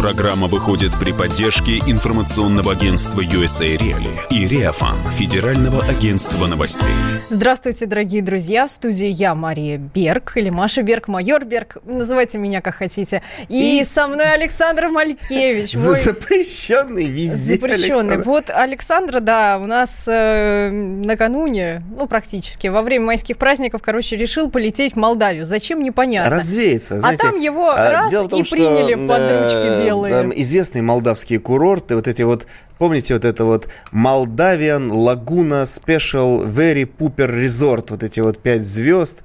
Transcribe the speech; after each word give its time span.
Программа 0.00 0.46
выходит 0.46 0.92
при 0.98 1.12
поддержке 1.12 1.76
информационного 1.76 2.72
агентства 2.72 3.20
USA 3.20 3.76
Reali 3.76 4.18
и 4.30 4.48
Реафан, 4.48 4.96
Федерального 5.12 5.84
агентства 5.84 6.46
новостей. 6.46 6.88
Здравствуйте, 7.28 7.84
дорогие 7.84 8.22
друзья. 8.22 8.66
В 8.66 8.70
студии 8.70 9.08
я, 9.08 9.34
Мария 9.34 9.76
Берг, 9.76 10.38
или 10.38 10.48
Маша 10.48 10.80
Берг, 10.80 11.08
майор 11.08 11.44
Берг. 11.44 11.76
Называйте 11.84 12.38
меня 12.38 12.62
как 12.62 12.76
хотите. 12.76 13.22
И, 13.50 13.80
и... 13.80 13.84
со 13.84 14.06
мной 14.06 14.32
Александр 14.32 14.88
Малькевич. 14.88 15.74
Мой... 15.74 15.96
Запрещенный 15.96 17.04
везде, 17.04 17.56
Запрещенный. 17.56 18.14
Александр. 18.14 18.22
Вот 18.24 18.48
Александра, 18.48 19.20
да, 19.20 19.58
у 19.58 19.66
нас 19.66 20.08
э, 20.08 20.70
накануне, 20.70 21.82
ну, 21.94 22.06
практически, 22.06 22.68
во 22.68 22.80
время 22.80 23.04
майских 23.04 23.36
праздников, 23.36 23.82
короче, 23.84 24.16
решил 24.16 24.48
полететь 24.48 24.94
в 24.94 24.96
Молдавию. 24.96 25.44
Зачем, 25.44 25.82
непонятно. 25.82 26.30
Развеется. 26.30 27.00
Знаете, 27.00 27.22
а 27.22 27.26
там 27.26 27.36
его 27.36 27.68
а, 27.68 27.90
раз 27.90 28.12
том, 28.30 28.40
и 28.40 28.44
приняли 28.44 28.94
что, 28.94 29.06
под 29.06 29.42
ручки 29.42 29.89
белые 29.89 29.89
белые. 29.90 30.14
Там 30.14 30.32
известные 30.34 30.82
молдавские 30.82 31.38
курорты, 31.38 31.94
вот 31.94 32.08
эти 32.08 32.22
вот, 32.22 32.46
помните, 32.78 33.14
вот 33.14 33.24
это 33.24 33.44
вот 33.44 33.68
Молдавиан 33.92 34.90
Лагуна 34.90 35.64
Special 35.64 36.46
Very 36.46 36.84
Pooper 36.84 37.28
Resort, 37.28 37.86
вот 37.90 38.02
эти 38.02 38.20
вот 38.20 38.38
пять 38.38 38.62
звезд. 38.62 39.22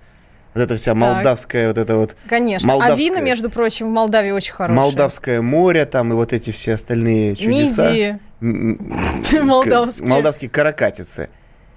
Вот 0.53 0.61
эта 0.61 0.77
вся 0.77 0.95
молдавская, 0.95 1.67
так. 1.67 1.75
вот 1.75 1.83
это 1.83 1.97
вот... 1.97 2.15
Конечно. 2.29 2.71
А 2.71 2.77
молдавская, 2.77 2.95
а 2.95 3.09
вина, 3.09 3.19
между 3.19 3.49
прочим, 3.49 3.87
в 3.87 3.89
Молдавии 3.89 4.31
очень 4.31 4.53
хорошее. 4.53 4.79
Молдавское 4.79 5.41
море 5.41 5.85
там 5.85 6.13
и 6.13 6.15
вот 6.15 6.31
эти 6.31 6.51
все 6.51 6.75
остальные 6.75 7.35
чудеса. 7.35 7.91
Мизи. 7.91 8.19
Молдавские. 9.41 10.07
Молдавские 10.07 10.49
каракатицы. 10.49 11.29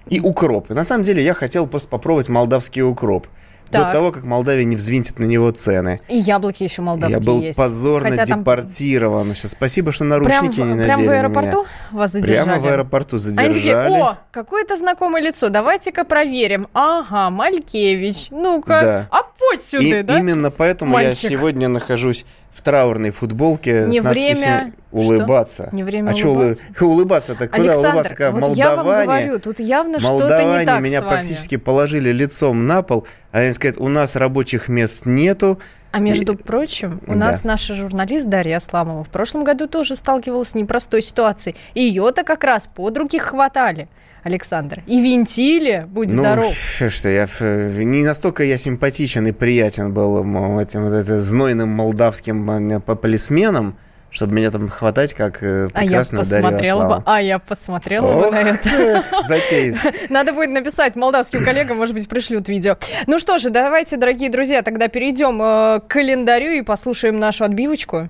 И 0.07 0.21
укроп. 0.21 0.69
На 0.71 0.85
самом 0.85 1.03
деле 1.03 1.25
я 1.25 1.35
хотел 1.35 1.67
просто 1.67 1.89
попробовать 1.89 2.29
молдавский 2.29 2.83
укроп. 2.83 3.27
Так. 3.71 3.87
До 3.87 3.93
того, 3.93 4.13
как 4.13 4.25
Молдавия 4.25 4.65
не 4.65 4.77
взвинтит 4.77 5.19
на 5.19 5.25
него 5.25 5.51
цены. 5.51 6.01
И 6.09 6.17
яблоки 6.17 6.63
еще 6.63 6.83
молдавские 6.83 7.21
Я 7.21 7.25
был 7.25 7.41
есть. 7.41 7.57
позорно 7.57 8.11
Хотя 8.11 8.25
депортирован. 8.25 9.27
Там... 9.27 9.35
Сейчас 9.35 9.53
спасибо, 9.53 9.93
что 9.93 10.05
наручники 10.05 10.57
прям, 10.57 10.69
не 10.69 10.75
надели 10.75 10.87
Прямо 10.87 11.05
в 11.05 11.11
аэропорту 11.11 11.67
вас 11.91 12.13
задержали? 12.13 12.45
Прямо 12.45 12.61
в 12.61 12.67
аэропорту 12.67 13.19
задержали. 13.19 13.47
Они 13.47 13.55
такие, 13.57 13.77
о, 13.77 14.19
какое-то 14.31 14.77
знакомое 14.77 15.23
лицо, 15.23 15.49
давайте-ка 15.49 16.05
проверим. 16.05 16.69
Ага, 16.73 17.31
Малькевич, 17.31 18.29
ну-ка, 18.31 18.81
да. 18.81 19.09
а 19.11 19.23
подь 19.23 19.63
сюда, 19.63 20.01
И, 20.01 20.03
да? 20.03 20.19
Именно 20.19 20.51
поэтому 20.51 20.93
Мальчик. 20.93 21.25
я 21.25 21.31
сегодня 21.31 21.69
нахожусь 21.69 22.25
в 22.53 22.63
траурной 22.63 23.11
футболке 23.11 23.85
не 23.87 24.01
с 24.01 24.03
надписью 24.03 24.35
время... 24.37 24.73
«Улыбаться». 24.91 25.67
Что? 25.67 25.77
Не 25.77 25.83
время 25.83 26.11
а 26.11 26.15
улыбаться. 26.15 26.65
Что 26.75 26.87
улыбаться-то? 26.87 27.49
Куда 27.49 27.63
Александр, 27.63 27.89
улыбаться? 27.89 28.15
Когда 28.15 28.31
вот 28.33 28.41
молдаване, 28.41 28.59
я 28.59 28.77
вам 28.77 29.07
говорю, 29.07 29.39
тут 29.39 29.61
явно 29.61 30.01
что-то 30.01 30.59
не 30.59 30.65
так 30.65 30.81
меня 30.81 31.01
с 31.01 31.03
вами. 31.03 31.15
практически 31.15 31.57
положили 31.57 32.11
лицом 32.11 32.67
на 32.67 32.83
пол, 32.83 33.07
а 33.33 33.41
они 33.41 33.53
сказать, 33.53 33.77
у 33.79 33.89
нас 33.89 34.17
рабочих 34.17 34.69
мест 34.69 35.05
нету. 35.05 35.61
А 35.91 36.01
между 36.01 36.35
и... 36.35 36.37
прочим, 36.37 37.01
у 37.07 37.13
да. 37.13 37.17
нас 37.17 37.45
наша 37.45 37.75
журналист 37.75 38.27
Дарья 38.27 38.57
Асламова 38.57 39.05
в 39.05 39.09
прошлом 39.09 39.45
году 39.45 39.67
тоже 39.69 39.97
сталкивалась 39.97 40.49
с 40.49 40.55
непростой 40.55 41.03
ситуацией. 41.03 41.57
Ее-то 41.75 42.25
как 42.25 42.45
раз 42.45 42.67
под 42.67 42.97
руки 42.97 43.19
хватали. 43.19 43.89
Александр. 44.25 44.83
И 44.87 45.01
винтили, 45.01 45.87
будь 45.89 46.13
ну, 46.13 46.21
здоров. 46.21 46.53
Что 46.53 47.09
я 47.09 47.29
не 47.41 48.05
настолько 48.05 48.43
я 48.43 48.59
симпатичен 48.59 49.27
и 49.27 49.33
приятен 49.33 49.95
был 49.95 50.19
этим 50.59 50.85
вот, 50.85 50.93
это, 50.93 51.21
знойным 51.21 51.71
молдавским 51.71 52.81
полисменом, 52.83 53.77
чтобы 54.11 54.35
меня 54.35 54.51
там 54.51 54.69
хватать, 54.69 55.15
как 55.15 55.43
э, 55.43 55.69
а 55.75 55.85
я 55.85 55.99
посмотрела 55.99 56.97
бы, 56.97 57.03
А 57.05 57.21
я 57.21 57.39
посмотрела 57.39 58.07
бы 58.07 58.31
на 58.31 58.39
это. 58.39 59.05
Затей. 59.27 59.77
Надо 60.09 60.33
будет 60.33 60.51
написать 60.51 60.97
молдавским 60.97 61.45
коллегам, 61.45 61.77
может 61.77 61.95
быть, 61.95 62.09
пришлют 62.09 62.49
видео. 62.49 62.77
Ну 63.07 63.19
что 63.19 63.39
же, 63.39 63.51
давайте, 63.51 63.97
дорогие 63.97 64.31
друзья, 64.31 64.63
тогда 64.63 64.89
перейдем 64.89 65.41
э, 65.43 65.81
к 65.81 65.89
календарю 65.89 66.53
и 66.53 66.63
послушаем 66.63 67.19
нашу 67.19 67.45
отбивочку. 67.45 68.09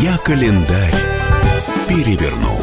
Я 0.00 0.18
календарь 0.18 0.94
переверну 1.88 2.53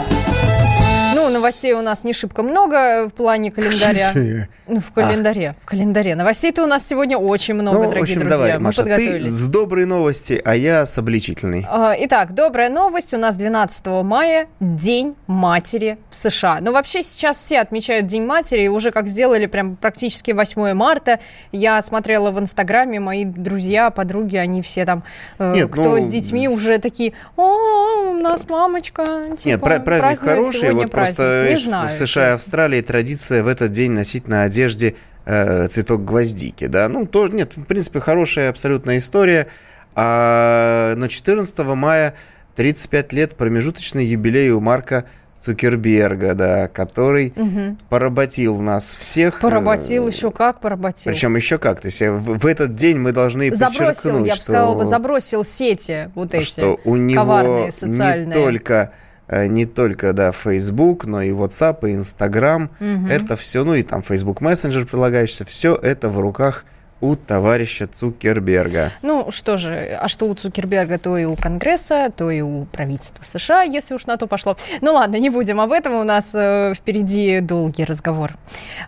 новостей 1.42 1.74
у 1.74 1.82
нас 1.82 2.04
не 2.04 2.14
шибко 2.14 2.44
много 2.44 3.10
в 3.10 3.14
плане 3.14 3.52
календаря. 3.52 4.14
Ну, 4.68 4.80
в 4.80 4.94
календаре. 4.94 5.56
В 5.62 5.66
календаре. 5.66 6.16
Новостей-то 6.16 6.64
у 6.64 6.66
нас 6.66 6.88
сегодня 6.88 7.18
очень 7.18 7.56
много, 7.56 7.78
ну, 7.78 7.84
дорогие 7.84 8.04
общем, 8.04 8.20
друзья. 8.20 8.38
Давай, 8.38 8.54
Мы 8.54 8.66
Маша, 8.66 8.84
подготовились. 8.84 9.28
Ты 9.28 9.32
с 9.32 9.50
доброй 9.50 9.86
новости, 9.86 10.42
а 10.46 10.56
я 10.56 10.86
с 10.86 10.98
обличительной. 10.98 11.66
А, 11.68 11.94
итак, 12.00 12.34
добрая 12.34 12.70
новость. 12.70 13.14
У 13.14 13.18
нас 13.18 13.36
12 13.36 13.88
мая 14.04 14.48
День 14.62 15.16
матери 15.28 15.98
в 16.10 16.16
США. 16.16 16.60
Но 16.62 16.72
вообще 16.72 17.02
сейчас 17.02 17.38
все 17.38 17.60
отмечают 17.60 18.06
День 18.06 18.26
матери. 18.26 18.68
Уже 18.68 18.92
как 18.92 19.08
сделали 19.08 19.46
прям 19.48 19.76
практически 19.76 20.32
8 20.32 20.74
марта. 20.74 21.20
Я 21.52 21.82
смотрела 21.82 22.32
в 22.32 22.40
Инстаграме, 22.40 23.02
мои 23.02 23.26
друзья, 23.26 23.90
подруги, 23.90 24.38
они 24.38 24.62
все 24.62 24.86
там, 24.86 25.04
э, 25.38 25.54
Нет, 25.54 25.72
кто 25.72 25.96
ну... 25.96 26.02
с 26.02 26.08
детьми, 26.08 26.48
уже 26.48 26.78
такие, 26.78 27.12
о, 27.36 28.12
у 28.12 28.14
нас 28.14 28.48
мамочка, 28.48 29.36
типа, 29.38 29.70
Нет, 29.70 29.84
праздник 29.84 30.30
хороший, 30.30 30.72
вот 30.74 30.92
просто 30.92 31.31
не 31.50 31.58
знаю, 31.58 31.90
в 31.90 31.94
США 31.94 32.30
и 32.30 32.34
Австралии 32.34 32.82
традиция 32.82 33.44
в 33.44 33.48
этот 33.48 33.72
день 33.72 33.92
носить 33.92 34.28
на 34.28 34.44
одежде 34.44 34.96
э, 35.26 35.68
цветок 35.68 36.04
гвоздики, 36.04 36.68
да, 36.68 36.88
ну, 36.90 37.06
тоже, 37.06 37.34
нет, 37.34 37.56
в 37.56 37.64
принципе, 37.64 38.00
хорошая 38.00 38.50
абсолютная 38.50 38.98
история, 38.98 39.48
а 39.96 40.96
на 40.96 41.10
14 41.10 41.60
мая 41.60 42.16
35 42.56 43.14
лет 43.14 43.36
промежуточный 43.36 44.06
юбилей 44.06 44.52
у 44.52 44.60
Марка 44.60 45.06
Цукерберга, 45.42 46.36
да, 46.36 46.68
который 46.68 47.34
угу. 47.36 47.76
поработил 47.90 48.62
нас 48.62 48.96
всех. 48.96 49.40
Поработил 49.40 50.08
еще 50.08 50.30
как 50.30 50.60
поработил. 50.60 51.12
Причем 51.12 51.36
еще 51.36 51.58
как. 51.58 51.82
То 51.82 51.88
есть 51.88 52.02
э, 52.02 52.12
в, 52.12 52.38
в 52.38 52.46
этот 52.46 52.76
день 52.76 53.00
мы 53.00 53.12
должны 53.12 53.54
забросил, 53.56 54.24
я 54.24 54.36
бы 54.36 54.38
сказала, 54.38 54.84
забросил 54.84 55.44
сети 55.44 56.12
вот 56.14 56.36
эти 56.36 56.44
что 56.44 56.80
у 56.86 56.96
него 56.96 57.22
коварные 57.22 57.72
социальные. 57.72 58.28
не 58.28 58.34
только 58.34 58.74
Э, 58.74 59.11
не 59.32 59.66
только, 59.66 60.14
да, 60.14 60.32
Facebook, 60.32 61.06
но 61.06 61.22
и 61.22 61.32
WhatsApp, 61.32 61.90
и 61.90 61.96
Instagram. 61.96 62.70
Угу. 62.80 63.08
Это 63.08 63.36
все, 63.36 63.64
ну 63.64 63.74
и 63.76 63.84
там 63.84 64.02
Facebook 64.02 64.42
Messenger 64.42 64.86
прилагающийся, 64.86 65.46
все 65.46 65.76
это 65.76 66.10
в 66.10 66.20
руках 66.20 66.66
у 67.02 67.16
товарища 67.16 67.88
Цукерберга. 67.88 68.92
Ну 69.02 69.32
что 69.32 69.58
же, 69.58 69.98
а 70.00 70.08
что 70.08 70.28
у 70.28 70.36
Цукерберга, 70.36 71.00
то 71.00 71.18
и 71.18 71.26
у 71.26 71.36
Конгресса, 71.36 72.12
то 72.16 72.30
и 72.30 72.42
у 72.42 72.66
правительства 72.66 73.24
США, 73.24 73.64
если 73.64 73.96
уж 73.96 74.06
на 74.06 74.18
то 74.18 74.28
пошло. 74.28 74.56
Ну 74.82 74.94
ладно, 74.94 75.16
не 75.16 75.30
будем 75.30 75.60
об 75.60 75.72
этом, 75.72 75.96
у 75.96 76.04
нас 76.04 76.34
э, 76.36 76.74
впереди 76.76 77.40
долгий 77.40 77.84
разговор. 77.84 78.34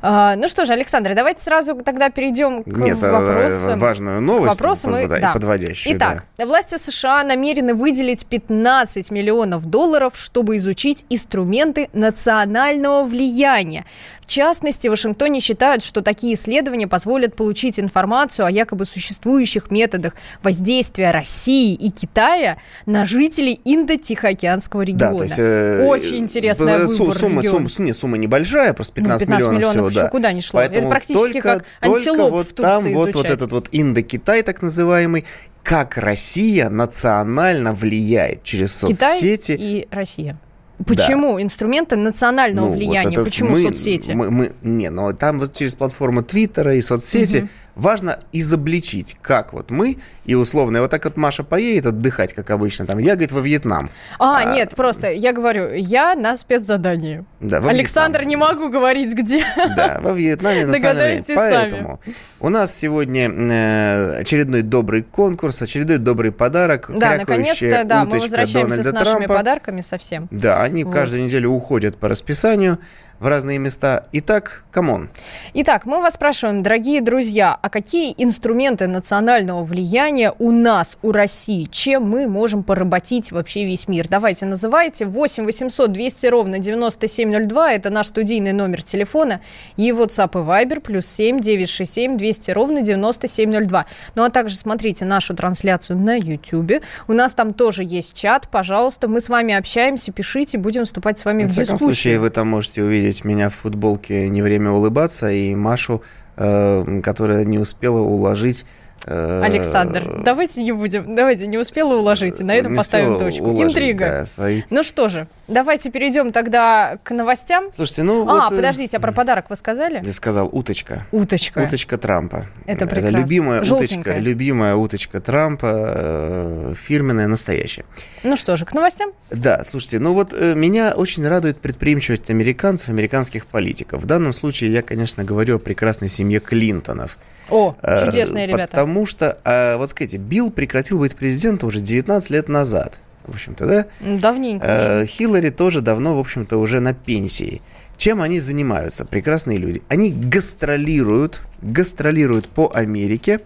А, 0.01 0.35
ну 0.35 0.47
что 0.47 0.65
же, 0.65 0.73
Александр, 0.73 1.15
давайте 1.15 1.41
сразу 1.41 1.75
тогда 1.75 2.09
перейдем 2.09 2.63
к 2.63 2.67
Нет, 2.67 3.01
э, 3.01 3.11
вопросам. 3.11 3.79
важную 3.79 4.21
новость, 4.21 4.57
к 4.57 4.61
вопросам 4.61 4.95
и, 4.97 5.07
да. 5.07 5.33
подводящую. 5.33 5.97
Итак, 5.97 6.25
да. 6.37 6.45
власти 6.45 6.77
США 6.77 7.23
намерены 7.23 7.73
выделить 7.73 8.25
15 8.27 9.09
миллионов 9.09 9.65
долларов, 9.65 10.13
чтобы 10.15 10.57
изучить 10.57 11.05
инструменты 11.09 11.89
национального 11.93 13.03
влияния. 13.03 13.85
В 14.21 14.25
частности, 14.25 14.87
в 14.87 14.91
Вашингтоне 14.91 15.39
считают, 15.41 15.83
что 15.83 16.01
такие 16.01 16.35
исследования 16.35 16.87
позволят 16.87 17.35
получить 17.35 17.79
информацию 17.79 18.02
о 18.45 18.49
якобы 18.49 18.85
существующих 18.85 19.71
методах 19.71 20.15
воздействия 20.41 21.11
России 21.11 21.73
и 21.73 21.89
Китая 21.89 22.57
на 22.85 23.05
жителей 23.05 23.59
Индо-Тихоокеанского 23.65 24.81
региона. 24.81 25.11
Да, 25.11 25.17
то 25.17 25.23
есть, 25.23 25.35
э, 25.37 25.85
Очень 25.87 26.17
интересная 26.17 26.79
э, 26.79 26.85
выбор 26.87 27.15
сумма, 27.15 27.43
сумма, 27.43 27.69
сумма, 27.69 27.93
сумма 27.93 28.17
небольшая, 28.17 28.73
просто 28.73 28.93
15, 28.93 29.27
ну, 29.27 29.35
15 29.35 29.47
миллионов, 29.47 29.73
миллионов 29.73 29.91
всего, 29.91 30.03
да. 30.03 30.09
куда 30.09 30.33
не 30.33 30.41
шло. 30.41 30.59
Поэтому 30.59 30.79
Это 30.79 30.89
практически 30.89 31.33
только, 31.33 31.41
как 31.41 31.65
антилоп 31.81 32.31
вот 32.31 32.49
в 32.49 32.53
Турции 32.53 32.93
там 32.93 32.93
вот, 32.93 33.15
вот 33.15 33.25
этот 33.25 33.51
вот 33.51 33.69
Индокитай 33.71 34.43
так 34.43 34.61
называемый, 34.61 35.25
как 35.63 35.97
Россия 35.97 36.69
национально 36.69 37.73
влияет 37.73 38.43
через 38.43 38.75
соцсети. 38.75 39.53
Китай 39.53 39.65
и 39.65 39.87
Россия. 39.91 40.37
Почему? 40.85 41.37
Да. 41.37 41.43
Инструменты 41.43 41.95
национального 41.95 42.67
ну, 42.67 42.73
влияния. 42.73 43.17
Вот 43.17 43.25
Почему 43.25 43.51
мы, 43.51 43.61
соцсети? 43.61 44.11
Мы, 44.11 44.31
мы, 44.31 44.51
не, 44.63 44.89
но 44.89 45.13
там 45.13 45.39
вот 45.39 45.53
через 45.53 45.75
платформу 45.75 46.23
Твиттера 46.23 46.75
и 46.75 46.81
соцсети 46.81 47.43
угу 47.43 47.49
важно 47.75 48.19
изобличить, 48.31 49.15
как 49.21 49.53
вот 49.53 49.71
мы, 49.71 49.97
и 50.25 50.35
условно, 50.35 50.81
вот 50.81 50.91
так 50.91 51.03
вот 51.05 51.17
Маша 51.17 51.43
поедет 51.43 51.87
отдыхать, 51.87 52.33
как 52.33 52.49
обычно, 52.49 52.85
там, 52.85 52.99
я, 52.99 53.13
говорит, 53.13 53.31
во 53.31 53.41
Вьетнам. 53.41 53.89
А, 54.19 54.37
а 54.37 54.43
нет, 54.45 54.75
просто, 54.75 55.11
я 55.11 55.33
говорю, 55.33 55.73
я 55.73 56.15
на 56.15 56.37
спецзадании. 56.37 57.25
Да, 57.39 57.57
Александр, 57.57 58.19
Вьетнам. 58.19 58.29
не 58.29 58.35
могу 58.35 58.69
говорить, 58.69 59.13
где. 59.13 59.45
Да, 59.75 59.99
во 60.01 60.11
Вьетнаме 60.11 60.65
национальный 60.65 61.23
Поэтому 61.35 61.99
сами. 62.03 62.15
у 62.39 62.49
нас 62.49 62.75
сегодня 62.75 63.29
э, 63.29 64.19
очередной 64.19 64.61
добрый 64.61 65.03
конкурс, 65.03 65.61
очередной 65.61 65.97
добрый 65.97 66.31
подарок. 66.31 66.91
Да, 66.95 67.17
наконец-то, 67.17 67.83
да, 67.85 68.05
мы 68.05 68.19
возвращаемся 68.19 68.77
Дональда 68.77 68.89
с 68.89 68.93
нашими 68.93 69.25
Трампа. 69.25 69.33
подарками 69.33 69.81
совсем. 69.81 70.27
Да, 70.31 70.61
они 70.61 70.83
вот. 70.83 70.93
каждую 70.93 71.23
неделю 71.23 71.49
уходят 71.49 71.97
по 71.97 72.07
расписанию. 72.07 72.79
В 73.23 73.27
разные 73.27 73.57
места. 73.57 74.05
Итак, 74.11 74.65
come 74.69 74.92
on. 74.92 75.09
Итак, 75.53 75.85
мы 75.85 76.01
вас 76.01 76.15
спрашиваем, 76.15 76.61
дорогие 76.61 76.99
друзья, 76.99 77.57
а 77.61 77.69
какие 77.69 78.13
инструменты 78.17 78.87
национального 78.87 79.63
влияния 79.63 80.33
у 80.39 80.51
нас, 80.51 80.97
у 81.01 81.13
России? 81.13 81.69
Чем 81.71 82.03
мы 82.03 82.27
можем 82.27 82.63
поработить 82.63 83.31
вообще 83.31 83.63
весь 83.63 83.87
мир? 83.87 84.07
Давайте 84.09 84.45
называйте. 84.45 85.05
8 85.05 85.45
800 85.45 85.93
200 85.93 86.27
ровно 86.27 86.59
9702. 86.59 87.73
Это 87.73 87.89
наш 87.89 88.07
студийный 88.07 88.51
номер 88.51 88.83
телефона. 88.83 89.39
И 89.77 89.91
WhatsApp 89.91 90.31
и 90.33 90.45
Viber 90.45 90.81
плюс 90.81 91.05
7 91.05 91.39
967 91.39 92.17
200 92.17 92.51
ровно 92.51 92.81
9702. 92.81 93.85
Ну 94.15 94.23
а 94.23 94.29
также 94.29 94.57
смотрите 94.57 95.05
нашу 95.05 95.33
трансляцию 95.33 95.97
на 95.97 96.15
YouTube. 96.15 96.83
У 97.07 97.13
нас 97.13 97.33
там 97.33 97.53
тоже 97.53 97.85
есть 97.85 98.17
чат. 98.17 98.49
Пожалуйста, 98.51 99.07
мы 99.07 99.21
с 99.21 99.29
вами 99.29 99.53
общаемся, 99.53 100.11
пишите, 100.11 100.57
будем 100.57 100.83
вступать 100.83 101.19
с 101.19 101.25
вами 101.25 101.43
в 101.43 101.47
дискуссию. 101.47 101.63
В 101.63 101.67
всяком 101.67 101.79
случае, 101.87 102.19
вы 102.19 102.29
там 102.29 102.49
можете 102.49 102.83
увидеть 102.83 103.12
увидеть 103.13 103.25
меня 103.25 103.49
в 103.49 103.55
футболке 103.55 104.27
«Не 104.29 104.41
время 104.41 104.71
улыбаться» 104.71 105.29
и 105.29 105.53
Машу, 105.55 106.01
э, 106.35 107.01
которая 107.03 107.45
не 107.45 107.59
успела 107.59 107.99
уложить 107.99 108.65
Александр, 109.05 110.21
давайте 110.23 110.63
не 110.63 110.71
будем, 110.71 111.15
давайте 111.15 111.47
не 111.47 111.57
успела 111.57 111.95
уложить, 111.95 112.39
на 112.39 112.53
этом 112.55 112.75
поставим 112.75 113.17
точку. 113.17 113.45
Уложить, 113.45 113.71
Интрига. 113.71 114.05
Да, 114.05 114.25
свои... 114.25 114.63
Ну 114.69 114.83
что 114.83 115.09
же, 115.09 115.27
давайте 115.47 115.91
перейдем 115.91 116.31
тогда 116.31 116.97
к 117.03 117.11
новостям. 117.11 117.65
Слушайте, 117.75 118.03
ну 118.03 118.27
А, 118.29 118.45
вот, 118.45 118.53
э, 118.53 118.55
подождите, 118.55 118.97
а 118.97 118.99
про 118.99 119.11
подарок 119.11 119.49
вы 119.49 119.55
сказали? 119.55 120.01
Я 120.03 120.13
сказал 120.13 120.49
уточка. 120.51 121.05
Уточка. 121.11 121.59
Уточка 121.59 121.97
Трампа. 121.97 122.45
Это 122.65 122.85
прекрасно. 122.87 123.09
Это 123.09 123.17
любимая 123.17 123.61
уточка, 123.61 124.17
любимая 124.17 124.75
уточка 124.75 125.19
Трампа, 125.21 125.67
э, 125.71 126.73
фирменная, 126.75 127.27
настоящая. 127.27 127.85
Ну 128.23 128.35
что 128.35 128.55
же, 128.55 128.65
к 128.65 128.73
новостям? 128.73 129.11
Да, 129.31 129.63
слушайте, 129.65 129.99
ну 129.99 130.13
вот 130.13 130.33
меня 130.33 130.93
очень 130.95 131.27
радует 131.27 131.59
предприимчивость 131.59 132.29
американцев, 132.29 132.89
американских 132.89 133.45
политиков. 133.45 134.01
В 134.01 134.05
данном 134.05 134.33
случае 134.33 134.71
я, 134.71 134.81
конечно, 134.81 135.23
говорю 135.23 135.57
о 135.57 135.59
прекрасной 135.59 136.09
семье 136.09 136.39
Клинтонов. 136.39 137.17
О, 137.49 137.75
э, 137.81 138.05
чудесные 138.05 138.47
ребята. 138.47 138.71
Потому 138.71 139.05
что, 139.05 139.37
э, 139.43 139.77
вот 139.77 139.89
скажите, 139.91 140.17
Билл 140.17 140.51
прекратил 140.51 140.99
быть 140.99 141.15
президентом 141.15 141.69
уже 141.69 141.81
19 141.81 142.29
лет 142.29 142.49
назад. 142.49 142.99
В 143.25 143.33
общем-то, 143.33 143.65
да? 143.65 143.85
Давненько. 144.01 144.65
Э, 144.65 145.05
Хиллари 145.05 145.49
тоже 145.49 145.81
давно, 145.81 146.15
в 146.17 146.19
общем-то, 146.19 146.57
уже 146.57 146.79
на 146.79 146.93
пенсии. 146.93 147.61
Чем 147.97 148.21
они 148.21 148.39
занимаются, 148.39 149.05
прекрасные 149.05 149.57
люди? 149.57 149.81
Они 149.87 150.11
гастролируют, 150.11 151.41
гастролируют 151.61 152.49
по 152.49 152.71
Америке, 152.73 153.39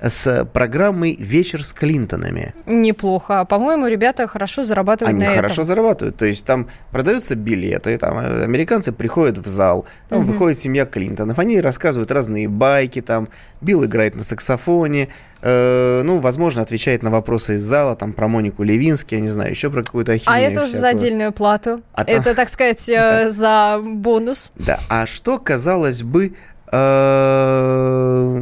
с 0.00 0.44
программой 0.52 1.16
«Вечер 1.18 1.64
с 1.64 1.72
Клинтонами». 1.72 2.54
Неплохо. 2.66 3.44
По-моему, 3.44 3.86
ребята 3.86 4.28
хорошо 4.28 4.62
зарабатывают 4.62 5.14
Они 5.14 5.24
на 5.24 5.34
хорошо 5.34 5.54
этом. 5.54 5.64
зарабатывают. 5.64 6.16
То 6.16 6.26
есть 6.26 6.44
там 6.44 6.68
продаются 6.92 7.34
билеты, 7.34 7.98
там 7.98 8.18
э, 8.18 8.44
американцы 8.44 8.92
приходят 8.92 9.38
в 9.38 9.48
зал, 9.48 9.86
там 10.08 10.20
угу. 10.20 10.32
выходит 10.32 10.58
семья 10.58 10.84
Клинтонов, 10.84 11.38
они 11.38 11.60
рассказывают 11.60 12.10
разные 12.10 12.48
байки, 12.48 13.00
там 13.00 13.28
Билл 13.60 13.84
играет 13.84 14.14
на 14.14 14.22
саксофоне, 14.22 15.08
э, 15.42 16.02
ну, 16.04 16.18
возможно, 16.20 16.62
отвечает 16.62 17.02
на 17.02 17.10
вопросы 17.10 17.56
из 17.56 17.62
зала, 17.62 17.96
там 17.96 18.12
про 18.12 18.28
Монику 18.28 18.62
Левински, 18.62 19.14
я 19.16 19.20
не 19.20 19.28
знаю, 19.28 19.50
еще 19.50 19.70
про 19.70 19.82
какую-то 19.82 20.12
ахинею. 20.12 20.32
А 20.32 20.38
это 20.38 20.64
уже 20.64 20.78
за 20.78 20.88
отдельную 20.88 21.32
плату. 21.32 21.82
А 21.92 22.02
это, 22.02 22.24
там... 22.24 22.34
так 22.36 22.48
сказать, 22.48 22.88
э, 22.88 23.28
за 23.30 23.80
бонус. 23.82 24.52
Да, 24.54 24.78
а 24.88 25.06
что, 25.06 25.38
казалось 25.38 26.02
бы, 26.02 26.34
Э, 26.70 28.38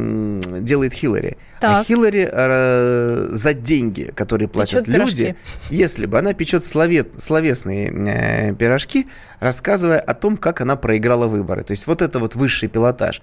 делает 0.59 0.93
Хиллари. 0.93 1.37
А 1.57 1.61
так. 1.61 1.71
А 1.71 1.83
Хиллари 1.83 2.29
э, 2.31 3.27
за 3.31 3.53
деньги, 3.53 4.11
которые 4.15 4.47
платят 4.47 4.85
печет 4.85 4.99
люди, 4.99 5.25
пирожки. 5.25 5.35
если 5.69 6.05
бы 6.05 6.19
она 6.19 6.33
печет 6.33 6.63
слове, 6.63 7.05
словесные 7.17 7.89
э, 7.89 8.53
пирожки, 8.53 9.07
рассказывая 9.39 9.99
о 9.99 10.13
том, 10.13 10.37
как 10.37 10.61
она 10.61 10.75
проиграла 10.75 11.27
выборы. 11.27 11.63
То 11.63 11.71
есть 11.71 11.87
вот 11.87 12.01
это 12.01 12.19
вот 12.19 12.35
высший 12.35 12.67
пилотаж. 12.67 13.21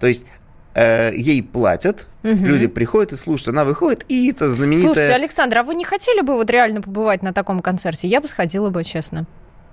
То 0.00 0.06
есть 0.06 0.26
э, 0.74 1.12
ей 1.14 1.42
платят, 1.42 2.08
угу. 2.22 2.34
люди 2.34 2.66
приходят 2.66 3.12
и 3.12 3.16
слушают, 3.16 3.48
она 3.48 3.64
выходит, 3.64 4.04
и 4.08 4.30
это 4.30 4.50
знаменитая... 4.50 4.86
Слушайте, 4.86 5.14
Александр, 5.14 5.58
а 5.58 5.62
вы 5.62 5.74
не 5.74 5.84
хотели 5.84 6.20
бы 6.20 6.34
вот 6.34 6.50
реально 6.50 6.82
побывать 6.82 7.22
на 7.22 7.32
таком 7.32 7.60
концерте? 7.60 8.06
Я 8.08 8.20
бы 8.20 8.28
сходила 8.28 8.68
бы, 8.70 8.84
честно. 8.84 9.26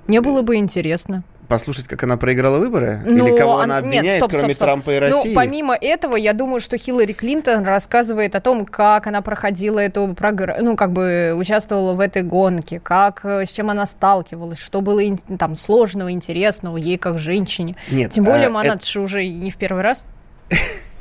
Мне 0.07 0.21
было 0.21 0.41
бы 0.41 0.55
интересно 0.55 1.23
послушать, 1.49 1.87
как 1.87 2.03
она 2.03 2.15
проиграла 2.15 2.59
выборы? 2.59 3.01
Но... 3.05 3.27
Или 3.27 3.35
кого 3.35 3.59
она 3.59 3.79
обвиняет, 3.79 4.05
Нет, 4.05 4.17
стоп, 4.17 4.31
кроме 4.31 4.55
стоп, 4.55 4.55
стоп. 4.55 4.65
Трампа 4.65 4.91
и 4.91 4.93
ну, 4.93 4.99
России? 5.01 5.29
Ну, 5.29 5.35
помимо 5.35 5.75
этого, 5.75 6.15
я 6.15 6.33
думаю, 6.33 6.61
что 6.61 6.77
Хиллари 6.77 7.11
Клинтон 7.11 7.65
рассказывает 7.65 8.35
о 8.35 8.39
том, 8.39 8.65
как 8.65 9.07
она 9.07 9.21
проходила 9.21 9.79
эту 9.79 10.13
программу, 10.15 10.63
ну, 10.63 10.75
как 10.77 10.93
бы 10.93 11.33
участвовала 11.35 11.93
в 11.93 11.99
этой 11.99 12.21
гонке, 12.21 12.79
как, 12.79 13.25
э, 13.25 13.45
с 13.45 13.51
чем 13.51 13.69
она 13.69 13.85
сталкивалась, 13.85 14.59
что 14.59 14.79
было 14.79 15.01
там 15.37 15.55
сложного, 15.55 16.11
интересного 16.11 16.77
ей 16.77 16.97
как 16.97 17.17
женщине. 17.17 17.75
Нет, 17.91 18.11
Тем 18.11 18.23
более, 18.23 18.47
а, 18.47 18.49
она 18.49 18.75
это... 18.75 18.85
же 18.85 19.01
уже 19.01 19.27
не 19.27 19.51
в 19.51 19.57
первый 19.57 19.83
раз. 19.83 20.05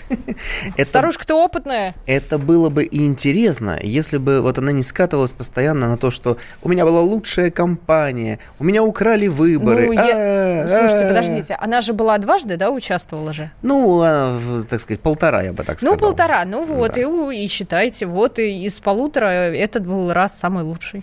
Это, 0.76 0.88
Старушка-то 0.88 1.34
опытная. 1.34 1.94
Это 2.06 2.38
было 2.38 2.68
бы 2.68 2.84
и 2.84 3.04
интересно, 3.04 3.78
если 3.82 4.18
бы 4.18 4.40
вот 4.40 4.58
она 4.58 4.72
не 4.72 4.82
скатывалась 4.82 5.32
постоянно 5.32 5.88
на 5.88 5.96
то, 5.96 6.10
что 6.10 6.36
у 6.62 6.68
меня 6.68 6.84
была 6.84 7.00
лучшая 7.00 7.50
компания, 7.50 8.38
у 8.58 8.64
меня 8.64 8.82
украли 8.82 9.28
выборы. 9.28 9.86
Ну, 9.86 9.92
я... 9.92 10.66
Слушайте, 10.68 11.08
подождите, 11.08 11.54
она 11.54 11.80
же 11.80 11.92
была 11.92 12.18
дважды, 12.18 12.56
да, 12.56 12.70
участвовала 12.70 13.32
же? 13.32 13.50
Ну, 13.62 14.04
так 14.68 14.80
сказать, 14.80 15.00
полтора, 15.00 15.42
я 15.42 15.52
бы 15.52 15.64
так 15.64 15.78
сказал. 15.78 15.94
Ну, 15.94 16.00
полтора, 16.00 16.44
ну 16.44 16.64
вот, 16.64 16.94
да. 16.94 17.00
и, 17.00 17.44
и 17.44 17.48
считайте, 17.48 18.06
вот 18.06 18.38
и 18.38 18.64
из 18.64 18.80
полутора 18.80 19.26
этот 19.26 19.86
был 19.86 20.12
раз 20.12 20.38
самый 20.38 20.64
лучший. 20.64 21.02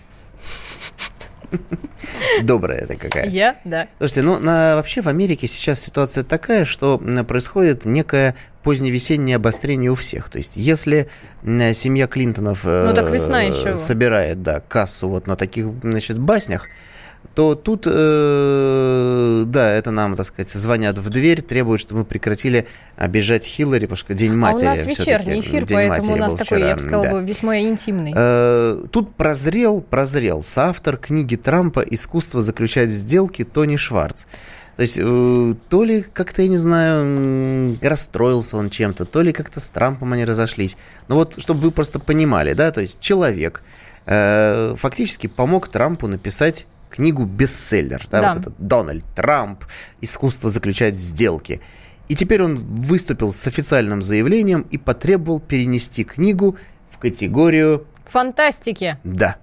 Добрая 2.42 2.80
это 2.80 2.96
какая. 2.96 3.28
Я, 3.28 3.56
да. 3.64 3.88
Слушайте, 3.98 4.22
ну 4.22 4.38
на, 4.38 4.76
вообще 4.76 5.02
в 5.02 5.08
Америке 5.08 5.46
сейчас 5.46 5.80
ситуация 5.80 6.24
такая, 6.24 6.64
что 6.64 6.98
происходит 7.26 7.84
некое 7.84 8.34
поздневесеннее 8.62 9.36
обострение 9.36 9.90
у 9.90 9.94
всех. 9.94 10.28
То 10.28 10.38
есть 10.38 10.52
если 10.56 11.08
семья 11.42 12.06
Клинтонов 12.06 12.64
ну, 12.64 12.92
так 12.94 13.10
весна 13.10 13.44
э, 13.44 13.50
еще. 13.50 13.76
собирает 13.76 14.42
да, 14.42 14.60
кассу 14.60 15.08
вот 15.08 15.26
на 15.26 15.36
таких 15.36 15.66
значит, 15.82 16.18
баснях, 16.18 16.66
то 17.36 17.54
тут, 17.54 17.86
э, 17.86 19.44
да, 19.46 19.70
это 19.70 19.90
нам, 19.90 20.16
так 20.16 20.24
сказать, 20.24 20.48
звонят 20.48 20.96
в 20.96 21.10
дверь, 21.10 21.42
требуют, 21.42 21.82
чтобы 21.82 22.00
мы 22.00 22.04
прекратили 22.06 22.66
обижать 22.96 23.44
Хиллари, 23.44 23.80
потому 23.80 23.96
что 23.98 24.14
День 24.14 24.34
матери. 24.34 24.68
А 24.68 24.72
у 24.72 24.76
нас 24.76 24.86
вечерний 24.86 25.40
эфир, 25.40 25.66
День 25.66 25.76
поэтому 25.76 26.14
у 26.14 26.16
нас 26.16 26.32
такой, 26.32 26.58
вчера. 26.58 26.68
я 26.68 26.74
бы 26.76 26.80
сказала, 26.80 27.20
да. 27.20 27.20
весьма 27.20 27.58
интимный. 27.58 28.14
Э, 28.16 28.82
тут 28.90 29.14
прозрел, 29.16 29.82
прозрел 29.82 30.42
соавтор 30.42 30.96
книги 30.96 31.36
Трампа 31.36 31.80
«Искусство 31.80 32.40
заключать 32.40 32.88
сделки» 32.88 33.44
Тони 33.44 33.76
Шварц. 33.76 34.24
То 34.76 34.82
есть, 34.82 34.98
э, 34.98 35.54
то 35.68 35.84
ли 35.84 36.06
как-то, 36.10 36.40
я 36.40 36.48
не 36.48 36.56
знаю, 36.56 37.78
расстроился 37.82 38.56
он 38.56 38.70
чем-то, 38.70 39.04
то 39.04 39.20
ли 39.20 39.32
как-то 39.32 39.60
с 39.60 39.68
Трампом 39.68 40.14
они 40.14 40.24
разошлись. 40.24 40.78
Но 41.08 41.16
вот, 41.16 41.34
чтобы 41.38 41.60
вы 41.60 41.70
просто 41.70 41.98
понимали, 41.98 42.54
да, 42.54 42.70
то 42.70 42.80
есть 42.80 43.00
человек 43.00 43.62
э, 44.06 44.74
фактически 44.76 45.26
помог 45.26 45.68
Трампу 45.68 46.08
написать 46.08 46.66
книгу-бестселлер. 46.90 48.06
Да, 48.10 48.20
да. 48.20 48.32
Вот 48.32 48.42
этот 48.42 48.54
Дональд 48.58 49.04
Трамп 49.14 49.64
«Искусство 50.00 50.50
заключать 50.50 50.94
сделки». 50.94 51.60
И 52.08 52.14
теперь 52.14 52.42
он 52.42 52.56
выступил 52.56 53.32
с 53.32 53.46
официальным 53.46 54.02
заявлением 54.02 54.66
и 54.70 54.78
потребовал 54.78 55.40
перенести 55.40 56.04
книгу 56.04 56.56
в 56.90 56.98
категорию... 56.98 57.86
Фантастики. 58.06 58.98
Да. 59.02 59.36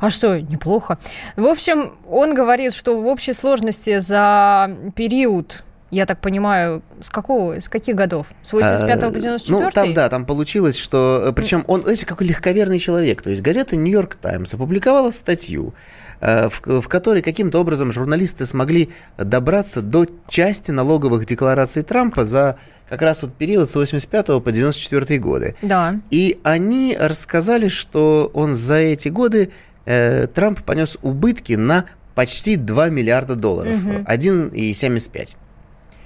А 0.00 0.10
что, 0.10 0.40
неплохо. 0.40 0.98
В 1.36 1.46
общем, 1.46 1.92
он 2.08 2.34
говорит, 2.34 2.72
что 2.72 3.00
в 3.00 3.06
общей 3.06 3.32
сложности 3.32 3.98
за 3.98 4.76
период 4.94 5.64
я 5.90 6.04
так 6.04 6.20
понимаю, 6.20 6.82
с 7.00 7.08
какого, 7.08 7.60
с 7.60 7.68
каких 7.68 7.96
годов? 7.96 8.26
С 8.42 8.52
85 8.52 9.00
по 9.00 9.10
94 9.10 9.58
Ну, 9.58 9.70
там, 9.70 9.94
да, 9.94 10.08
там 10.08 10.26
получилось, 10.26 10.76
что... 10.78 11.28
Э, 11.28 11.32
Причем 11.32 11.64
он, 11.66 11.82
знаете, 11.82 12.04
какой 12.04 12.26
легковерный 12.26 12.78
человек. 12.78 13.22
То 13.22 13.30
есть 13.30 13.40
газета 13.40 13.74
«Нью-Йорк 13.74 14.16
Таймс» 14.16 14.52
опубликовала 14.52 15.10
статью, 15.12 15.72
в, 16.20 16.80
в 16.80 16.88
которой 16.88 17.22
каким-то 17.22 17.60
образом 17.60 17.92
журналисты 17.92 18.46
смогли 18.46 18.90
добраться 19.16 19.82
до 19.82 20.06
части 20.28 20.70
налоговых 20.70 21.26
деклараций 21.26 21.82
Трампа 21.82 22.24
за 22.24 22.58
как 22.88 23.02
раз 23.02 23.22
вот 23.22 23.34
период 23.34 23.68
с 23.68 23.74
85 23.76 24.42
по 24.42 24.52
94 24.52 25.18
годы. 25.18 25.54
Да. 25.62 26.00
И 26.10 26.40
они 26.42 26.96
рассказали, 26.98 27.68
что 27.68 28.30
он 28.34 28.54
за 28.54 28.76
эти 28.76 29.08
годы 29.08 29.50
э, 29.84 30.26
Трамп 30.26 30.62
понес 30.62 30.96
убытки 31.02 31.52
на 31.52 31.84
почти 32.14 32.56
2 32.56 32.88
миллиарда 32.88 33.36
долларов. 33.36 33.76
Угу. 33.76 33.92
1,75. 34.04 35.36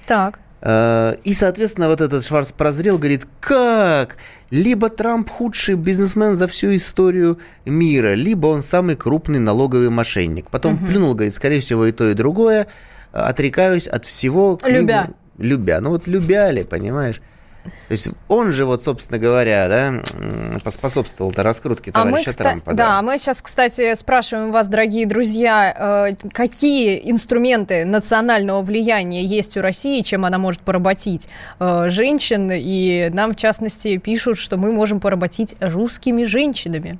Так. 0.05 0.39
Э, 0.65 1.15
и, 1.23 1.33
соответственно, 1.33 1.89
вот 1.89 1.99
этот 1.99 2.25
Шварц 2.25 2.51
прозрел, 2.51 2.97
говорит, 2.97 3.27
как? 3.41 4.15
Либо 4.49 4.89
Трамп 4.89 5.29
худший 5.29 5.75
бизнесмен 5.75 6.37
за 6.37 6.47
всю 6.47 6.73
историю 6.75 7.37
мира, 7.65 8.13
либо 8.13 8.47
он 8.47 8.61
самый 8.61 8.95
крупный 8.95 9.39
налоговый 9.39 9.89
мошенник. 9.89 10.49
Потом 10.49 10.75
угу. 10.75 10.85
плюнул, 10.85 11.15
говорит, 11.15 11.35
скорее 11.35 11.59
всего, 11.59 11.85
и 11.85 11.91
то, 11.91 12.09
и 12.09 12.13
другое. 12.13 12.67
Отрекаюсь 13.11 13.87
от 13.87 14.05
всего. 14.05 14.57
Любя. 14.65 15.09
Любя. 15.37 15.81
Ну 15.81 15.89
вот 15.89 16.07
любя 16.07 16.49
ли, 16.51 16.63
понимаешь? 16.63 17.21
То 17.63 17.91
есть 17.91 18.09
он 18.27 18.51
же, 18.51 18.65
вот, 18.65 18.83
собственно 18.83 19.19
говоря, 19.19 19.67
да, 19.67 20.59
поспособствовал 20.63 21.33
раскрутке 21.35 21.91
товарища 21.91 22.29
а 22.29 22.31
мы, 22.31 22.37
Трампа. 22.37 22.73
Да. 22.73 22.77
да, 22.77 23.01
мы 23.01 23.17
сейчас, 23.17 23.41
кстати, 23.41 23.93
спрашиваем 23.95 24.51
вас, 24.51 24.67
дорогие 24.67 25.05
друзья, 25.05 26.09
э, 26.09 26.29
какие 26.31 27.09
инструменты 27.09 27.85
национального 27.85 28.61
влияния 28.61 29.23
есть 29.23 29.55
у 29.57 29.61
России, 29.61 30.01
чем 30.01 30.25
она 30.25 30.37
может 30.37 30.61
поработить 30.61 31.29
э, 31.59 31.89
женщин, 31.89 32.51
и 32.51 33.09
нам, 33.13 33.33
в 33.33 33.35
частности, 33.35 33.97
пишут, 33.97 34.37
что 34.37 34.57
мы 34.57 34.71
можем 34.71 34.99
поработить 34.99 35.55
русскими 35.59 36.23
женщинами. 36.23 36.99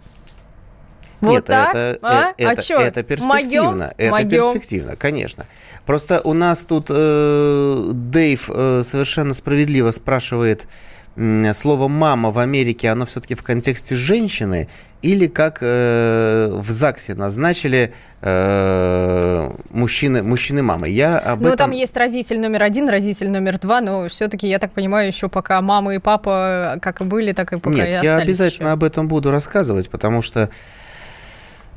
Вот 1.24 1.32
Нет, 1.32 1.46
так? 1.46 1.70
это, 1.70 2.00
а? 2.02 2.34
это, 2.38 2.50
а 2.50 2.62
что? 2.62 2.74
это 2.76 3.02
перспективно. 3.02 3.72
Могем? 3.72 3.82
Это 3.98 4.12
Могем. 4.12 4.30
перспективно, 4.30 4.96
конечно. 4.98 5.46
Просто 5.86 6.22
у 6.24 6.34
нас 6.34 6.64
тут 6.64 6.88
э, 6.90 7.90
Дэйв 7.94 8.50
э, 8.54 8.84
совершенно 8.86 9.34
справедливо 9.34 9.92
спрашивает, 9.92 10.68
э, 11.16 11.54
слово 11.54 11.88
«мама» 11.88 12.32
в 12.32 12.40
Америке, 12.40 12.90
оно 12.90 13.06
все-таки 13.06 13.36
в 13.36 13.44
контексте 13.44 13.96
женщины 13.96 14.70
или 15.04 15.28
как 15.28 15.58
э, 15.62 16.48
в 16.50 16.72
ЗАГСе 16.72 17.16
назначили 17.16 17.94
э, 18.22 19.50
мужчины, 19.72 20.24
мужчины 20.24 20.64
мамы. 20.64 20.88
Я 20.88 21.20
об 21.20 21.42
ну, 21.42 21.50
этом... 21.50 21.58
там 21.58 21.72
есть 21.72 21.96
родитель 21.98 22.40
номер 22.40 22.64
один, 22.64 22.88
родитель 22.88 23.30
номер 23.30 23.60
два, 23.60 23.82
но 23.82 24.08
все-таки, 24.08 24.48
я 24.48 24.60
так 24.60 24.72
понимаю, 24.72 25.08
еще 25.08 25.28
пока 25.28 25.62
мама 25.62 25.96
и 25.96 25.98
папа 25.98 26.80
как 26.82 27.02
и 27.02 27.04
были, 27.04 27.34
так 27.34 27.52
и 27.52 27.60
пока 27.60 27.76
Нет, 27.76 27.88
и 27.88 27.92
я 27.92 28.00
остались 28.00 28.24
обязательно 28.24 28.68
еще. 28.68 28.74
об 28.74 28.84
этом 28.86 29.10
буду 29.10 29.30
рассказывать, 29.30 29.90
потому 29.90 30.22
что 30.22 30.50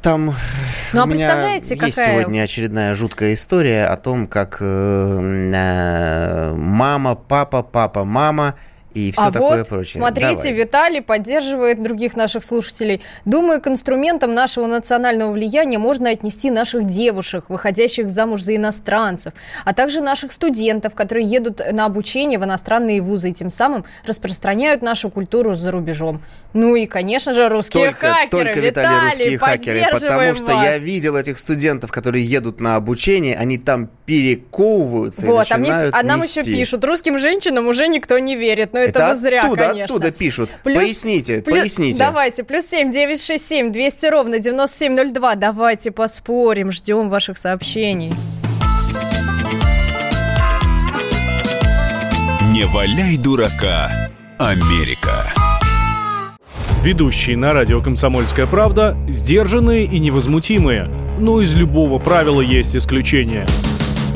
там 0.06 0.26
Ну, 0.92 1.00
а 1.00 1.02
у 1.02 1.06
меня 1.08 1.16
представляете, 1.26 1.74
есть 1.74 1.96
какая- 1.96 2.20
сегодня 2.20 2.42
очередная 2.42 2.94
жуткая 2.94 3.34
история 3.34 3.86
о 3.86 3.96
том, 3.96 4.28
как 4.28 4.58
э, 4.60 4.64
э, 4.64 6.54
мама, 6.54 7.16
папа, 7.16 7.64
папа, 7.64 8.04
мама 8.04 8.54
и 8.96 9.12
все 9.12 9.20
а 9.26 9.30
такое 9.30 9.58
вот, 9.58 9.68
прочее. 9.68 10.00
смотрите, 10.00 10.34
Давай. 10.36 10.52
Виталий 10.52 11.02
поддерживает 11.02 11.82
других 11.82 12.16
наших 12.16 12.42
слушателей. 12.44 13.02
Думаю, 13.26 13.60
к 13.60 13.66
инструментам 13.66 14.32
нашего 14.32 14.66
национального 14.66 15.32
влияния 15.32 15.78
можно 15.78 16.08
отнести 16.08 16.50
наших 16.50 16.84
девушек, 16.86 17.44
выходящих 17.50 18.08
замуж 18.08 18.40
за 18.40 18.56
иностранцев, 18.56 19.34
а 19.66 19.74
также 19.74 20.00
наших 20.00 20.32
студентов, 20.32 20.94
которые 20.94 21.26
едут 21.26 21.60
на 21.72 21.84
обучение 21.84 22.38
в 22.38 22.44
иностранные 22.44 23.02
вузы 23.02 23.30
и 23.30 23.32
тем 23.34 23.50
самым 23.50 23.84
распространяют 24.06 24.80
нашу 24.80 25.10
культуру 25.10 25.54
за 25.54 25.70
рубежом. 25.72 26.22
Ну 26.54 26.74
и, 26.74 26.86
конечно 26.86 27.34
же, 27.34 27.50
русские 27.50 27.90
только, 27.90 28.06
хакеры. 28.06 28.30
только 28.30 28.60
Виталий, 28.60 29.08
русские 29.08 29.38
хакеры, 29.38 29.80
потому 29.80 29.92
поддерживаем 29.92 30.34
что 30.36 30.44
вас. 30.46 30.64
я 30.64 30.78
видел 30.78 31.16
этих 31.16 31.38
студентов, 31.38 31.92
которые 31.92 32.24
едут 32.24 32.60
на 32.60 32.76
обучение, 32.76 33.36
они 33.36 33.58
там 33.58 33.90
перековываются 34.06 35.26
Вот, 35.26 35.50
и 35.50 35.52
а, 35.52 35.56
мне- 35.58 35.68
начинают 35.68 35.94
а 35.94 36.02
нам 36.02 36.20
нести. 36.20 36.40
еще 36.40 36.50
пишут, 36.50 36.84
русским 36.84 37.18
женщинам 37.18 37.66
уже 37.66 37.88
никто 37.88 38.18
не 38.18 38.36
верит. 38.36 38.72
Но 38.72 38.80
это, 38.88 39.08
вы 39.08 39.14
зря, 39.14 39.40
оттуда, 39.40 39.68
конечно. 39.68 39.84
оттуда 39.84 40.10
пишут. 40.12 40.50
Плюс- 40.62 40.78
поясните, 40.82 41.42
Плюс- 41.42 41.58
поясните. 41.58 41.98
Давайте, 41.98 42.44
плюс 42.44 42.64
семь, 42.66 42.90
девять, 42.90 43.22
шесть, 43.22 43.46
семь, 43.46 43.72
двести 43.72 44.06
ровно, 44.06 44.38
девяносто 44.38 44.78
семь, 44.78 44.94
ноль 44.94 45.10
два. 45.12 45.34
Давайте 45.34 45.90
поспорим, 45.90 46.72
ждем 46.72 47.08
ваших 47.08 47.38
сообщений. 47.38 48.12
Не 52.52 52.64
валяй 52.64 53.16
дурака, 53.18 53.90
Америка. 54.38 55.24
Ведущие 56.82 57.36
на 57.36 57.52
радио 57.52 57.82
«Комсомольская 57.82 58.46
правда» 58.46 58.96
сдержанные 59.08 59.84
и 59.84 59.98
невозмутимые. 59.98 60.88
Но 61.18 61.40
из 61.40 61.54
любого 61.54 61.98
правила 61.98 62.40
есть 62.40 62.76
исключение. 62.76 63.46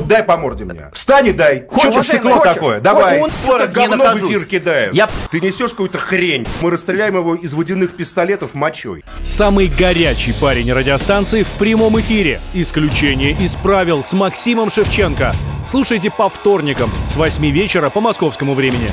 Дай 0.05 0.23
по 0.23 0.37
морде 0.37 0.65
мне. 0.65 0.89
Встань 0.93 1.27
и 1.27 1.31
дай. 1.31 1.65
Хочешь 1.69 2.05
стекло 2.07 2.39
такое? 2.39 2.79
Давай. 2.79 3.21
Что-то 3.43 3.67
говно 3.67 4.03
в 4.15 4.17
эфир 4.29 4.45
кидает. 4.45 4.93
Я- 4.93 5.09
Ты 5.31 5.39
несешь 5.39 5.71
какую-то 5.71 5.97
хрень. 5.97 6.45
Мы 6.61 6.71
расстреляем 6.71 7.15
его 7.15 7.35
из 7.35 7.53
водяных 7.53 7.95
пистолетов 7.95 8.53
мочой. 8.53 9.03
Самый 9.23 9.67
горячий 9.67 10.33
парень 10.33 10.71
радиостанции 10.71 11.43
в 11.43 11.51
прямом 11.53 11.99
эфире. 11.99 12.39
Исключение 12.53 13.31
из 13.31 13.55
правил 13.55 14.03
с 14.03 14.13
Максимом 14.13 14.69
Шевченко. 14.69 15.33
Слушайте 15.65 16.09
по 16.11 16.27
вторникам 16.29 16.91
с 17.05 17.15
8 17.15 17.49
вечера 17.51 17.89
по 17.89 18.01
московскому 18.01 18.53
времени. 18.53 18.89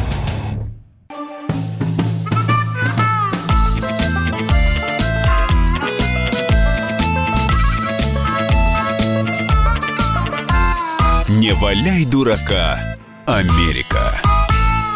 Не 11.48 11.54
валяй 11.54 12.04
дурака, 12.04 12.78
Америка. 13.24 14.12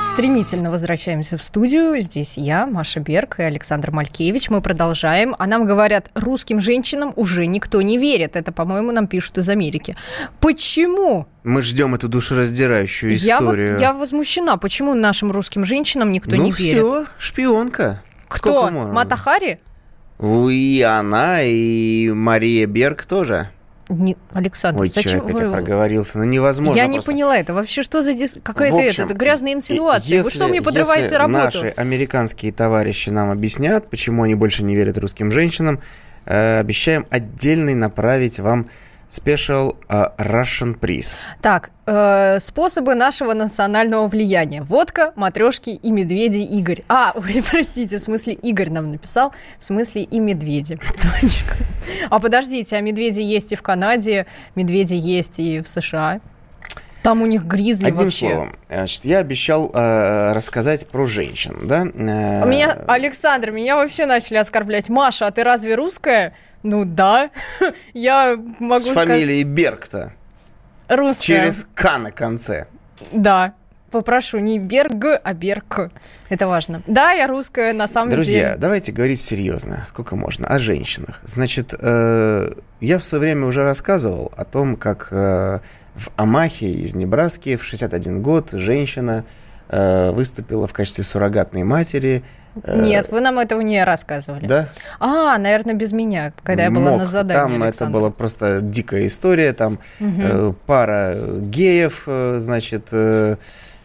Стремительно 0.05 0.71
возвращаемся 0.71 1.39
в 1.39 1.43
студию. 1.43 1.99
Здесь 2.03 2.37
я, 2.37 2.67
Маша 2.67 3.01
Берг 3.01 3.39
и 3.39 3.43
Александр 3.43 3.91
Малькевич. 3.91 4.51
Мы 4.51 4.61
продолжаем. 4.61 5.35
А 5.39 5.47
нам 5.47 5.65
говорят, 5.65 6.11
русским 6.13 6.61
женщинам 6.61 7.15
уже 7.17 7.47
никто 7.47 7.81
не 7.81 7.97
верит. 7.97 8.37
Это, 8.37 8.53
по-моему, 8.53 8.93
нам 8.93 9.07
пишут 9.07 9.39
из 9.39 9.49
Америки. 9.49 9.97
Почему? 10.41 11.27
Мы 11.43 11.63
ждем 11.63 11.95
эту 11.95 12.09
душераздирающую 12.09 13.17
Я, 13.17 13.39
вот, 13.39 13.45
историю. 13.47 13.79
я 13.79 13.95
возмущена. 13.95 14.59
Почему 14.59 14.93
нашим 14.93 15.33
русским 15.33 15.65
женщинам 15.65 16.13
никто 16.13 16.37
ну 16.37 16.45
не 16.45 16.53
верит? 16.53 16.83
все, 16.83 17.07
шпионка. 17.19 18.03
Кто? 18.29 18.69
Матахари? 18.71 19.59
И 20.21 20.87
она, 20.87 21.41
и 21.41 22.11
Мария 22.11 22.67
Берг 22.67 23.07
тоже. 23.07 23.49
Не- 23.89 24.17
Александр, 24.33 24.81
Ой, 24.83 24.89
зачем 24.89 25.21
опять 25.25 25.35
вы... 25.35 25.51
проговорился. 25.53 26.19
Ну, 26.19 26.25
невозможно 26.25 26.79
Я 26.79 26.87
не 26.87 26.95
просто. 26.95 27.13
поняла 27.13 27.37
это. 27.37 27.53
Вообще, 27.53 27.83
что 27.83 28.01
за 28.01 28.13
дис- 28.13 28.41
какая-то 28.43 28.77
общем, 28.83 29.05
это, 29.07 29.15
грязная 29.15 29.53
инсинуация? 29.53 30.23
Вы 30.23 30.31
что 30.31 30.45
если- 30.45 30.51
мне 30.51 30.63
подрываете 30.63 31.05
если 31.05 31.17
работу? 31.17 31.37
наши 31.59 31.69
американские 31.77 32.53
товарищи 32.53 33.11
нам 33.11 33.31
объяснят, 33.31 33.89
почему 33.91 34.23
они 34.23 34.35
больше 34.35 34.63
не 34.63 34.75
верят 34.77 34.99
русским 34.99 35.33
женщинам, 35.33 35.81
э, 36.27 36.59
обещаем 36.61 37.07
отдельный 37.11 37.75
направить 37.75 38.39
вам 38.39 38.69
спешл 39.13 39.77
э, 39.91 40.05
Russian 40.17 40.75
приз. 40.75 41.19
Так, 41.43 41.71
э, 41.85 42.39
способы 42.41 42.95
нашего 42.95 43.35
национального 43.35 44.09
влияния. 44.09 44.63
Водка, 44.63 45.13
матрешки 45.17 45.69
и 45.71 45.91
медведи 45.93 46.39
Игорь. 46.39 46.83
А, 46.89 47.13
ой, 47.15 47.43
простите, 47.49 47.99
в 47.99 48.01
смысле 48.01 48.33
Игорь 48.33 48.71
нам 48.71 48.91
написал, 48.91 49.35
в 49.59 49.65
смысле 49.65 50.05
и 50.05 50.19
медведи. 50.19 50.77
Точка. 51.21 51.57
А 52.09 52.19
подождите, 52.21 52.77
а 52.77 52.81
медведи 52.81 53.21
есть 53.21 53.53
и 53.53 53.57
в 53.57 53.63
Канаде, 53.63 54.27
медведи 54.55 54.95
есть 54.95 55.39
и 55.39 55.61
в 55.61 55.69
США. 55.69 56.21
Там 57.03 57.21
у 57.21 57.27
них 57.27 57.45
гризли 57.45 57.87
Одним 57.87 58.05
вообще. 58.05 58.29
словом, 58.29 58.53
значит, 58.69 59.05
я 59.05 59.19
обещал 59.19 59.71
э, 59.75 60.33
рассказать 60.33 60.87
про 60.87 61.07
женщин, 61.07 61.59
да? 61.65 61.83
Э, 61.83 62.49
Меня, 62.49 62.79
Александр, 62.87 63.51
меня 63.51 63.77
вообще 63.77 64.07
начали 64.07 64.39
оскорблять. 64.39 64.89
Маша, 64.89 65.27
а 65.27 65.33
ты 65.33 65.43
разве 65.43 65.75
русская? 65.75 66.33
Ну 66.63 66.85
да. 66.85 67.31
Я 67.95 68.37
могу 68.59 68.81
с 68.81 68.91
сказать... 68.91 69.09
фамилией 69.09 69.45
Берг-то. 69.45 70.13
Русская. 70.89 71.25
Через 71.25 71.67
К 71.75 71.99
на 71.99 72.11
конце. 72.11 72.67
Да. 73.13 73.55
Попрошу, 73.91 74.39
не 74.39 74.59
Берг, 74.59 75.21
а 75.23 75.35
Берг. 75.35 75.91
Это 76.31 76.49
важно. 76.49 76.83
Да, 76.87 77.11
я 77.13 77.27
русская, 77.27 77.75
на 77.75 77.87
самом 77.87 78.11
Друзья, 78.11 78.49
деле. 78.49 78.57
давайте 78.59 78.91
говорить 78.91 79.21
серьезно, 79.21 79.85
сколько 79.87 80.17
можно, 80.17 80.47
о 80.47 80.59
женщинах. 80.59 81.21
Значит, 81.25 81.75
э, 81.79 82.53
я 82.81 82.99
в 82.99 83.05
свое 83.05 83.21
время 83.21 83.47
уже 83.47 83.65
рассказывал 83.65 84.33
о 84.35 84.47
том, 84.47 84.77
как 84.77 85.09
э, 85.11 85.59
в 85.95 86.11
Амахе 86.17 86.71
из 86.71 86.95
Небраски 86.95 87.57
в 87.57 87.65
61 87.65 88.23
год 88.23 88.53
женщина 88.53 89.27
э, 89.69 90.11
выступила 90.11 90.67
в 90.67 90.73
качестве 90.73 91.05
суррогатной 91.05 91.63
матери. 91.63 92.25
Э, 92.65 92.81
Нет, 92.83 93.09
вы 93.11 93.21
нам 93.21 93.39
этого 93.39 93.61
не 93.61 93.83
рассказывали. 93.85 94.47
Да? 94.47 94.69
А, 95.01 95.39
наверное, 95.39 95.75
без 95.75 95.93
меня, 95.93 96.33
когда 96.43 96.65
я 96.65 96.71
была 96.71 96.91
Мог. 96.91 96.99
на 97.01 97.05
задании. 97.05 97.41
Там 97.43 97.55
это 97.57 97.65
Александр. 97.65 97.93
была 97.93 98.11
просто 98.11 98.61
дикая 98.61 99.07
история. 99.07 99.53
Там 99.53 99.79
э, 100.01 100.53
пара 100.67 101.17
геев, 101.41 102.05
э, 102.07 102.37
значит, 102.39 102.89
э, 102.93 103.37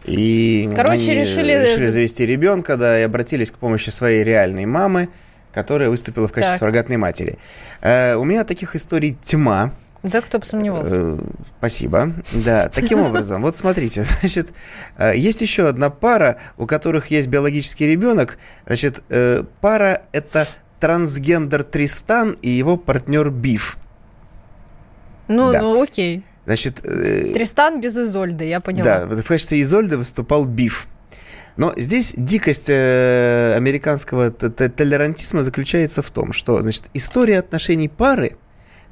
и 0.04 0.70
Короче, 0.74 1.12
они 1.12 1.20
решили- 1.20 1.52
решили 1.52 1.88
завести 1.88 2.24
ребенка, 2.26 2.76
да, 2.76 2.98
и 2.98 3.02
обратились 3.02 3.50
к 3.50 3.54
помощи 3.54 3.90
своей 3.90 4.24
реальной 4.24 4.64
мамы, 4.66 5.08
которая 5.52 5.88
выступила 5.90 6.28
в 6.28 6.32
качестве 6.32 6.54
Так. 6.54 6.60
суррогатной 6.60 6.96
матери. 6.96 7.38
Э, 7.82 8.14
у 8.14 8.24
меня 8.24 8.44
таких 8.44 8.74
историй 8.76 9.16
тьма. 9.22 9.72
Да 10.02 10.20
кто 10.20 10.38
бы 10.38 10.46
сомневался. 10.46 10.94
Э, 10.94 11.18
Спасибо. 11.58 12.12
Да, 12.32 12.68
таким 12.68 13.00
образом, 13.00 13.42
вот 13.42 13.56
смотрите, 13.56 14.02
значит, 14.20 14.52
э, 14.96 15.16
есть 15.16 15.40
еще 15.42 15.66
одна 15.66 15.90
пара, 15.90 16.38
у 16.56 16.66
которых 16.66 17.10
есть 17.10 17.26
биологический 17.28 17.86
ребенок. 17.86 18.38
Значит, 18.66 19.02
э, 19.08 19.42
пара 19.60 20.02
это 20.12 20.46
трансгендер 20.78 21.64
Тристан 21.64 22.36
и 22.42 22.48
его 22.48 22.76
партнер 22.76 23.30
Биф. 23.30 23.76
Ну, 25.26 25.50
да. 25.50 25.62
ну, 25.62 25.82
окей. 25.82 26.22
Значит, 26.46 26.80
э, 26.84 27.32
Тристан 27.34 27.80
без 27.80 27.98
Изольды, 27.98 28.44
я 28.44 28.60
поняла. 28.60 29.04
да, 29.04 29.06
в 29.06 29.26
качестве 29.26 29.60
Изольды 29.62 29.98
выступал 29.98 30.44
Биф. 30.44 30.86
Но 31.56 31.74
здесь 31.76 32.14
дикость 32.16 32.70
американского 32.70 34.30
толерантизма 34.30 35.42
заключается 35.42 36.02
в 36.02 36.10
том, 36.12 36.32
что, 36.32 36.60
значит, 36.60 36.84
история 36.94 37.40
отношений 37.40 37.88
пары 37.88 38.36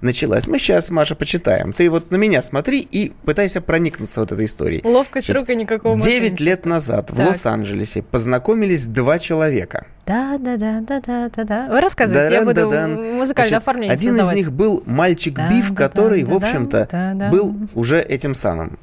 началась. 0.00 0.46
Мы 0.46 0.58
сейчас, 0.58 0.90
Маша, 0.90 1.14
почитаем. 1.14 1.72
Ты 1.72 1.90
вот 1.90 2.10
на 2.10 2.16
меня 2.16 2.42
смотри 2.42 2.80
и 2.80 3.12
пытайся 3.24 3.60
проникнуться 3.60 4.20
вот 4.20 4.32
этой 4.32 4.46
историей. 4.46 4.80
Ловкость 4.84 5.26
Значит, 5.26 5.40
рук 5.40 5.50
и 5.50 5.56
никакого 5.56 5.98
Девять 5.98 6.40
лет 6.40 6.66
назад 6.66 7.10
в 7.10 7.16
Так. 7.16 7.28
Лос-Анджелесе 7.28 8.02
познакомились 8.02 8.86
два 8.86 9.18
человека. 9.18 9.86
Да, 10.06 10.38
да, 10.38 10.56
да, 10.56 10.80
да, 10.80 11.00
да, 11.04 11.30
да, 11.34 11.44
да. 11.44 11.68
Вы 11.68 11.80
рассказывайте, 11.80 12.34
я 12.34 12.44
буду 12.44 12.60
музыкальное 12.68 13.24
Значит, 13.24 13.54
оформление 13.54 13.92
Один 13.94 14.10
создавать. 14.10 14.36
из 14.36 14.36
них 14.38 14.52
был 14.52 14.82
мальчик 14.86 15.38
Биф, 15.50 15.74
который, 15.74 16.22
в 16.24 16.34
общем-то, 16.34 17.28
был 17.32 17.56
уже 17.74 18.00
этим 18.00 18.34
самым. 18.34 18.78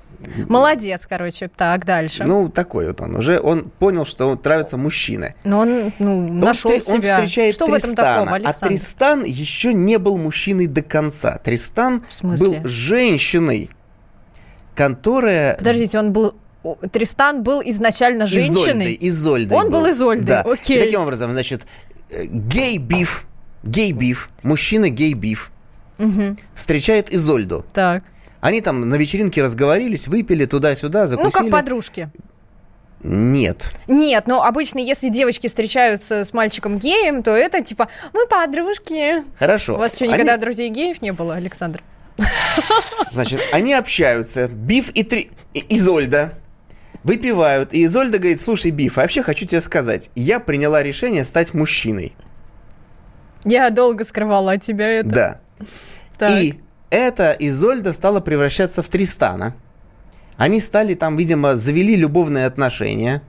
Молодец, 0.50 1.06
короче. 1.08 1.50
Так, 1.56 1.86
дальше. 1.86 2.24
Ну, 2.24 2.50
такой 2.50 2.88
вот 2.88 3.01
он. 3.01 3.15
Уже 3.15 3.39
он 3.39 3.65
понял, 3.70 4.06
что 4.06 4.27
он 4.27 4.39
нравятся 4.44 4.77
мужчины. 4.77 5.36
Но 5.44 5.60
он 5.60 5.92
ну, 6.00 6.27
Он 6.27 6.39
нашел 6.39 6.72
Он 6.72 6.82
себя. 6.82 7.15
встречает 7.15 7.56
Что 7.56 7.65
в 7.65 7.74
этом 7.74 7.89
Тристана, 7.92 8.20
такого, 8.20 8.32
а 8.32 8.36
Александр? 8.36 8.68
Тристан 8.68 9.24
еще 9.24 9.74
не 9.74 9.98
был 9.98 10.18
мужчиной 10.18 10.68
до 10.68 10.82
конца. 10.82 11.38
Тристан 11.44 12.03
был 12.22 12.58
женщиной, 12.63 13.70
которая... 14.75 15.56
Подождите, 15.56 16.00
он 16.00 16.13
был... 16.13 16.36
Тристан 16.92 17.44
был 17.44 17.62
изначально 17.65 18.25
женщиной? 18.25 18.98
Изольдой, 18.98 18.98
Изольдой 19.01 19.58
Он 19.58 19.70
был 19.70 19.89
Изольдой, 19.89 20.25
Да. 20.25 20.42
окей. 20.42 20.77
И 20.77 20.82
таким 20.82 21.01
образом, 21.01 21.32
значит, 21.34 21.63
э, 22.10 22.24
гей-биф, 22.25 23.25
гей-биф, 23.63 24.30
мужчина 24.44 24.89
гей-биф 24.89 25.51
встречает 26.56 27.13
Изольду. 27.13 27.65
Так. 27.74 28.03
Они 28.43 28.59
там 28.59 28.81
на 28.89 28.95
вечеринке 28.95 29.41
разговорились, 29.41 30.09
выпили 30.09 30.43
туда-сюда, 30.43 31.03
Ну, 31.03 31.07
закусили. 31.07 31.43
как 31.43 31.50
подружки. 31.50 32.09
Нет. 33.01 33.71
Нет, 33.88 34.27
но 34.27 34.43
обычно, 34.43 34.79
если 34.79 35.07
девочки 35.07 35.47
встречаются 35.47 36.25
с 36.25 36.33
мальчиком 36.33 36.77
геем, 36.77 37.23
то 37.23 37.31
это 37.31 37.63
типа 37.63 37.88
мы 38.12 38.27
подружки. 38.27 39.23
Хорошо. 39.39 39.75
У 39.75 39.77
вас 39.77 39.93
что, 39.95 40.03
Они- 40.03 40.13
никогда 40.13 40.35
друзей 40.35 40.69
геев 40.71 41.01
не 41.01 41.13
было, 41.13 41.35
Александр? 41.35 41.81
Значит, 43.09 43.39
они 43.53 43.73
общаются. 43.73 44.50
Биф 44.50 44.89
и, 44.89 45.03
три... 45.03 45.31
Изольда 45.53 46.33
выпивают. 47.05 47.73
И 47.73 47.85
Изольда 47.85 48.19
говорит, 48.19 48.41
слушай, 48.41 48.71
Биф, 48.71 48.97
вообще 48.97 49.23
хочу 49.23 49.45
тебе 49.45 49.62
сказать, 49.62 50.09
я 50.15 50.41
приняла 50.41 50.83
решение 50.83 51.23
стать 51.23 51.53
мужчиной. 51.53 52.13
Я 53.45 53.69
долго 53.69 54.03
скрывала 54.03 54.51
от 54.53 54.62
тебя 54.62 54.89
это. 54.89 55.09
Да. 55.09 55.39
Так. 56.17 56.31
И 56.41 56.59
эта 56.93 57.35
Изольда 57.39 57.91
стала 57.91 58.19
превращаться 58.19 58.83
в 58.83 58.89
Тристана. 58.89 59.55
Они 60.38 60.59
стали 60.59 60.93
там, 60.93 61.17
видимо, 61.17 61.55
завели 61.55 61.95
любовные 61.95 62.45
отношения. 62.45 63.23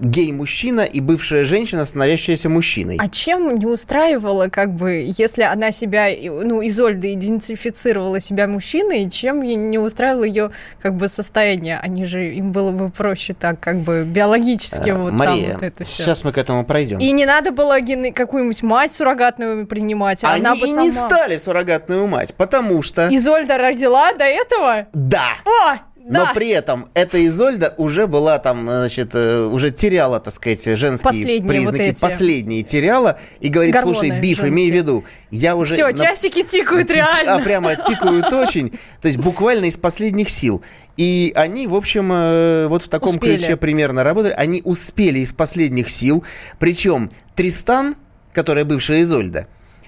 Гей-мужчина 0.00 0.80
и 0.82 1.00
бывшая 1.00 1.44
женщина, 1.44 1.84
становящаяся 1.84 2.48
мужчиной. 2.48 2.96
А 2.98 3.08
чем 3.08 3.58
не 3.58 3.66
устраивала, 3.66 4.48
как 4.48 4.74
бы, 4.74 5.04
если 5.16 5.42
она 5.42 5.70
себя, 5.70 6.08
ну, 6.22 6.66
Изольда 6.66 7.12
идентифицировала 7.12 8.20
себя 8.20 8.46
мужчиной, 8.46 9.08
чем 9.10 9.42
не 9.42 9.78
устраивало 9.78 10.24
ее, 10.24 10.50
как 10.80 10.94
бы, 10.96 11.08
состояние? 11.08 11.78
Они 11.78 12.04
же, 12.04 12.34
им 12.34 12.52
было 12.52 12.70
бы 12.70 12.90
проще 12.90 13.34
так, 13.34 13.60
как 13.60 13.78
бы, 13.80 14.04
биологически 14.04 14.90
Э, 14.90 14.94
вот 14.94 15.12
Мария, 15.12 15.50
там 15.50 15.54
вот 15.54 15.62
это 15.62 15.84
все. 15.84 16.02
сейчас 16.02 16.24
мы 16.24 16.32
к 16.32 16.38
этому 16.38 16.64
пройдем. 16.64 16.98
И 16.98 17.12
не 17.12 17.26
надо 17.26 17.50
было 17.52 17.80
гены- 17.80 18.12
какую-нибудь 18.12 18.62
мать 18.62 18.92
суррогатную 18.92 19.66
принимать, 19.66 20.24
а 20.24 20.32
Они 20.32 20.40
она 20.40 20.54
бы 20.54 20.66
и 20.66 20.70
сама... 20.70 20.82
не 20.82 20.90
стали 20.90 21.36
суррогатную 21.36 22.06
мать, 22.06 22.34
потому 22.34 22.82
что... 22.82 23.08
Изольда 23.10 23.58
родила 23.58 24.12
до 24.14 24.24
этого? 24.24 24.86
Да! 24.94 25.34
О, 25.44 25.76
Но 26.10 26.34
при 26.34 26.48
этом 26.50 26.86
эта 26.94 27.24
Изольда 27.26 27.74
уже 27.76 28.06
была 28.06 28.38
там, 28.38 28.64
значит, 28.68 29.10
э, 29.14 29.44
уже 29.44 29.70
теряла, 29.70 30.20
так 30.20 30.34
сказать, 30.34 30.64
женские 30.64 31.04
Последние 31.04 31.40
вот 31.42 31.48
признаки, 31.48 31.82
эти. 31.82 32.00
последние 32.00 32.62
теряла, 32.62 33.18
и 33.40 33.48
говорит, 33.48 33.72
Гормоны 33.74 33.94
слушай, 33.96 34.20
Биф, 34.20 34.40
имей 34.40 34.70
в 34.70 34.72
женские. 34.72 34.72
виду, 34.72 35.04
я 35.30 35.56
уже... 35.56 35.72
Все, 35.74 35.86
на- 35.86 35.94
часики 35.94 36.42
тикают 36.42 36.88
Ти- 36.88 36.94
реально. 36.94 37.34
А, 37.36 37.38
прямо 37.40 37.76
тикают 37.76 38.32
очень. 38.32 38.70
То 39.00 39.08
есть 39.08 39.18
буквально 39.18 39.66
из 39.66 39.76
последних 39.76 40.28
сил. 40.30 40.62
И 40.96 41.32
они, 41.36 41.66
в 41.66 41.74
общем, 41.74 42.10
э, 42.12 42.66
вот 42.68 42.82
в 42.82 42.88
таком 42.88 43.10
Успели. 43.14 43.36
ключе 43.38 43.56
примерно 43.56 44.04
работали. 44.04 44.34
Они 44.36 44.60
успели 44.64 45.20
из 45.20 45.32
последних 45.32 45.88
сил. 45.90 46.24
Причем 46.58 47.08
Тристан, 47.34 47.96
которая 48.32 48.64
бывшая 48.64 49.02
Изольда, 49.02 49.46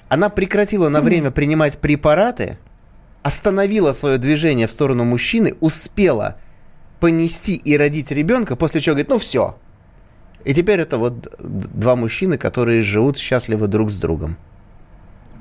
она 0.08 0.28
прекратила 0.28 0.88
на 0.88 1.00
время 1.00 1.30
принимать 1.30 1.78
препараты, 1.78 2.58
остановила 3.22 3.92
свое 3.92 4.18
движение 4.18 4.66
в 4.66 4.72
сторону 4.72 5.04
мужчины, 5.04 5.54
успела 5.60 6.36
понести 7.00 7.54
и 7.54 7.76
родить 7.76 8.10
ребенка, 8.10 8.56
после 8.56 8.80
чего 8.80 8.94
говорит, 8.94 9.10
ну 9.10 9.18
все. 9.18 9.56
И 10.44 10.54
теперь 10.54 10.80
это 10.80 10.98
вот 10.98 11.34
два 11.38 11.96
мужчины, 11.96 12.36
которые 12.36 12.82
живут 12.82 13.16
счастливо 13.16 13.68
друг 13.68 13.90
с 13.90 13.98
другом. 13.98 14.36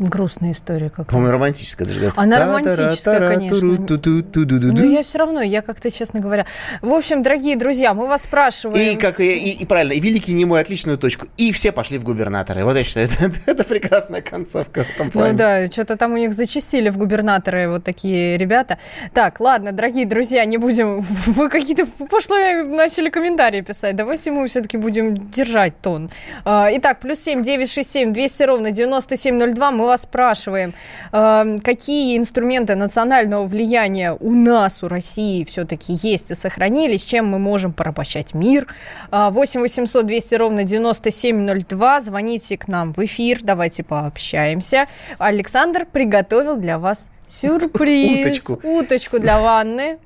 Грустная 0.01 0.51
история 0.51 0.89
какая. 0.89 1.05
По-моему, 1.05 1.31
романтическая 1.33 1.87
даже. 1.87 2.11
Она 2.15 2.43
романтическая, 2.47 3.35
конечно. 3.35 3.59
туру-ту-ту-ту-ду-ду-ду. 3.59 4.75
Ну, 4.75 4.89
я 4.91 5.03
все 5.03 5.19
равно, 5.19 5.41
я 5.41 5.61
как-то, 5.61 5.91
честно 5.91 6.19
говоря. 6.19 6.47
В 6.81 6.91
общем, 6.91 7.21
дорогие 7.21 7.55
друзья, 7.55 7.93
мы 7.93 8.07
вас 8.07 8.23
спрашиваем. 8.23 8.93
И, 8.93 8.95
как, 8.99 9.19
и, 9.19 9.31
и- 9.37 9.61
и 9.61 9.65
правильно, 9.65 9.93
и 9.93 9.99
великий 9.99 10.33
немой 10.33 10.59
отличную 10.61 10.97
точку. 10.97 11.27
И 11.37 11.51
все 11.51 11.71
пошли 11.71 11.99
в 11.99 12.03
губернаторы. 12.03 12.63
Вот 12.65 12.75
я 12.75 12.83
считаю, 12.83 13.09
это, 13.19 13.31
это 13.45 13.63
прекрасная 13.63 14.21
концовка 14.21 14.85
в 14.85 14.89
этом 14.95 15.09
плане. 15.11 15.31
Ну 15.33 15.37
да, 15.37 15.67
что-то 15.67 15.97
там 15.97 16.13
у 16.13 16.17
них 16.17 16.33
зачастили 16.33 16.89
в 16.89 16.97
губернаторы 16.97 17.69
вот 17.69 17.83
такие 17.83 18.37
ребята. 18.37 18.79
Так, 19.13 19.39
ладно, 19.39 19.71
дорогие 19.71 20.07
друзья, 20.07 20.43
не 20.45 20.57
будем... 20.57 21.01
Вы 21.27 21.47
какие-то 21.49 21.85
пошлые 22.09 22.63
начали 22.63 23.09
комментарии 23.09 23.61
писать. 23.61 23.95
Давайте 23.95 24.31
мы 24.31 24.47
все-таки 24.47 24.77
будем 24.77 25.15
держать 25.15 25.73
тон. 25.79 26.09
А, 26.43 26.69
Итак, 26.73 26.99
плюс 27.01 27.19
семь 27.19 27.43
девять 27.43 27.69
шесть 27.71 27.91
семь 27.91 28.13
двести 28.13 28.41
ровно 28.43 28.71
девяносто 28.71 29.15
семь 29.15 29.35
ноль 29.37 29.53
два. 29.53 29.69
Мы 29.71 29.90
вас 29.91 30.01
спрашиваем, 30.03 30.73
а, 31.11 31.45
какие 31.63 32.17
инструменты 32.17 32.75
национального 32.75 33.45
влияния 33.45 34.13
у 34.19 34.31
нас, 34.31 34.83
у 34.83 34.87
России 34.87 35.43
все-таки 35.43 35.93
есть 35.93 36.31
и 36.31 36.35
сохранились, 36.35 37.03
чем 37.03 37.27
мы 37.27 37.39
можем 37.39 37.73
порабощать 37.73 38.33
мир. 38.33 38.67
А, 39.11 39.29
8 39.29 39.61
800 39.61 40.05
200 40.05 40.35
ровно 40.35 40.63
9702. 40.63 42.01
Звоните 42.01 42.57
к 42.57 42.67
нам 42.67 42.93
в 42.93 42.99
эфир, 43.05 43.39
давайте 43.43 43.83
пообщаемся. 43.83 44.87
Александр 45.17 45.85
приготовил 45.91 46.55
для 46.57 46.79
вас 46.79 47.11
сюрприз. 47.27 48.25
Уточку. 48.25 48.59
Уточку 48.63 49.19
для 49.19 49.39
ванны. 49.39 49.97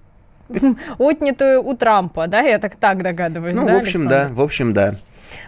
Отнятую 0.99 1.63
у 1.63 1.75
Трампа, 1.75 2.27
да? 2.27 2.41
Я 2.41 2.59
так, 2.59 2.75
так 2.75 3.01
догадываюсь, 3.01 3.55
Ну, 3.55 3.65
да, 3.65 3.73
в 3.73 3.77
общем, 3.77 4.01
Александр? 4.01 4.09
да, 4.29 4.29
в 4.33 4.41
общем, 4.41 4.73
да. 4.73 4.95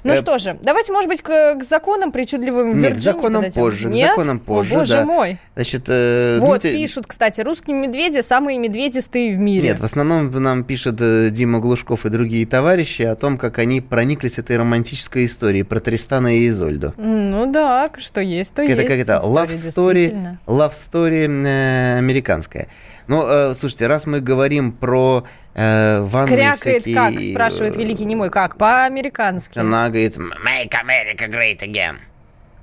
Ну 0.03 0.13
Э, 0.13 0.17
что 0.17 0.37
же, 0.37 0.57
давайте, 0.61 0.91
может 0.91 1.09
быть, 1.09 1.21
к, 1.21 1.55
к 1.55 1.63
законам 1.63 2.11
причудливым 2.11 2.73
Нет, 2.79 2.93
к 2.95 2.97
законам 2.99 3.35
подойдем. 3.41 3.61
позже, 3.61 3.89
к 3.89 3.93
Нет? 3.93 4.09
законам 4.11 4.39
позже, 4.39 4.75
О, 4.75 4.79
боже 4.79 4.93
да. 4.93 5.05
мой. 5.05 5.37
Значит, 5.55 5.83
э, 5.87 6.37
Вот, 6.39 6.61
Дмитрий- 6.61 6.77
пишут, 6.77 7.07
кстати, 7.07 7.41
русские 7.41 7.75
медведи 7.75 8.19
самые 8.21 8.57
медведистые 8.57 9.35
в 9.35 9.39
мире. 9.39 9.69
Нет, 9.69 9.79
в 9.79 9.83
основном 9.83 10.29
нам 10.31 10.63
пишет 10.63 10.99
э, 11.01 11.29
Дима 11.31 11.59
Глушков 11.59 12.05
и 12.05 12.09
другие 12.09 12.45
товарищи 12.45 13.01
о 13.01 13.15
том, 13.15 13.37
как 13.37 13.57
они 13.59 13.81
прониклись 13.81 14.37
этой 14.39 14.57
романтической 14.57 15.25
историей 15.25 15.63
про 15.63 15.79
Тристана 15.79 16.35
и 16.37 16.47
Изольду. 16.49 16.93
Ну 16.97 17.51
да, 17.51 17.89
что 17.97 18.21
есть, 18.21 18.53
то 18.53 18.61
это 18.63 18.73
есть. 18.81 18.87
как 18.87 18.97
это, 18.97 19.21
love 19.23 19.49
story, 19.49 20.37
love 20.47 20.73
story 20.73 21.25
э, 21.45 21.97
американская. 21.97 22.67
Ну, 23.07 23.25
э, 23.25 23.55
слушайте, 23.57 23.87
раз 23.87 24.05
мы 24.05 24.19
говорим 24.19 24.71
про 24.71 25.23
э, 25.53 26.01
ванны 26.01 26.35
Крякает 26.35 26.83
всякие, 26.83 26.95
как, 26.95 27.13
спрашивает 27.21 27.77
великий 27.77 28.05
немой, 28.05 28.29
как? 28.29 28.57
По-американски. 28.57 29.59
Она 29.59 29.87
говорит, 29.87 30.17
make 30.17 30.71
America 30.71 31.29
great 31.29 31.59
again. 31.59 31.97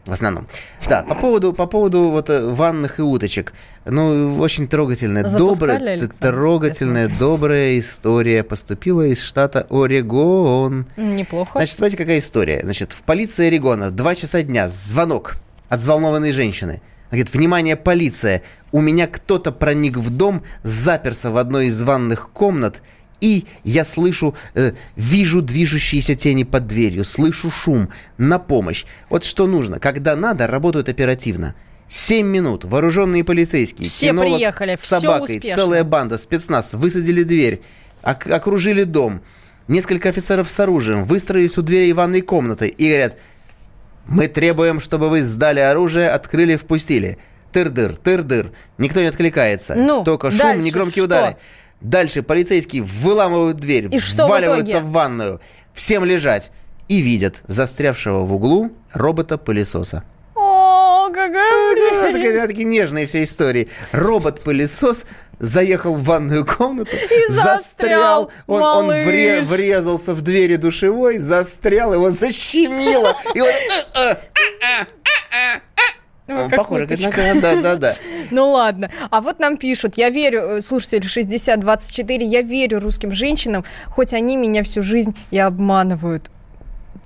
В 0.05 0.13
основном. 0.13 0.47
Да, 0.87 1.03
по 1.03 1.15
поводу, 1.15 1.55
по 1.55 1.67
поводу 1.67 2.11
вот 2.11 2.29
э, 2.29 2.45
ванных 2.45 2.99
и 2.99 3.03
уточек. 3.03 3.55
Ну, 3.87 4.39
очень 4.39 4.69
трогательная, 4.69 5.25
добрая, 5.25 6.09
трогательная, 6.21 7.09
добрая 7.09 7.79
история 7.79 8.43
поступила 8.43 9.07
из 9.07 9.23
штата 9.23 9.67
Орегон. 9.71 10.87
Неплохо. 10.99 11.53
Значит, 11.55 11.79
смотрите, 11.79 11.97
какая 11.97 12.19
история. 12.19 12.61
Значит, 12.63 12.93
в 12.93 13.01
полиции 13.03 13.47
Орегона 13.47 13.89
в 13.89 13.93
2 13.93 14.15
часа 14.15 14.43
дня 14.43 14.69
звонок 14.69 15.37
от 15.71 15.81
взволнованной 15.81 16.33
женщины. 16.35 16.83
Она 17.11 17.19
говорит, 17.19 17.33
внимание, 17.33 17.77
полиция, 17.77 18.43
у 18.75 18.81
меня 18.81 19.07
кто-то 19.07 19.53
проник 19.53 19.97
в 19.97 20.11
дом, 20.11 20.43
заперся 20.65 21.31
в 21.31 21.37
одной 21.37 21.69
из 21.69 21.81
ванных 21.81 22.31
комнат, 22.31 22.83
и 23.21 23.45
я 23.63 23.85
слышу, 23.85 24.35
э, 24.57 24.73
вижу 24.97 25.43
движущиеся 25.43 26.17
тени 26.17 26.43
под 26.43 26.67
дверью, 26.67 27.05
слышу 27.05 27.53
шум, 27.53 27.89
на 28.19 28.41
помощь. 28.41 28.85
Вот 29.11 29.23
что 29.23 29.47
нужно, 29.47 29.79
когда 29.79 30.17
надо, 30.17 30.49
работают 30.49 30.89
оперативно. 30.89 31.55
Семь 31.87 32.27
минут, 32.27 32.65
вооруженные 32.65 33.23
полицейские, 33.23 33.89
Все 33.89 34.09
кинолог 34.09 34.35
приехали, 34.35 34.75
с 34.75 34.81
собакой, 34.81 35.39
целая 35.39 35.85
банда, 35.85 36.19
спецназ, 36.19 36.73
высадили 36.73 37.23
дверь, 37.23 37.63
ок- 38.03 38.27
окружили 38.27 38.83
дом. 38.83 39.21
Несколько 39.69 40.09
офицеров 40.09 40.51
с 40.51 40.59
оружием 40.59 41.05
выстроились 41.05 41.57
у 41.59 41.63
дверей 41.63 41.93
ванной 41.93 42.23
комнаты 42.23 42.67
и 42.67 42.89
говорят, 42.89 43.19
мы 44.09 44.27
требуем, 44.27 44.81
чтобы 44.81 45.11
вы 45.11 45.23
сдали 45.23 45.61
оружие, 45.61 46.09
открыли, 46.09 46.57
впустили. 46.57 47.19
Тыр-дыр, 47.55 47.97
тыр-дыр. 47.97 48.53
Никто 48.79 49.01
не 49.01 49.07
откликается. 49.07 49.75
Ну, 49.77 50.03
Только 50.05 50.31
шум, 50.31 50.41
дальше 50.41 50.63
негромкие 50.65 51.03
что? 51.03 51.05
удары. 51.05 51.37
Дальше 51.81 52.23
полицейские 52.23 52.83
выламывают 52.83 53.59
дверь, 53.59 53.95
И 53.95 53.99
что 54.01 54.27
в 54.27 54.29
вваливаются 54.29 54.73
итоге? 54.73 54.85
в 54.87 54.91
ванную. 54.91 55.41
Всем 55.73 56.05
лежать. 56.05 56.51
И 56.89 57.01
видят 57.01 57.37
застрявшего 57.47 58.25
в 58.25 58.35
углу 58.35 58.73
робота-пылесоса. 58.93 60.03
О, 60.35 61.09
какая 61.15 61.75
Ну, 61.77 62.13
такие, 62.13 62.47
такие 62.47 62.65
нежные 62.65 63.07
все 63.07 63.23
истории. 63.23 63.69
Робот-пылесос 63.93 65.05
заехал 65.39 65.95
в 65.95 66.05
ванную 66.05 66.45
комнату, 66.47 66.91
И 66.97 67.33
застрял, 67.33 68.31
Он, 68.47 68.63
он 68.63 68.87
вре- 68.89 69.43
врезался 69.43 70.15
в 70.15 70.23
двери 70.23 70.57
душевой, 70.57 71.19
застрял, 71.19 71.93
его 71.95 72.11
защемило. 72.11 73.17
И 73.35 73.41
он... 73.41 73.49
«Э, 76.27 76.33
э, 76.33 76.43
Ну, 76.45 76.49
как 76.49 76.57
Похоже, 76.57 76.87
как- 76.87 77.41
да, 77.41 77.61
да, 77.61 77.77
да. 77.77 77.95
Ну 78.31 78.53
ладно. 78.53 78.91
А 79.11 79.21
вот 79.21 79.41
нам 79.41 79.57
пишут, 79.57 79.97
я 79.97 80.11
верю, 80.11 80.41
э, 80.41 80.63
слушатель 80.63 81.05
6024, 81.05 82.27
я 82.27 82.43
верю 82.43 82.81
русским 82.81 83.13
женщинам, 83.13 83.65
хоть 83.89 84.15
они 84.15 84.37
меня 84.37 84.63
всю 84.63 84.83
жизнь 84.83 85.15
и 85.31 85.39
обманывают. 85.39 86.31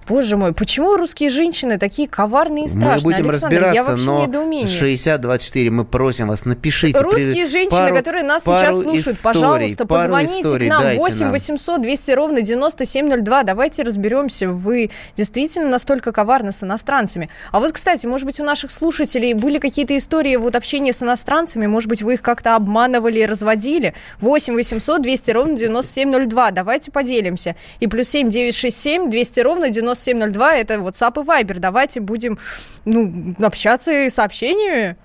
Боже 0.09 0.37
мой, 0.37 0.55
почему 0.55 0.97
русские 0.97 1.29
женщины 1.31 1.79
такие 1.79 2.09
коварные 2.09 2.65
и 2.65 2.69
страшные? 2.69 2.97
Мы 2.97 3.03
будем 3.03 3.31
Александр, 3.31 3.55
я 3.57 3.61
разбираться, 3.63 3.91
вообще 3.93 4.07
но 4.07 4.27
недоумение. 4.27 4.67
60-24 4.69 5.71
мы 5.71 5.85
просим 5.85 6.29
вас, 6.29 6.45
напишите. 6.45 6.99
Русские 7.01 7.33
при- 7.33 7.45
женщины, 7.47 7.71
пару- 7.71 7.95
которые 7.97 8.23
нас 8.25 8.45
сейчас 8.45 8.81
слушают, 8.81 9.07
историй, 9.17 9.41
пожалуйста, 9.41 9.87
позвоните 9.87 10.41
историй 10.43 10.67
к 10.69 10.71
нам 10.71 10.83
дайте 10.83 11.01
8 11.01 11.21
нам. 11.25 11.33
800 11.33 11.83
200 11.83 12.11
ровно 12.13 12.43
9702. 12.43 13.43
Давайте 13.43 13.83
разберемся, 13.83 14.49
вы 14.51 14.91
действительно 15.17 15.69
настолько 15.69 16.13
коварны 16.13 16.53
с 16.53 16.63
иностранцами. 16.65 17.29
А 17.53 17.61
вот, 17.61 17.73
кстати, 17.73 18.07
может 18.07 18.25
быть, 18.27 18.41
у 18.41 18.45
наших 18.45 18.71
слушателей 18.71 19.35
были 19.35 19.59
какие-то 19.59 19.97
истории 19.97 20.37
вот 20.37 20.57
общения 20.57 20.93
с 20.93 21.03
иностранцами, 21.03 21.67
может 21.67 21.89
быть, 21.89 22.03
вы 22.03 22.15
их 22.15 22.23
как-то 22.23 22.57
обманывали 22.57 23.21
и 23.21 23.27
разводили. 23.27 23.95
8 24.21 24.55
800 24.55 25.03
200 25.03 25.31
ровно 25.33 25.57
9702. 25.57 26.51
Давайте 26.53 26.91
поделимся. 26.91 27.57
И 27.81 27.87
плюс 27.87 28.09
7 28.09 28.29
967 28.31 29.11
200 29.11 29.41
ровно 29.41 29.69
9702. 29.71 29.98
Это 30.07 30.75
WhatsApp 30.75 31.21
и 31.21 31.27
Viber. 31.27 31.59
Давайте 31.59 32.01
будем 32.01 32.39
ну, 32.85 33.35
общаться 33.41 33.93
и 33.93 34.11
сообщениями. 34.11 34.97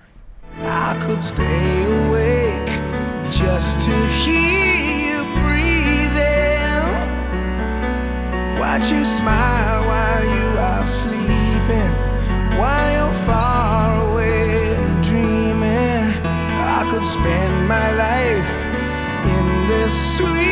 Watch 8.74 8.90
you 8.90 9.04
smile 9.04 9.86
while 9.86 10.24
you 10.24 10.58
are 10.58 10.84
sleeping, 10.84 11.92
while 12.58 12.92
you're 12.92 13.18
far 13.24 14.10
away 14.10 14.74
and 14.74 15.04
dreaming. 15.04 16.12
I 16.58 16.84
could 16.90 17.04
spend 17.04 17.68
my 17.68 17.92
life 17.94 18.50
in 19.36 19.68
this 19.68 20.16
sweet 20.16 20.43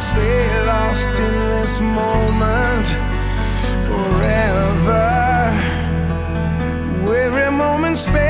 could 0.00 0.06
stay 0.06 0.66
lost 0.66 1.10
in 1.10 1.32
this 1.50 1.80
moment 1.80 2.86
forever. 3.86 5.10
Every 7.22 7.50
moment 7.56 7.98
spent 7.98 8.29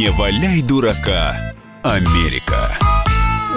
Не 0.00 0.08
валяй 0.08 0.62
дурака, 0.62 1.36
Америка. 1.82 2.70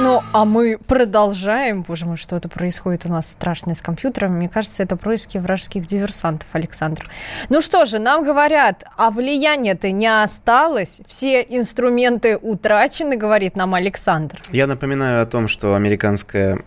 Ну, 0.02 0.20
а 0.34 0.44
мы 0.44 0.78
продолжаем. 0.78 1.84
Боже 1.84 2.06
мой, 2.06 2.18
что 2.18 2.36
это 2.36 2.50
происходит 2.50 3.06
у 3.06 3.10
нас 3.10 3.32
страшное 3.32 3.76
с 3.76 3.82
компьютером. 3.82 4.34
Мне 4.34 4.50
кажется, 4.50 4.84
это 4.84 4.98
происки 4.98 5.38
вражеских 5.38 5.88
диверсантов, 5.88 6.50
Александр. 6.52 7.10
Ну 7.48 7.62
что 7.62 7.86
же, 7.86 8.00
нам 8.00 8.26
говорят, 8.26 8.84
а 8.98 9.12
влияния-то 9.12 9.92
не 9.92 10.08
осталось. 10.22 11.02
Все 11.08 11.40
инструменты 11.44 12.36
утрачены, 12.36 13.16
говорит 13.16 13.56
нам 13.56 13.74
Александр. 13.74 14.42
Я 14.52 14.68
напоминаю 14.68 15.24
о 15.24 15.26
том, 15.26 15.48
что 15.48 15.76
американская 15.76 16.60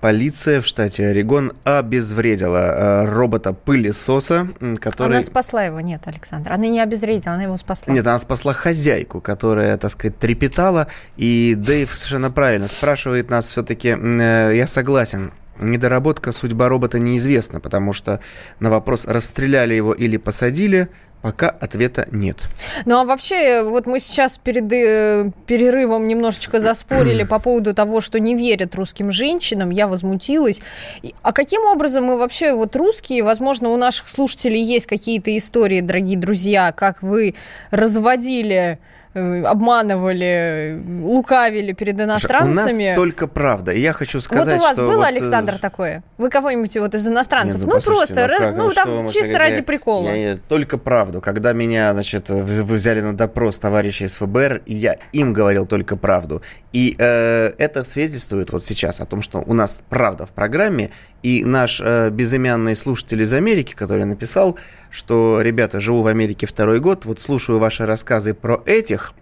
полиция 0.00 0.60
в 0.60 0.66
штате 0.66 1.08
Орегон 1.08 1.52
обезвредила 1.64 2.58
э, 2.58 3.04
робота-пылесоса, 3.06 4.48
который... 4.80 5.12
Она 5.12 5.22
спасла 5.22 5.64
его. 5.64 5.80
Нет, 5.80 6.06
Александр. 6.06 6.52
Она 6.52 6.68
не 6.68 6.80
обезвредила, 6.80 7.34
она 7.34 7.44
его 7.44 7.56
спасла. 7.56 7.92
Нет, 7.92 8.06
она 8.06 8.18
спасла 8.18 8.52
хозяйку, 8.52 9.20
которая, 9.20 9.76
так 9.76 9.90
сказать, 9.90 10.18
трепетала. 10.18 10.86
И 11.16 11.54
Дэйв 11.56 11.90
совершенно 11.94 12.30
правильно 12.30 12.68
спрашивает 12.68 13.30
нас 13.30 13.48
все-таки, 13.48 13.88
я 13.88 14.66
согласен, 14.66 15.32
недоработка, 15.60 16.32
судьба 16.32 16.68
робота 16.68 16.98
неизвестна, 16.98 17.60
потому 17.60 17.92
что 17.92 18.20
на 18.58 18.70
вопрос, 18.70 19.06
расстреляли 19.06 19.74
его 19.74 19.92
или 19.92 20.16
посадили, 20.16 20.88
Пока 21.22 21.50
ответа 21.50 22.08
нет. 22.10 22.38
Ну 22.86 22.96
а 22.96 23.04
вообще, 23.04 23.62
вот 23.62 23.86
мы 23.86 24.00
сейчас 24.00 24.38
перед 24.38 24.72
э, 24.72 25.30
перерывом 25.46 26.08
немножечко 26.08 26.60
заспорили 26.60 27.24
по 27.24 27.38
поводу 27.38 27.74
того, 27.74 28.00
что 28.00 28.18
не 28.18 28.34
верят 28.34 28.74
русским 28.74 29.12
женщинам. 29.12 29.68
Я 29.68 29.86
возмутилась. 29.86 30.62
А 31.22 31.32
каким 31.32 31.62
образом 31.66 32.04
мы 32.04 32.16
вообще, 32.16 32.54
вот 32.54 32.74
русские, 32.74 33.22
возможно, 33.22 33.68
у 33.68 33.76
наших 33.76 34.08
слушателей 34.08 34.62
есть 34.62 34.86
какие-то 34.86 35.36
истории, 35.36 35.82
дорогие 35.82 36.16
друзья, 36.16 36.72
как 36.72 37.02
вы 37.02 37.34
разводили, 37.70 38.78
обманывали, 39.14 40.80
лукавили 41.02 41.72
перед 41.72 41.98
У 42.00 42.04
иностранцами. 42.04 42.88
нас 42.90 42.96
только 42.96 43.26
правда. 43.26 43.72
И 43.72 43.80
я 43.80 43.92
хочу 43.92 44.18
Вот 44.18 44.24
сказать, 44.24 44.58
у 44.58 44.62
вас 44.62 44.76
что 44.76 44.86
было, 44.86 44.96
вот, 44.98 45.04
э, 45.04 45.08
Александр, 45.08 45.58
такое? 45.58 46.02
Вы 46.18 46.30
кого-нибудь 46.30 46.76
вот 46.78 46.94
из 46.94 47.08
иностранцев? 47.08 47.56
Нет, 47.60 47.66
ну, 47.66 47.72
послушайте, 47.74 48.14
просто, 48.14 48.32
ра- 48.34 48.38
как, 48.38 48.56
ну, 48.56 48.70
что 48.70 48.84
там 48.84 49.08
чисто 49.08 49.32
ради 49.38 49.48
говорить? 49.50 49.66
прикола. 49.66 50.08
Я, 50.08 50.14
я 50.32 50.36
только 50.36 50.78
правду. 50.78 51.20
Когда 51.20 51.52
меня, 51.52 51.92
значит, 51.92 52.28
вы 52.28 52.60
вы 52.62 52.74
взяли 52.76 53.00
на 53.00 53.16
допрос 53.16 53.58
товарища 53.58 54.04
из 54.04 54.14
ФБР, 54.16 54.62
и 54.66 54.74
я 54.74 54.96
им 55.12 55.32
говорил 55.32 55.66
только 55.66 55.96
правду. 55.96 56.42
И 56.72 56.94
э, 56.98 57.52
это 57.58 57.84
свидетельствует 57.84 58.52
вот 58.52 58.64
сейчас 58.64 59.00
о 59.00 59.06
том, 59.06 59.22
что 59.22 59.42
у 59.46 59.54
нас 59.54 59.82
правда 59.88 60.26
в 60.26 60.30
программе, 60.30 60.90
и 61.22 61.44
наш 61.44 61.80
э, 61.80 62.10
безымянный 62.10 62.76
слушатель 62.76 63.22
из 63.22 63.32
Америки, 63.32 63.74
который 63.74 64.04
написал, 64.04 64.58
что, 64.90 65.40
ребята, 65.42 65.80
живу 65.80 66.02
в 66.02 66.06
Америке 66.06 66.46
второй 66.46 66.80
год, 66.80 67.04
вот 67.04 67.20
слушаю 67.20 67.58
ваши 67.58 67.86
рассказы 67.86 68.34
про 68.34 68.62
этих, 68.66 69.14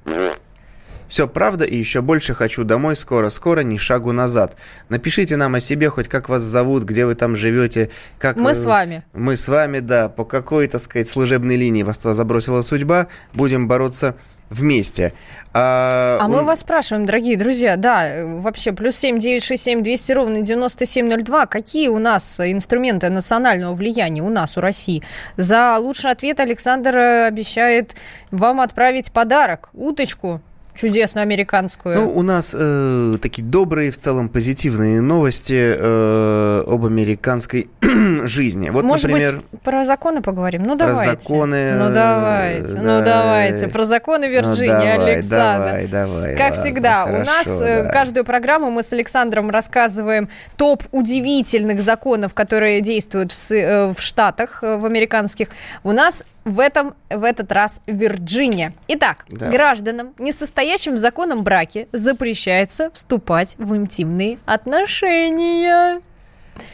все 1.09 1.27
правда 1.27 1.65
и 1.65 1.77
еще 1.77 2.03
больше 2.03 2.35
хочу 2.35 2.65
домой 2.65 2.95
скоро-скоро, 2.95 3.61
ни 3.61 3.79
шагу 3.79 4.13
назад. 4.13 4.57
Напишите 4.91 5.37
нам 5.37 5.55
о 5.55 5.61
себе, 5.61 5.89
хоть 5.89 6.07
как 6.07 6.29
вас 6.29 6.43
зовут, 6.43 6.85
где 6.85 7.07
вы 7.07 7.15
там 7.15 7.35
живете. 7.35 7.91
Как 8.19 8.37
Мы 8.37 8.51
э, 8.51 8.55
с 8.55 8.67
вами. 8.67 9.03
Мы 9.15 9.37
с 9.39 9.49
вами, 9.49 9.81
да. 9.81 10.11
По 10.11 10.25
какой, 10.25 10.69
так 10.69 10.83
сказать, 10.83 11.09
служебной 11.09 11.57
линии 11.57 11.83
вас 11.83 11.97
туда 11.99 12.13
забросила 12.13 12.61
судьба. 12.61 13.09
Будем 13.33 13.69
бороться 13.69 14.17
вместе. 14.51 15.13
А, 15.55 16.19
А 16.21 16.27
у- 16.27 16.29
мы 16.31 16.43
вас 16.45 16.61
спрашиваем, 16.61 17.07
дорогие 17.07 17.37
друзья, 17.37 17.77
да, 17.77 18.25
вообще, 18.25 18.73
плюс 18.73 18.97
семь 18.97 19.19
девять 19.19 19.43
шесть 19.45 19.65
семь 19.65 19.83
двести 19.83 20.13
ровно 20.13 20.41
девяносто 20.43 20.85
семь 20.87 21.09
ноль 21.09 21.23
два. 21.23 21.47
Какие 21.47 21.89
у 21.89 21.99
нас 21.99 22.39
инструменты 22.41 23.09
национального 23.09 23.75
влияния, 23.75 24.23
у 24.23 24.29
нас, 24.31 24.57
у 24.57 24.61
России? 24.61 25.03
За 25.37 25.79
лучший 25.79 26.11
ответ 26.11 26.41
Александр 26.41 26.97
э, 26.97 27.27
обещает 27.27 27.97
вам 28.31 28.61
отправить 28.61 29.11
подарок, 29.13 29.71
уточку 29.73 30.41
чудесную 30.79 31.23
американскую. 31.23 31.97
Ну, 31.97 32.17
у 32.17 32.23
нас 32.23 32.55
э, 32.57 33.19
такие 33.21 33.47
добрые, 33.47 33.91
в 33.91 33.99
целом 33.99 34.29
позитивные 34.29 35.01
новости 35.01 35.75
э, 35.77 36.65
об 36.67 36.87
американской 36.87 37.69
жизни. 38.25 38.71
Вот, 38.71 38.85
Может 38.85 39.11
например, 39.11 39.43
быть, 39.51 39.61
про 39.63 39.85
законы 39.85 40.23
поговорим? 40.23 40.63
Ну, 40.63 40.79
про 40.79 40.89
давайте. 40.89 41.23
законы, 41.23 41.75
Ну, 41.77 41.91
э, 41.91 41.93
давайте, 41.93 42.75
ну, 42.77 42.83
да. 42.85 43.03
давайте. 43.03 43.69
Про 43.69 43.85
законы 43.85 44.27
ну, 44.29 44.33
Вирджинии, 44.33 44.69
давай, 44.69 45.15
Александр. 45.15 45.67
Давай, 45.67 45.87
давай. 45.87 46.33
Как 46.37 46.51
ладно, 46.51 46.63
всегда, 46.63 47.05
у 47.05 47.25
нас 47.25 47.45
хорошо, 47.45 47.65
э, 47.65 47.83
да. 47.83 47.91
каждую 47.91 48.25
программу 48.25 48.71
мы 48.71 48.85
с 48.85 48.93
Александром 48.93 49.51
рассказываем 49.51 50.29
топ 50.57 50.85
удивительных 50.93 51.83
законов, 51.83 52.35
которые 52.35 52.81
действуют 52.83 53.33
в, 53.33 53.53
э, 53.53 53.93
в 53.93 54.01
Штатах, 54.01 54.63
э, 54.63 54.77
в 54.77 54.85
американских. 54.85 55.49
У 55.83 55.91
нас 55.91 56.25
в, 56.49 56.61
этом, 56.61 56.95
в 57.11 57.23
этот 57.25 57.53
раз 57.53 57.81
Вирджиния. 57.87 58.73
Итак, 58.89 59.25
Да. 59.29 59.49
гражданам, 59.51 60.15
не 60.19 60.33
состоящим 60.33 60.95
в 60.95 60.99
законном 60.99 61.43
браке, 61.45 61.89
запрещается 61.93 62.91
вступать 62.93 63.57
в 63.59 63.77
интимные 63.77 64.39
отношения. 64.47 66.01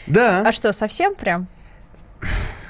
Да. 0.07 0.43
А 0.47 0.53
что, 0.53 0.73
совсем 0.73 1.15
прям? 1.15 1.47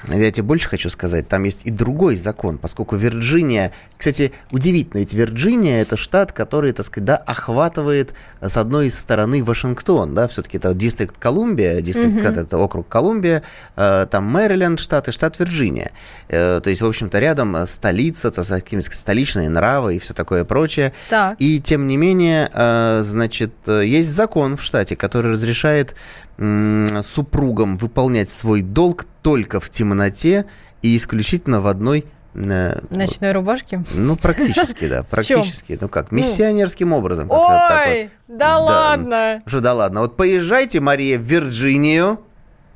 Я 0.07 0.31
тебе 0.31 0.43
больше 0.43 0.69
хочу 0.69 0.89
сказать, 0.89 1.27
там 1.27 1.43
есть 1.43 1.61
и 1.63 1.71
другой 1.71 2.15
закон, 2.15 2.57
поскольку 2.57 2.95
Вирджиния... 2.95 3.71
Кстати, 3.97 4.33
удивительно, 4.51 4.99
ведь 4.99 5.13
Вирджиния– 5.13 5.81
это 5.83 5.97
штат, 5.97 6.31
который, 6.31 6.73
так 6.73 6.85
сказать, 6.85 7.05
да, 7.05 7.15
охватывает 7.15 8.13
э, 8.41 8.49
с 8.49 8.57
одной 8.57 8.91
стороны 8.91 9.43
Вашингтон, 9.43 10.13
да, 10.13 10.27
все-таки 10.27 10.57
это 10.57 10.73
дистрикт 10.73 11.17
Колумбия, 11.17 11.81
дистрикт, 11.81 12.15
Мгм. 12.15 12.25
это 12.25 12.57
округ 12.57 12.87
Колумбия, 12.87 13.41
э, 13.75 14.05
там 14.09 14.25
Мэриленд 14.25 14.79
штат 14.79 15.07
и 15.07 15.11
штат 15.11 15.39
Вирджиния. 15.39 15.91
Э, 16.27 16.59
то 16.61 16.69
есть, 16.69 16.81
в 16.81 16.85
общем-то, 16.85 17.19
рядом 17.19 17.55
э, 17.55 17.65
столица, 17.67 18.31
то 18.31 18.41
есть, 18.41 18.51
какие-то 18.51 18.95
столичные 18.95 19.49
нравы 19.49 19.95
и 19.95 19.99
все 19.99 20.13
такое 20.13 20.43
прочее. 20.45 20.93
Так. 21.09 21.35
И 21.39 21.59
тем 21.61 21.87
не 21.87 21.97
менее, 21.97 22.49
э, 22.53 23.01
значит, 23.03 23.53
э, 23.67 23.83
есть 23.85 24.09
закон 24.09 24.57
в 24.57 24.61
штате, 24.63 24.95
который 24.95 25.31
разрешает 25.31 25.95
супругам 26.37 27.77
выполнять 27.77 28.29
свой 28.29 28.61
долг 28.61 29.05
только 29.21 29.59
в 29.59 29.69
темноте 29.69 30.45
и 30.81 30.97
исключительно 30.97 31.61
в 31.61 31.67
одной 31.67 32.05
э, 32.33 32.79
Ночной 32.89 33.31
рубашки? 33.31 33.83
ну, 33.93 34.15
практически, 34.15 34.87
да, 34.87 35.03
практически. 35.09 35.77
Ну 35.79 35.87
как, 35.87 36.11
миссионерским 36.11 36.93
образом. 36.93 37.31
Ой, 37.31 38.09
да 38.27 38.57
ладно. 38.57 39.41
Что 39.45 39.61
да 39.61 39.73
ладно, 39.73 40.01
вот 40.01 40.17
поезжайте, 40.17 40.79
Мария, 40.79 41.17
в 41.17 41.21
Вирджинию, 41.21 42.19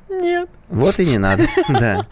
Нет. 0.08 0.48
вот 0.68 0.98
и 0.98 1.06
не 1.06 1.18
надо, 1.18 1.44
да. 1.68 2.06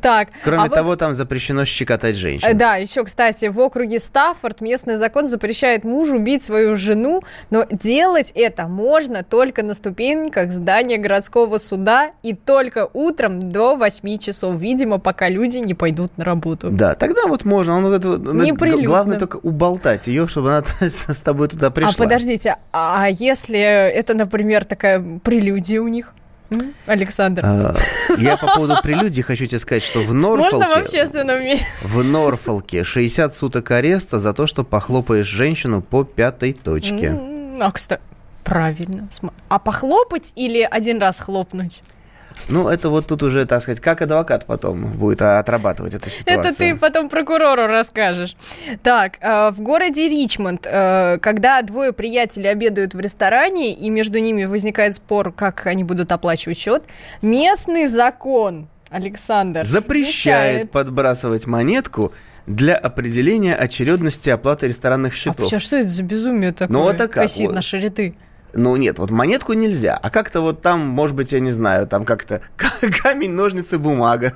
Так, 0.00 0.28
Кроме 0.44 0.62
а 0.62 0.66
вот- 0.66 0.74
того, 0.74 0.96
там 0.96 1.14
запрещено 1.14 1.64
щекотать 1.64 2.16
женщин. 2.16 2.56
Да, 2.56 2.76
еще, 2.76 3.04
кстати, 3.04 3.46
в 3.46 3.58
округе 3.58 3.98
Стаффорд 3.98 4.60
местный 4.60 4.96
закон 4.96 5.26
запрещает 5.26 5.84
мужу 5.84 6.18
бить 6.18 6.42
свою 6.42 6.76
жену, 6.76 7.22
но 7.50 7.66
делать 7.70 8.32
это 8.34 8.66
можно 8.66 9.22
только 9.24 9.62
на 9.62 9.74
ступеньках 9.74 10.52
здания 10.52 10.98
городского 10.98 11.58
суда 11.58 12.10
и 12.22 12.34
только 12.34 12.88
утром 12.92 13.50
до 13.50 13.76
8 13.76 14.18
часов, 14.18 14.60
видимо, 14.60 14.98
пока 14.98 15.28
люди 15.28 15.58
не 15.58 15.74
пойдут 15.74 16.16
на 16.18 16.24
работу. 16.24 16.70
Да, 16.70 16.94
тогда 16.94 17.26
вот 17.26 17.44
можно. 17.44 17.76
Он 17.76 17.84
вот 17.84 17.94
это, 17.94 18.08
вот, 18.08 18.22
ну, 18.22 18.42
Неприлюдно. 18.42 18.84
главное 18.84 19.18
только 19.18 19.36
уболтать 19.36 20.06
ее, 20.06 20.26
чтобы 20.28 20.50
она 20.50 20.62
с 20.80 21.20
тобой 21.22 21.48
туда 21.48 21.70
пришла. 21.70 21.92
А 21.92 21.98
подождите, 21.98 22.56
а 22.72 23.08
если 23.10 23.58
это, 23.58 24.14
например, 24.14 24.64
такая 24.64 25.20
прелюдия 25.22 25.80
у 25.80 25.88
них? 25.88 26.14
Александр. 26.86 27.42
А, 27.44 27.74
Я 28.18 28.36
по 28.36 28.46
поводу 28.54 28.76
прелюдии 28.82 29.22
хочу 29.22 29.46
тебе 29.46 29.58
сказать, 29.58 29.82
что 29.82 30.00
в 30.02 30.12
Норфолке... 30.12 30.56
Можно 30.56 30.68
в 30.76 30.78
общественном 30.82 31.40
месте? 31.40 31.66
В 31.82 32.02
Норфолке 32.04 32.84
60 32.84 33.34
суток 33.34 33.70
ареста 33.70 34.18
за 34.18 34.32
то, 34.32 34.46
что 34.46 34.64
похлопаешь 34.64 35.26
женщину 35.26 35.82
по 35.82 36.04
пятой 36.04 36.52
точке. 36.52 37.18
А, 37.60 37.70
кстати, 37.70 38.02
правильно. 38.44 39.08
А 39.48 39.58
похлопать 39.58 40.32
или 40.36 40.66
один 40.68 40.98
раз 41.00 41.20
хлопнуть? 41.20 41.82
Ну, 42.48 42.68
это 42.68 42.88
вот 42.90 43.06
тут 43.06 43.22
уже, 43.22 43.46
так 43.46 43.62
сказать, 43.62 43.80
как 43.80 44.02
адвокат 44.02 44.46
потом 44.46 44.92
будет 44.92 45.22
а, 45.22 45.38
отрабатывать 45.38 45.94
эту 45.94 46.10
ситуацию. 46.10 46.40
Это 46.40 46.56
ты 46.56 46.76
потом 46.76 47.08
прокурору 47.08 47.66
расскажешь. 47.66 48.36
Так, 48.82 49.18
э, 49.20 49.50
в 49.50 49.60
городе 49.60 50.08
Ричмонд, 50.08 50.66
э, 50.66 51.18
когда 51.20 51.62
двое 51.62 51.92
приятелей 51.92 52.48
обедают 52.48 52.94
в 52.94 53.00
ресторане, 53.00 53.74
и 53.74 53.90
между 53.90 54.18
ними 54.18 54.44
возникает 54.44 54.96
спор, 54.96 55.32
как 55.32 55.66
они 55.66 55.84
будут 55.84 56.12
оплачивать 56.12 56.58
счет, 56.58 56.84
местный 57.22 57.86
закон, 57.86 58.68
Александр, 58.90 59.64
Запрещает 59.64 60.70
подбрасывать 60.72 61.46
монетку 61.46 62.12
для 62.46 62.76
определения 62.76 63.54
очередности 63.54 64.28
оплаты 64.30 64.66
ресторанных 64.66 65.12
А 65.12 65.16
счетов. 65.16 65.40
вообще, 65.40 65.58
что 65.60 65.76
это 65.76 65.88
за 65.88 66.02
безумие 66.02 66.52
такое? 66.52 66.76
Ну, 66.76 66.88
это 66.88 67.06
как 67.06 67.22
Косит 67.22 67.46
вот? 67.46 67.54
на 67.54 67.62
шариты. 67.62 68.16
Ну 68.54 68.76
нет, 68.76 68.98
вот 68.98 69.10
монетку 69.10 69.52
нельзя, 69.52 69.98
а 70.00 70.10
как-то 70.10 70.40
вот 70.40 70.62
там, 70.62 70.80
может 70.80 71.16
быть, 71.16 71.32
я 71.32 71.40
не 71.40 71.50
знаю, 71.50 71.86
там 71.86 72.04
как-то 72.04 72.40
камень, 73.02 73.32
ножницы, 73.32 73.78
бумага. 73.78 74.32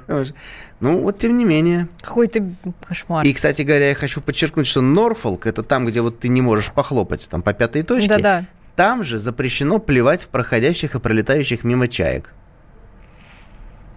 Ну 0.81 0.99
вот 1.01 1.19
тем 1.19 1.37
не 1.37 1.45
менее. 1.45 1.89
Какой-то 2.03 2.43
кошмар. 2.87 3.25
И, 3.25 3.33
кстати 3.33 3.63
говоря, 3.63 3.89
я 3.89 3.95
хочу 3.95 4.21
подчеркнуть, 4.21 4.67
что 4.67 4.81
Норфолк 4.81 5.47
это 5.47 5.63
там, 5.63 5.87
где 5.87 6.01
вот 6.01 6.19
ты 6.19 6.29
не 6.29 6.43
можешь 6.43 6.73
похлопать 6.73 7.29
там 7.31 7.43
по 7.43 7.53
пятой 7.53 7.83
точке. 7.83 8.09
Да-да. 8.09 8.45
Там 8.77 9.05
же 9.05 9.19
запрещено 9.19 9.79
плевать 9.79 10.23
в 10.23 10.29
проходящих 10.29 10.95
и 10.95 11.01
пролетающих 11.01 11.63
мимо 11.65 11.89
чаек. 11.89 12.33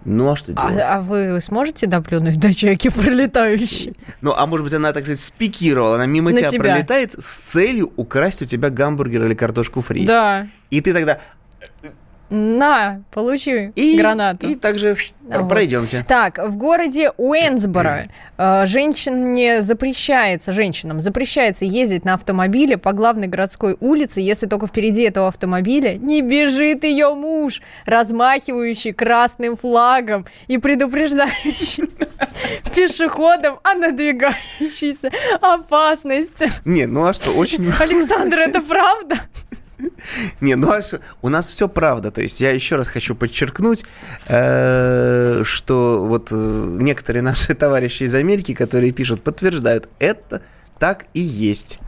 Ну 0.04 0.30
а 0.30 0.36
что 0.36 0.52
делать? 0.52 0.78
А, 0.78 0.96
а 0.96 1.00
вы 1.02 1.40
сможете 1.40 1.86
доплюнуть 1.86 2.38
до 2.38 2.52
чайки 2.54 2.88
пролетающей? 2.88 3.96
Ну 4.20 4.32
а 4.36 4.46
может 4.46 4.64
быть 4.64 4.74
она, 4.74 4.92
так 4.92 5.04
сказать, 5.04 5.20
спикировала, 5.20 5.96
она 5.96 6.06
мимо 6.06 6.30
На 6.30 6.38
тебя, 6.38 6.48
тебя. 6.48 6.62
пролетает 6.62 7.12
с 7.18 7.32
целью 7.50 7.92
украсть 7.96 8.42
у 8.42 8.46
тебя 8.46 8.70
гамбургер 8.70 9.24
или 9.24 9.34
картошку 9.34 9.82
фри. 9.82 10.06
Да. 10.06 10.46
И 10.70 10.80
ты 10.80 10.92
тогда 10.92 11.18
На, 12.30 13.02
получи 13.10 13.72
И, 13.74 13.96
гранату. 13.96 14.46
и 14.46 14.54
также 14.54 14.96
вот. 15.28 15.48
пройдемте. 15.48 16.04
Так, 16.06 16.38
в 16.38 16.56
городе 16.56 17.10
Уэнсборо 17.16 18.08
э, 18.36 18.66
женщине 18.66 19.62
запрещается, 19.62 20.52
женщинам 20.52 21.00
запрещается 21.00 21.64
ездить 21.64 22.04
на 22.04 22.14
автомобиле 22.14 22.78
по 22.78 22.92
главной 22.92 23.28
городской 23.28 23.76
улице, 23.80 24.20
если 24.20 24.46
только 24.46 24.66
впереди 24.66 25.02
этого 25.02 25.28
автомобиля 25.28 25.96
не 25.96 26.22
бежит 26.22 26.84
ее 26.84 27.14
муж, 27.14 27.60
размахивающий 27.84 28.92
красным 28.92 29.56
флагом 29.56 30.26
и 30.46 30.58
предупреждающий 30.58 31.84
пешеходам 32.74 33.58
о 33.62 33.74
надвигающейся 33.74 35.10
опасности. 35.40 36.50
Не, 36.64 36.86
ну 36.86 37.06
а 37.06 37.14
что, 37.14 37.32
очень... 37.32 37.70
Александр, 37.78 38.40
это 38.40 38.60
правда? 38.60 39.16
Не, 40.40 40.56
ну 40.56 40.70
а? 40.70 40.80
У 41.22 41.28
нас 41.28 41.48
все 41.48 41.68
правда. 41.68 42.10
То 42.10 42.22
есть 42.22 42.40
я 42.40 42.50
еще 42.50 42.76
раз 42.76 42.88
хочу 42.88 43.14
подчеркнуть, 43.14 43.84
э, 44.26 45.42
что 45.44 46.04
вот 46.06 46.28
э, 46.30 46.34
некоторые 46.80 47.22
наши 47.22 47.54
товарищи 47.54 48.04
из 48.04 48.14
Америки, 48.14 48.54
которые 48.54 48.92
пишут, 48.92 49.22
подтверждают, 49.22 49.88
это 49.98 50.42
так 50.78 51.06
и 51.14 51.20
есть. 51.20 51.78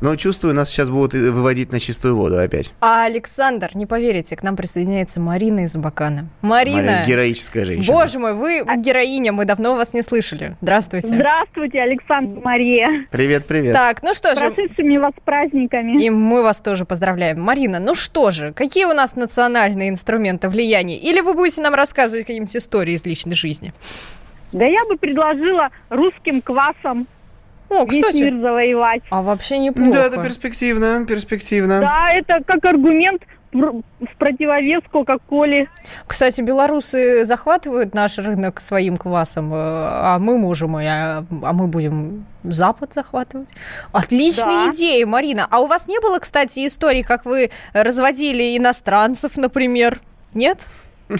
Но 0.00 0.14
чувствую, 0.14 0.54
нас 0.54 0.70
сейчас 0.70 0.90
будут 0.90 1.12
выводить 1.14 1.72
на 1.72 1.80
чистую 1.80 2.16
воду 2.16 2.38
опять. 2.38 2.72
А 2.80 3.04
Александр, 3.04 3.70
не 3.74 3.84
поверите, 3.84 4.36
к 4.36 4.44
нам 4.44 4.54
присоединяется 4.54 5.18
Марина 5.20 5.64
из 5.64 5.74
Абакана. 5.74 6.28
Марина, 6.40 6.76
Мария, 6.82 7.04
героическая 7.04 7.64
женщина. 7.64 7.92
боже 7.92 8.18
мой, 8.20 8.34
вы 8.34 8.62
героиня, 8.76 9.32
мы 9.32 9.44
давно 9.44 9.74
вас 9.74 9.94
не 9.94 10.02
слышали. 10.02 10.54
Здравствуйте. 10.60 11.08
Здравствуйте, 11.08 11.80
Александр 11.80 12.40
Мария. 12.44 13.06
Привет, 13.10 13.46
привет. 13.46 13.74
Так, 13.74 14.02
ну 14.04 14.14
что 14.14 14.36
С 14.36 14.40
же, 14.40 14.50
прошедшими 14.50 14.98
вас 14.98 15.14
праздниками. 15.24 16.00
и 16.00 16.10
мы 16.10 16.44
вас 16.44 16.60
тоже 16.60 16.84
поздравляем. 16.84 17.40
Марина, 17.40 17.80
ну 17.80 17.96
что 17.96 18.30
же, 18.30 18.52
какие 18.52 18.84
у 18.84 18.92
нас 18.92 19.16
национальные 19.16 19.88
инструменты 19.88 20.48
влияния? 20.48 20.96
Или 20.96 21.20
вы 21.20 21.34
будете 21.34 21.60
нам 21.62 21.74
рассказывать 21.74 22.24
какие-нибудь 22.24 22.56
истории 22.56 22.94
из 22.94 23.04
личной 23.04 23.34
жизни? 23.34 23.72
Да 24.52 24.64
я 24.64 24.84
бы 24.84 24.96
предложила 24.96 25.70
русским 25.90 26.40
квасом 26.40 27.06
О, 27.70 27.84
весь 27.84 28.02
кстати, 28.02 28.22
мир 28.22 28.40
завоевать. 28.40 29.02
а 29.10 29.22
вообще 29.22 29.58
неплохо. 29.58 29.92
Да, 29.92 30.04
это 30.06 30.22
перспективно, 30.22 31.04
перспективно. 31.06 31.80
Да, 31.80 32.12
это 32.12 32.42
как 32.46 32.64
аргумент 32.64 33.22
в 33.50 33.82
противовес 34.18 34.82
Кока-Коле. 34.92 35.68
Кстати, 36.06 36.42
белорусы 36.42 37.24
захватывают 37.24 37.94
наш 37.94 38.18
рынок 38.18 38.60
своим 38.60 38.98
квасом, 38.98 39.54
э, 39.54 39.56
а 39.58 40.18
мы 40.18 40.36
можем, 40.36 40.76
а, 40.76 41.24
а 41.42 41.52
мы 41.54 41.66
будем 41.66 42.26
Запад 42.44 42.92
захватывать. 42.92 43.48
Отличная 43.92 44.66
Да. 44.66 44.70
идея, 44.70 45.06
Марина. 45.06 45.46
А 45.50 45.60
у 45.60 45.66
вас 45.66 45.88
не 45.88 45.98
было, 46.00 46.18
кстати, 46.18 46.66
истории, 46.66 47.02
как 47.02 47.24
вы 47.24 47.50
разводили 47.72 48.56
иностранцев, 48.56 49.36
например? 49.36 50.00
Нет? 50.34 50.68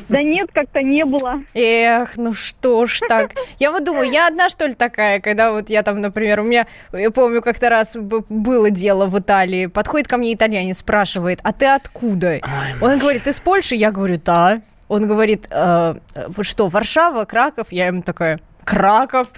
Да 0.08 0.22
нет, 0.22 0.50
как-то 0.52 0.82
не 0.82 1.04
было. 1.04 1.42
Эх, 1.54 2.16
ну 2.16 2.32
что 2.32 2.86
ж 2.86 3.00
так. 3.08 3.32
Я 3.58 3.72
вот 3.72 3.84
думаю, 3.84 4.10
я 4.10 4.26
одна, 4.26 4.48
что 4.48 4.66
ли, 4.66 4.74
такая, 4.74 5.20
когда 5.20 5.52
вот 5.52 5.70
я 5.70 5.82
там, 5.82 6.00
например, 6.00 6.40
у 6.40 6.42
меня, 6.44 6.66
я 6.92 7.10
помню, 7.10 7.42
как-то 7.42 7.68
раз 7.68 7.96
было 7.96 8.70
дело 8.70 9.06
в 9.06 9.18
Италии, 9.18 9.66
подходит 9.66 10.08
ко 10.08 10.16
мне 10.16 10.34
итальянец, 10.34 10.78
спрашивает, 10.78 11.40
а 11.42 11.52
ты 11.52 11.66
откуда? 11.66 12.40
Он 12.80 12.98
говорит, 12.98 13.26
из 13.26 13.40
Польши? 13.40 13.74
Я 13.74 13.90
говорю, 13.90 14.20
да. 14.22 14.60
Он 14.88 15.06
говорит, 15.06 15.48
«Э, 15.50 15.96
э, 16.14 16.28
что, 16.40 16.68
Варшава, 16.68 17.26
Краков? 17.26 17.70
Я 17.70 17.86
ему 17.86 18.02
такая, 18.02 18.40
Краков. 18.64 19.28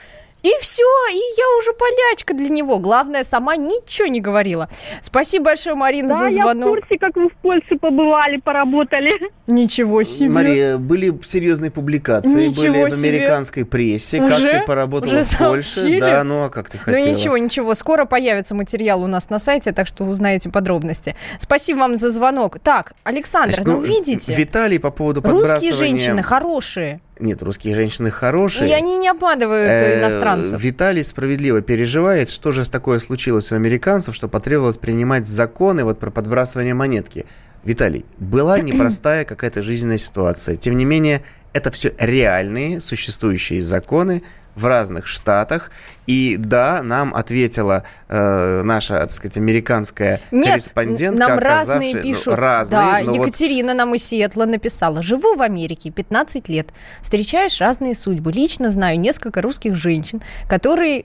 И 0.43 0.51
все, 0.61 0.83
и 1.13 1.21
я 1.39 1.59
уже 1.59 1.73
полячка 1.75 2.35
для 2.35 2.49
него. 2.49 2.79
Главное, 2.79 3.25
сама 3.25 3.57
ничего 3.57 4.09
не 4.09 4.21
говорила. 4.21 4.69
Спасибо 5.01 5.47
большое, 5.47 5.77
Марина, 5.77 6.09
Да, 6.11 6.19
за 6.21 6.25
я 6.27 6.31
в 6.31 6.35
звонок. 6.35 6.69
курсе, 6.81 6.99
как 6.99 7.17
вы 7.17 7.29
в 7.29 7.35
Польше 7.43 7.77
побывали, 7.81 8.39
поработали. 8.39 9.13
Ничего 9.47 10.03
себе. 10.03 10.31
Мария, 10.31 10.79
были 10.79 11.13
серьезные 11.25 11.71
публикации, 11.71 12.49
Ничего 12.49 12.73
были 12.75 12.91
в 12.91 12.95
себе. 12.95 13.09
американской 13.11 13.65
прессе, 13.65 14.21
Уже? 14.23 14.31
как 14.31 14.39
ты 14.61 14.67
поработала 14.67 15.11
Уже 15.13 15.23
в 15.25 15.39
Польше. 15.39 15.99
Да, 16.01 16.25
ну 16.25 16.45
а 16.45 16.51
как 16.51 16.71
ты 16.71 16.79
Ну 16.79 16.85
хотела? 16.85 17.07
ничего, 17.09 17.37
ничего, 17.37 17.75
скоро 17.75 18.05
появится 18.05 18.55
материал 18.55 19.03
у 19.03 19.07
нас 19.07 19.29
на 19.31 19.39
сайте, 19.39 19.73
так 19.73 19.87
что 19.87 20.05
узнаете 20.05 20.49
подробности. 20.51 21.17
Спасибо 21.39 21.79
вам 21.81 21.97
за 21.97 22.11
звонок. 22.11 22.59
Так, 22.61 22.93
Александр, 23.05 23.55
Значит, 23.55 23.67
ну, 23.67 23.81
видите, 23.83 24.35
Виталий 24.35 24.79
по 24.79 24.91
поводу 24.91 25.21
русские 25.21 25.41
подбрасывания... 25.43 25.73
женщины 25.75 26.23
хорошие, 26.23 27.01
Нет, 27.21 27.43
русские 27.43 27.75
женщины 27.75 28.11
хорошие. 28.11 28.69
и 28.71 28.73
они 28.73 28.97
не 28.97 29.09
обманывают 29.09 29.69
Э, 29.69 30.01
иностранцев. 30.01 30.61
Виталий 30.61 31.05
справедливо 31.05 31.61
переживает, 31.61 32.31
что 32.31 32.53
же 32.53 32.69
такое 32.69 32.99
случилось 32.99 33.53
у 33.53 33.55
американцев, 33.55 34.15
что 34.15 34.29
потребовалось 34.29 34.79
принимать 34.79 35.27
законы 35.27 35.85
вот 35.85 35.99
про 35.99 36.11
подбрасывание 36.11 36.75
монетки. 36.75 37.27
Виталий, 37.65 38.07
была 38.19 38.59
непростая 38.59 39.25
какая-то 39.25 39.63
жизненная 39.63 39.99
ситуация. 39.99 40.57
Тем 40.57 40.79
не 40.79 40.87
менее, 40.87 41.23
это 41.53 41.71
все 41.71 41.93
реальные 41.99 42.81
существующие 42.81 43.63
законы 43.63 44.23
в 44.61 44.67
разных 44.67 45.07
штатах. 45.07 45.71
И 46.07 46.37
да, 46.39 46.83
нам 46.83 47.15
ответила 47.15 47.85
э, 48.09 48.63
наша, 48.63 48.99
так 48.99 49.11
сказать, 49.13 49.37
американская 49.37 50.21
Нет, 50.31 50.49
корреспондентка, 50.49 51.29
нам 51.29 51.39
разные 51.39 51.95
ну, 51.95 52.03
пишут. 52.03 52.35
разные, 52.35 52.81
да, 52.81 53.01
но 53.05 53.15
вот 53.15 53.27
Екатерина 53.29 53.75
нам 53.75 53.95
из 53.95 54.05
Сиэтла 54.05 54.45
написала. 54.45 55.03
Живу 55.03 55.37
в 55.37 55.43
Америке 55.43 55.91
15 55.91 56.49
лет. 56.49 56.69
Встречаешь 57.01 57.61
разные 57.61 57.95
судьбы. 57.95 58.33
Лично 58.33 58.71
знаю 58.71 58.99
несколько 58.99 59.41
русских 59.43 59.75
женщин, 59.75 60.21
которые... 60.49 61.05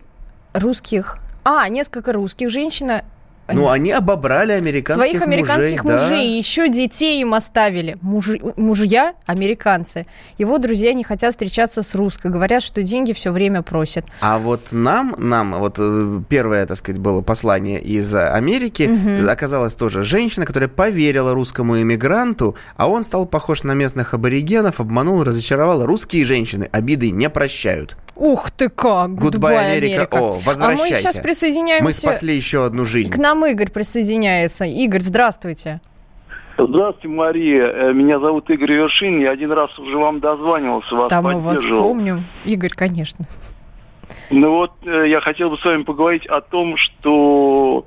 Русских... 0.54 1.20
А, 1.44 1.68
несколько 1.70 2.12
русских 2.14 2.50
женщин... 2.50 3.02
Ну, 3.48 3.70
они 3.70 3.92
обобрали 3.92 4.54
американских 4.54 5.06
Своих 5.06 5.22
американских 5.22 5.84
мужей, 5.84 6.00
да. 6.00 6.10
мужей, 6.10 6.38
еще 6.38 6.68
детей 6.68 7.22
им 7.22 7.34
оставили. 7.34 7.98
Мужи- 8.02 8.42
мужья 8.56 9.14
американцы. 9.26 10.08
Его 10.38 10.58
друзья 10.58 10.94
не 10.94 11.04
хотят 11.04 11.32
встречаться 11.32 11.84
с 11.84 11.94
русской. 11.94 12.32
Говорят, 12.32 12.64
что 12.64 12.82
деньги 12.82 13.14
все 13.14 13.32
время 13.32 13.62
просят. 13.62 14.06
А 14.20 14.40
вот 14.40 14.72
нам, 14.72 15.14
нам, 15.18 15.60
вот 15.60 15.76
э, 15.80 16.22
первое, 16.28 16.66
так 16.66 16.78
сказать, 16.78 17.00
было 17.00 17.22
послание 17.22 17.80
из 17.82 18.14
Америки, 18.16 18.90
оказалась 19.30 19.76
тоже 19.76 20.04
женщина, 20.04 20.46
которая 20.46 20.70
поверила 20.70 21.34
русскому 21.34 21.80
иммигранту, 21.80 22.56
а 22.76 22.90
он 22.90 23.04
стал 23.04 23.26
похож 23.28 23.64
на 23.64 23.74
местных 23.74 24.14
аборигенов, 24.14 24.80
обманул, 24.80 25.24
разочаровал. 25.24 25.86
Русские 25.86 26.26
женщины 26.26 26.68
обиды 26.72 27.12
не 27.12 27.30
прощают. 27.30 27.98
Ух 28.16 28.50
ты 28.52 28.70
как! 28.70 29.10
Goodbye, 29.12 29.58
Америка. 29.58 29.96
Америка. 29.96 30.16
О, 30.16 30.18
а 30.18 30.36
мы 30.36 30.42
возвращайся. 30.44 31.00
сейчас 31.00 31.18
присоединяемся... 31.18 31.84
Мы 31.84 31.92
спасли 31.92 32.34
еще 32.34 32.66
одну 32.66 32.86
жизнь. 32.86 33.12
К 33.12 33.18
нам 33.18 33.46
Игорь 33.46 33.70
присоединяется. 33.70 34.66
Игорь, 34.66 35.02
здравствуйте. 35.02 35.82
Здравствуйте, 36.58 37.10
Мария. 37.10 37.68
Э, 37.68 37.94
Меня 37.94 38.20
зовут 38.20 38.50
Игорь 38.50 38.72
Вершин. 38.72 39.20
Я 39.20 39.32
один 39.32 39.52
раз 39.52 39.78
уже 39.78 39.98
вам 39.98 40.22
дозванивался, 40.22 40.96
вас 40.96 41.10
Там 41.10 41.26
мы 41.26 41.42
вас 41.42 41.62
помним. 41.64 42.26
Игорь, 42.46 42.72
конечно. 42.74 43.26
Ну 44.30 44.52
вот, 44.52 44.72
э, 44.86 45.08
я 45.08 45.20
хотел 45.20 45.50
бы 45.50 45.58
с 45.58 45.66
вами 45.66 45.84
поговорить 45.84 46.26
о 46.28 46.40
том, 46.40 46.78
что 46.78 47.86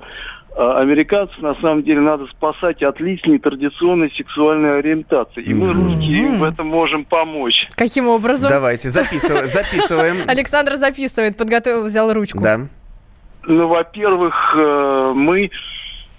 американцев 0.55 1.37
на 1.39 1.55
самом 1.55 1.83
деле 1.83 2.01
надо 2.01 2.25
спасать 2.27 2.83
от 2.83 2.99
личной 2.99 3.39
традиционной 3.39 4.11
сексуальной 4.11 4.79
ориентации. 4.79 5.43
И 5.43 5.53
мы, 5.53 5.73
русские, 5.73 6.39
в 6.39 6.43
этом 6.43 6.67
можем 6.67 7.05
помочь. 7.05 7.67
Каким 7.75 8.07
образом? 8.07 8.49
Давайте, 8.49 8.89
записываем. 8.89 9.47
записываем. 9.47 10.15
Александр 10.27 10.75
записывает, 10.75 11.37
подготовил, 11.37 11.85
взял 11.85 12.11
ручку. 12.13 12.41
Да. 12.41 12.59
Ну, 13.45 13.67
во-первых, 13.67 14.53
э, 14.57 15.13
мы 15.15 15.49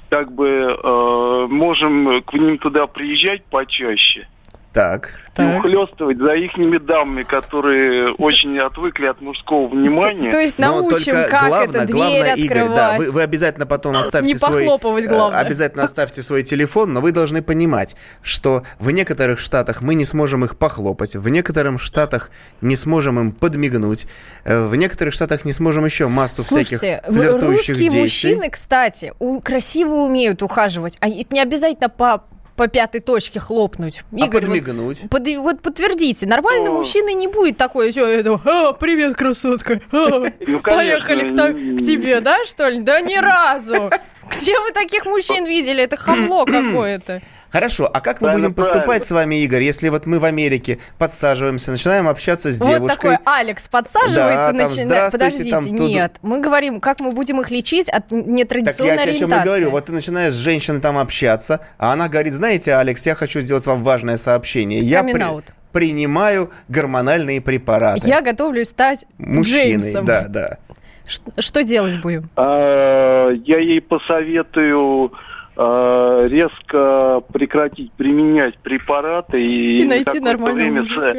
как 0.09 0.33
бы 0.33 0.49
э, 0.49 1.47
можем 1.49 2.23
к 2.23 2.33
ним 2.33 2.59
туда 2.59 2.87
приезжать 2.87 3.45
почаще. 3.45 4.27
Так. 4.73 5.11
и 5.37 5.43
ухлестывать 5.43 6.19
за 6.19 6.35
ихними 6.35 6.79
дамами, 6.79 7.23
которые 7.25 8.13
очень 8.15 8.59
отвыкли 8.59 9.07
от 9.07 9.21
мужского 9.21 9.69
внимания. 9.69 10.31
То 10.31 10.39
есть 10.39 10.59
Но 10.59 10.81
научим, 10.81 11.15
только 11.15 11.29
как 11.29 11.49
главное, 11.49 11.69
это 11.69 11.87
дверь 11.87 11.97
главное, 11.97 12.33
открывать. 12.35 12.39
Игорь, 12.39 12.69
да, 12.77 12.97
вы, 12.99 13.11
вы 13.11 13.23
обязательно 13.23 13.67
потом 13.67 13.97
оставьте 13.97 14.27
Не 14.27 14.39
свой... 14.39 14.61
похлопывать, 14.65 15.05
э, 15.07 15.09
главное. 15.09 15.41
Обязательно 15.41 15.83
оставьте 15.85 16.23
свой 16.23 16.43
телефон, 16.43 16.93
но 16.93 17.01
вы 17.01 17.13
должны 17.13 17.43
понимать, 17.43 17.97
что 18.23 18.63
в 18.79 18.91
некоторых 18.91 19.41
штатах 19.41 19.81
мы 19.81 19.95
не 19.95 20.05
сможем 20.05 20.45
их 20.45 20.57
похлопать, 20.57 21.17
в 21.17 21.29
некоторых 21.29 21.81
штатах 21.81 22.31
не 22.61 22.77
сможем 22.77 23.19
им 23.19 23.33
подмигнуть, 23.33 24.07
э, 24.45 24.67
в 24.67 24.77
некоторых 24.77 25.15
штатах 25.15 25.45
не 25.45 25.53
сможем 25.53 25.85
еще 25.85 26.07
массу 26.09 26.43
Слушайте, 26.43 26.77
всяких 26.77 27.07
флиртующих 27.07 27.69
русские 27.71 27.89
действий. 27.89 28.31
мужчины, 28.35 28.51
кстати, 28.51 29.15
у- 29.19 29.41
красиво 29.41 29.95
умеют 29.95 30.43
ухаживать. 30.43 30.97
А 31.01 31.09
это 31.09 31.35
не 31.35 31.41
обязательно 31.41 31.89
по, 31.89 32.25
по 32.61 32.69
пятой 32.69 33.01
точке 33.01 33.41
хлопнуть. 33.41 34.03
А 34.13 34.17
Игорь, 34.17 34.45
вот- 34.45 34.51
подмигнуть? 34.51 35.01
Под- 35.09 35.27
вот 35.39 35.63
подтвердите, 35.63 36.27
нормальный 36.27 36.69
О. 36.69 36.73
мужчина 36.73 37.09
не 37.15 37.27
будет 37.27 37.57
такой, 37.57 37.91
всё, 37.91 38.05
этого, 38.07 38.39
«А, 38.45 38.75
привет, 38.75 39.15
красотка, 39.17 39.81
а, 39.93 40.27
Ну, 40.47 40.61
поехали 40.63 41.27
к, 41.27 41.35
конечно, 41.35 41.79
к 41.79 41.83
тебе, 41.83 42.21
да, 42.21 42.45
что 42.45 42.69
ли? 42.69 42.83
Да 42.83 43.01
ни 43.01 43.17
разу. 43.17 43.89
Где 44.31 44.61
вы 44.61 44.73
таких 44.73 45.07
мужчин 45.07 45.47
видели? 45.47 45.83
Это 45.85 45.97
хамло 45.97 46.45
какое-то. 46.45 47.23
Хорошо, 47.51 47.91
а 47.93 48.01
как 48.01 48.21
мы 48.21 48.27
Правильно, 48.29 48.49
будем 48.51 48.55
поступать 48.55 48.85
правильно. 48.87 49.05
с 49.07 49.11
вами, 49.11 49.35
Игорь, 49.43 49.63
если 49.63 49.89
вот 49.89 50.07
мы 50.07 50.21
в 50.21 50.25
Америке 50.25 50.79
подсаживаемся, 50.99 51.73
начинаем 51.73 52.07
общаться 52.07 52.53
с 52.53 52.61
Вот 52.61 52.69
девушкой? 52.69 52.97
такой 52.97 53.17
Алекс 53.25 53.67
подсаживается, 53.67 54.53
Да, 54.53 54.53
начинает. 54.53 55.13
Подождите, 55.13 55.51
там, 55.51 55.65
туду. 55.67 55.89
нет. 55.89 56.17
Мы 56.23 56.41
говорим, 56.41 56.79
как 56.81 57.01
мы 57.01 57.11
будем 57.11 57.41
их 57.41 57.51
лечить 57.51 57.89
от 57.89 58.07
Так 58.09 58.13
нетрадиционной 58.27 58.95
я 58.97 59.03
тебе 59.03 59.13
о 59.13 59.19
чем 59.19 59.29
ориентации. 59.33 59.45
говорю. 59.49 59.71
Вот 59.71 59.85
ты 59.87 59.93
начинаешь 59.93 60.33
с 60.33 60.37
женщиной 60.37 60.81
там 60.81 60.97
общаться, 60.97 61.61
а 61.79 61.93
она 61.93 62.09
говорит, 62.09 62.35
знаете, 62.35 62.75
Алекс, 62.77 63.05
я 63.05 63.17
хочу 63.17 63.41
сделать 63.41 63.67
вам 63.67 63.83
важное 63.83 64.17
сообщение. 64.17 64.79
Я 64.79 65.03
при- 65.03 65.43
принимаю 65.73 66.51
гормональные 66.69 67.41
препараты. 67.41 68.01
Я 68.09 68.21
готовлюсь 68.23 68.69
стать 68.69 69.07
Мужчиной, 69.19 69.63
Джеймсом. 69.79 70.05
да, 70.05 70.27
да. 70.29 70.59
Ш- 71.07 71.23
Что 71.39 71.65
делать 71.65 72.01
будем? 72.01 72.31
А, 72.37 73.29
Я 73.31 73.59
ей 73.59 73.81
посоветую 73.81 75.13
резко 75.57 77.21
прекратить 77.33 77.93
применять 77.93 78.57
препараты 78.59 79.41
и, 79.45 79.83
И 79.83 79.87
найти 79.89 80.21
нормального 80.21 80.55
время 80.55 80.81
мужика. 80.83 81.15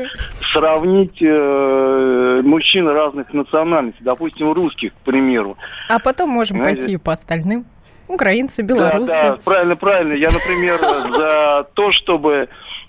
сравнить 0.53 1.21
э, 1.21 2.39
мужчин 2.43 2.87
разных 2.87 3.33
национальностей, 3.33 4.03
допустим, 4.03 4.51
русских, 4.51 4.93
к 4.93 4.97
примеру. 5.05 5.57
А 5.89 5.99
потом 5.99 6.29
можем 6.29 6.57
Знаете- 6.57 6.79
пойти 6.85 6.97
по 6.97 7.11
остальным. 7.13 7.65
Украинцы, 8.13 8.63
Да, 8.63 8.73
белорусы. 8.73 9.21
да, 9.21 9.37
правильно, 9.43 9.75
правильно. 9.75 10.13
Я, 10.13 10.27
например, 10.31 10.77
за 11.17 11.67
то, 11.73 11.91
чтобы 11.91 12.47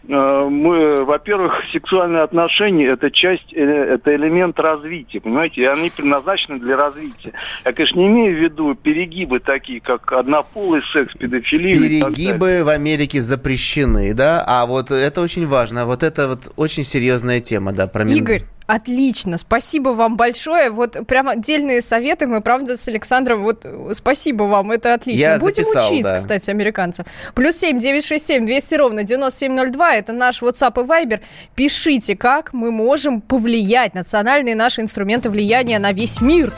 э, 0.08 0.48
мы, 0.50 1.04
во-первых, 1.04 1.62
сексуальные 1.72 2.22
отношения 2.22 2.86
это 2.88 3.10
часть, 3.10 3.52
э, 3.52 3.60
это 3.60 4.14
элемент 4.14 4.58
развития, 4.58 5.20
понимаете, 5.20 5.62
и 5.62 5.64
они 5.64 5.90
предназначены 5.90 6.58
для 6.58 6.76
развития. 6.76 7.32
Я, 7.64 7.72
конечно, 7.72 7.98
не 7.98 8.06
имею 8.08 8.36
в 8.36 8.40
виду 8.40 8.74
перегибы 8.74 9.40
такие, 9.40 9.80
как 9.80 10.12
однополый 10.12 10.82
секс, 10.92 11.14
педофилия. 11.14 11.74
Перегибы 11.74 12.62
в 12.64 12.68
Америке 12.68 13.20
запрещены, 13.20 14.14
да? 14.14 14.44
А 14.46 14.66
вот 14.66 14.90
это 14.90 15.20
очень 15.20 15.46
важно. 15.46 15.86
Вот 15.86 16.02
это 16.02 16.28
вот 16.28 16.52
очень 16.56 16.84
серьезная 16.84 17.40
тема, 17.40 17.72
да, 17.72 17.86
про 17.86 18.04
Игорь, 18.04 18.42
отлично, 18.74 19.38
спасибо 19.38 19.90
вам 19.90 20.16
большое. 20.16 20.70
Вот 20.70 21.06
прям 21.06 21.28
отдельные 21.28 21.80
советы 21.80 22.26
мы, 22.26 22.40
правда, 22.40 22.76
с 22.76 22.88
Александром, 22.88 23.42
вот 23.42 23.66
спасибо 23.92 24.44
вам, 24.44 24.70
это 24.70 24.94
отлично. 24.94 25.20
Я 25.20 25.38
Будем 25.38 25.64
записал, 25.64 25.92
учить, 25.92 26.04
да. 26.04 26.16
кстати, 26.16 26.50
американцев. 26.50 27.06
Плюс 27.34 27.56
семь 27.56 27.78
девять 27.78 28.04
шесть 28.04 28.26
семь 28.26 28.46
двести 28.46 28.74
ровно 28.74 29.04
девяносто 29.04 29.40
семь 29.40 29.52
ноль 29.52 29.70
два, 29.70 29.94
это 29.94 30.12
наш 30.12 30.42
WhatsApp 30.42 30.82
и 30.82 30.86
Viber. 30.86 31.20
Пишите, 31.54 32.16
как 32.16 32.54
мы 32.54 32.70
можем 32.70 33.20
повлиять, 33.20 33.94
национальные 33.94 34.54
наши 34.54 34.80
инструменты 34.80 35.28
влияния 35.28 35.78
на 35.78 35.92
весь 35.92 36.20
мир. 36.20 36.52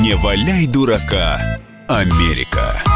Не 0.00 0.14
валяй 0.14 0.66
дурака, 0.66 1.40
Америка. 1.88 2.95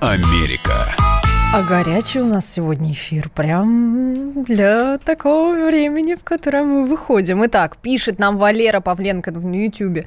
Америка. 0.00 1.15
А 1.54 1.62
горячий 1.62 2.20
у 2.20 2.26
нас 2.26 2.52
сегодня 2.52 2.92
эфир, 2.92 3.30
прям 3.30 4.44
для 4.44 4.98
такого 4.98 5.52
времени, 5.54 6.14
в 6.14 6.24
котором 6.24 6.68
мы 6.68 6.86
выходим. 6.86 7.46
Итак, 7.46 7.78
пишет 7.78 8.18
нам 8.18 8.36
Валера 8.36 8.80
Павленко 8.80 9.30
на 9.30 9.64
Ютьюбе. 9.64 10.06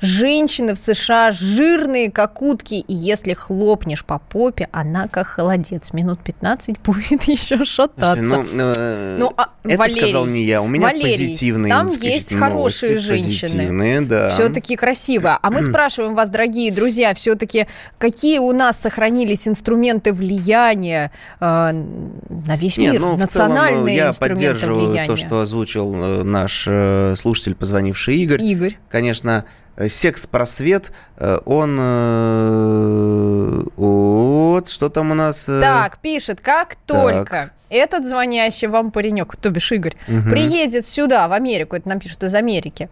Женщины 0.00 0.74
в 0.74 0.78
США 0.78 1.32
жирные, 1.32 2.10
как 2.10 2.40
утки, 2.40 2.80
и 2.80 2.94
если 2.94 3.34
хлопнешь 3.34 4.04
по 4.04 4.20
попе, 4.20 4.68
она 4.70 5.08
как 5.08 5.26
холодец. 5.26 5.92
Минут 5.92 6.20
15 6.20 6.80
будет 6.80 7.22
еще 7.24 7.64
шататься. 7.64 8.24
Слушай, 8.24 8.48
ну, 8.54 8.72
э, 8.74 9.16
Ну, 9.18 9.32
а, 9.36 9.50
это 9.64 9.78
Валерий, 9.78 10.00
сказал 10.00 10.26
не 10.26 10.44
я. 10.44 10.62
У 10.62 10.68
меня 10.68 10.86
Валерий, 10.86 11.26
позитивные 11.26 11.70
там 11.70 11.90
есть 11.90 12.34
хорошие 12.34 12.92
новости, 12.92 13.06
женщины. 13.06 13.50
позитивные, 13.50 14.00
да. 14.02 14.30
Все-таки 14.30 14.76
красиво. 14.76 15.38
А 15.42 15.50
мы 15.50 15.62
спрашиваем 15.62 16.14
вас, 16.14 16.30
дорогие 16.30 16.72
друзья, 16.72 17.12
все-таки 17.12 17.66
какие 17.98 18.38
у 18.38 18.52
нас 18.52 18.80
сохранились 18.80 19.46
инструменты 19.46 20.12
влияния 20.12 20.75
э, 20.84 21.72
на 21.72 22.56
весь 22.56 22.76
Нет, 22.78 22.92
мир, 22.92 23.00
ну, 23.00 23.16
национальные 23.16 23.76
целом, 23.76 23.86
я 23.86 24.08
инструменты 24.08 24.34
поддерживаю 24.34 24.88
влияния? 24.88 25.06
то, 25.06 25.16
что 25.16 25.40
озвучил 25.40 25.94
э, 25.94 26.22
наш 26.22 26.64
э, 26.68 27.14
слушатель, 27.16 27.54
позвонивший 27.54 28.16
Игорь. 28.16 28.42
Игорь. 28.42 28.78
Конечно, 28.88 29.44
э, 29.76 29.88
секс-просвет, 29.88 30.92
э, 31.16 31.38
он... 31.44 31.76
э, 31.80 33.62
Вот, 33.76 34.68
что 34.68 34.88
там 34.88 35.10
у 35.10 35.14
нас... 35.14 35.48
э, 35.48 35.60
Так, 35.60 35.98
пишет, 35.98 36.40
как 36.40 36.76
только 36.86 37.50
этот 37.70 38.06
звонящий 38.06 38.68
вам 38.68 38.90
паренек, 38.90 39.36
то 39.36 39.50
бишь 39.50 39.72
Игорь, 39.72 39.96
приедет 40.06 40.86
сюда, 40.86 41.28
в 41.28 41.32
Америку, 41.32 41.76
это 41.76 41.88
нам 41.88 42.00
пишут 42.00 42.24
из 42.24 42.34
Америки, 42.34 42.88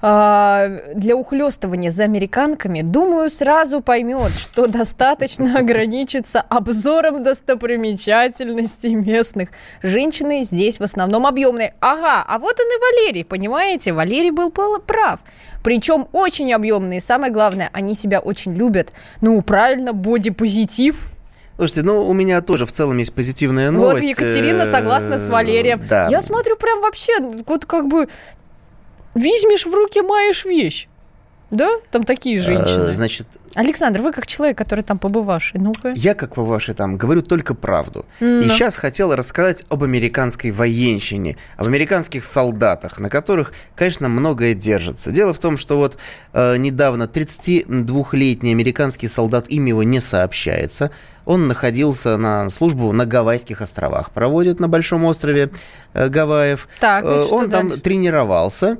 а, 0.00 0.68
для 0.94 1.16
ухлестывания 1.16 1.90
за 1.90 2.04
американками, 2.04 2.82
думаю, 2.82 3.30
сразу 3.30 3.80
поймет, 3.80 4.32
что 4.32 4.66
достаточно 4.66 5.58
ограничиться 5.58 6.40
обзором 6.40 7.22
достопримечательностей 7.22 8.94
местных. 8.94 9.50
Женщины 9.82 10.44
здесь 10.44 10.78
в 10.78 10.82
основном 10.82 11.26
объемные. 11.26 11.74
Ага, 11.80 12.24
а 12.26 12.38
вот 12.38 12.56
он 12.60 12.66
и 12.66 12.80
Валерий, 12.80 13.24
понимаете? 13.24 13.92
Валерий 13.92 14.30
был 14.30 14.50
прав. 14.50 15.20
Причем 15.64 16.06
очень 16.12 16.52
объемные. 16.52 17.00
Самое 17.00 17.32
главное, 17.32 17.68
они 17.72 17.94
себя 17.94 18.20
очень 18.20 18.54
любят. 18.54 18.92
Ну, 19.20 19.40
правильно, 19.42 19.92
бодипозитив. 19.92 21.17
Слушайте, 21.58 21.82
ну, 21.82 22.06
у 22.08 22.12
меня 22.12 22.40
тоже 22.40 22.66
в 22.66 22.72
целом 22.72 22.98
есть 22.98 23.12
позитивная 23.12 23.72
новость. 23.72 24.02
Вот 24.02 24.08
Екатерина 24.08 24.62
э, 24.62 24.66
согласна 24.66 25.18
с 25.18 25.28
Валерием. 25.28 25.82
Да. 25.88 26.06
Я 26.08 26.22
смотрю, 26.22 26.56
прям 26.56 26.80
вообще, 26.80 27.18
вот 27.44 27.64
как 27.64 27.88
бы 27.88 28.06
возьмешь 29.14 29.66
в 29.66 29.74
руки, 29.74 30.00
маешь 30.00 30.44
вещь. 30.44 30.86
Да? 31.50 31.68
Там 31.90 32.04
такие 32.04 32.38
Э, 32.38 32.42
женщины. 32.42 32.94
Значит, 32.94 33.26
Александр, 33.54 34.02
вы 34.02 34.12
как 34.12 34.26
человек, 34.26 34.56
который 34.56 34.84
там 34.84 34.98
побывавший, 34.98 35.58
ну-ка. 35.60 35.94
я, 35.96 36.14
как 36.14 36.36
вы 36.36 36.44
ваши 36.44 36.74
там, 36.74 36.96
говорю 36.96 37.22
только 37.22 37.54
правду. 37.54 38.04
Ну. 38.20 38.40
И 38.42 38.48
сейчас 38.48 38.76
хотел 38.76 39.14
рассказать 39.16 39.64
об 39.68 39.82
американской 39.82 40.50
военщине, 40.50 41.38
об 41.56 41.66
американских 41.66 42.24
солдатах, 42.24 42.98
на 42.98 43.08
которых, 43.08 43.52
конечно, 43.74 44.08
многое 44.08 44.54
держится. 44.54 45.10
Дело 45.10 45.32
в 45.32 45.38
том, 45.38 45.56
что 45.56 45.78
вот 45.78 45.96
э, 46.34 46.56
недавно 46.58 47.04
32-летний 47.04 48.52
американский 48.52 49.08
солдат, 49.08 49.46
имя 49.48 49.68
его 49.68 49.82
не 49.82 50.00
сообщается, 50.00 50.90
он 51.28 51.46
находился 51.46 52.16
на 52.16 52.48
службу 52.50 52.90
на 52.92 53.04
Гавайских 53.04 53.60
островах, 53.60 54.10
проводит 54.12 54.60
на 54.60 54.68
Большом 54.68 55.04
острове 55.04 55.50
э, 55.92 56.08
Гавайев. 56.08 56.66
Так, 56.80 57.04
и 57.04 57.08
Э, 57.08 57.18
он 57.30 57.50
там 57.50 57.68
дальше? 57.68 57.82
тренировался, 57.82 58.78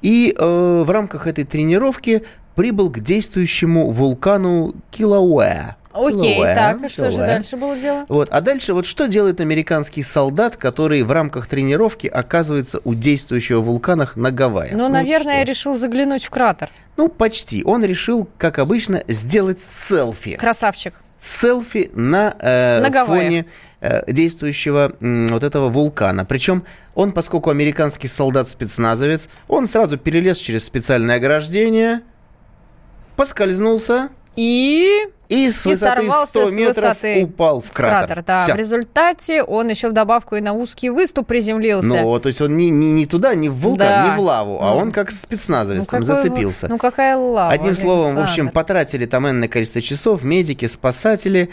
и 0.00 0.34
э, 0.36 0.82
в 0.86 0.90
рамках 0.90 1.26
этой 1.26 1.44
тренировки 1.44 2.24
прибыл 2.54 2.90
к 2.90 3.00
действующему 3.00 3.90
вулкану 3.90 4.74
Килауэ. 4.90 5.76
Окей, 5.92 6.36
Килауэ, 6.36 6.54
так, 6.54 6.82
и 6.84 6.88
что 6.88 7.06
же 7.10 7.16
Килауэ. 7.16 7.26
дальше 7.26 7.56
было 7.56 7.76
дело? 7.76 8.06
Вот. 8.08 8.28
А 8.30 8.40
дальше 8.40 8.72
вот 8.74 8.86
что 8.86 9.06
делает 9.08 9.40
американский 9.40 10.02
солдат, 10.02 10.56
который 10.56 11.02
в 11.02 11.10
рамках 11.12 11.48
тренировки 11.48 12.06
оказывается 12.06 12.80
у 12.84 12.94
действующего 12.94 13.60
вулкана 13.60 14.08
на 14.14 14.30
Гавайях? 14.30 14.74
Ну, 14.74 14.88
наверное, 14.88 15.42
что? 15.42 15.50
решил 15.50 15.76
заглянуть 15.76 16.24
в 16.24 16.30
кратер. 16.30 16.70
Ну, 16.96 17.08
почти. 17.08 17.62
Он 17.64 17.84
решил, 17.84 18.28
как 18.38 18.58
обычно, 18.58 19.02
сделать 19.08 19.60
селфи. 19.60 20.36
Красавчик. 20.36 20.94
Селфи 21.20 21.90
на, 21.94 22.34
э, 22.40 22.80
На 22.80 22.88
Гавайях. 22.90 23.06
фоне 23.24 23.46
э, 23.82 24.10
действующего 24.12 24.92
м, 25.00 25.26
вот 25.28 25.42
этого 25.42 25.68
вулкана. 25.68 26.24
Причем 26.24 26.64
он, 26.94 27.12
поскольку 27.12 27.50
американский 27.50 28.08
солдат-спецназовец, 28.08 29.28
он 29.48 29.66
сразу 29.68 29.98
перелез 29.98 30.38
через 30.38 30.64
специальное 30.64 31.16
ограждение, 31.16 32.00
поскользнулся 33.16 34.08
И 34.36 34.88
и 35.30 35.50
с 35.50 35.64
И 35.64 35.70
высоты 35.70 36.00
сорвался 36.02 36.30
100 36.30 36.46
с 36.46 36.52
метров 36.58 36.76
высоты 36.76 37.24
упал 37.24 37.60
в 37.60 37.66
в 37.66 37.70
кратер. 37.70 38.06
кратер, 38.08 38.24
да. 38.24 38.40
В 38.52 38.56
результате 38.56 39.42
он 39.42 39.68
еще 39.68 39.88
в 39.88 39.92
добавку 39.92 40.36
и 40.36 40.40
на 40.40 40.52
узкий 40.52 40.90
выступ 40.90 41.26
приземлился. 41.28 42.02
Ну, 42.02 42.18
то 42.18 42.28
есть 42.28 42.40
он 42.40 42.56
не, 42.56 42.68
не, 42.68 42.90
не 42.92 43.06
туда, 43.06 43.34
не 43.34 43.48
в 43.48 43.54
вулкан, 43.54 43.86
Да. 43.86 44.08
не 44.10 44.16
в 44.16 44.20
лаву, 44.20 44.58
а 44.60 44.74
Ну. 44.74 44.76
он 44.80 44.92
как 44.92 45.12
спецназовец 45.12 45.86
там 45.86 46.02
какой 46.02 46.16
вы- 46.16 46.22
зацепился. 46.22 46.66
Ну, 46.68 46.78
какая 46.78 47.16
лава, 47.16 47.52
Одним 47.52 47.76
словом, 47.76 48.16
в 48.16 48.18
общем, 48.18 48.22
Александр. 48.32 48.52
потратили 48.52 49.06
там 49.06 49.28
энное 49.28 49.48
количество 49.48 49.80
часов, 49.80 50.22
медики, 50.24 50.66
спасатели, 50.66 51.48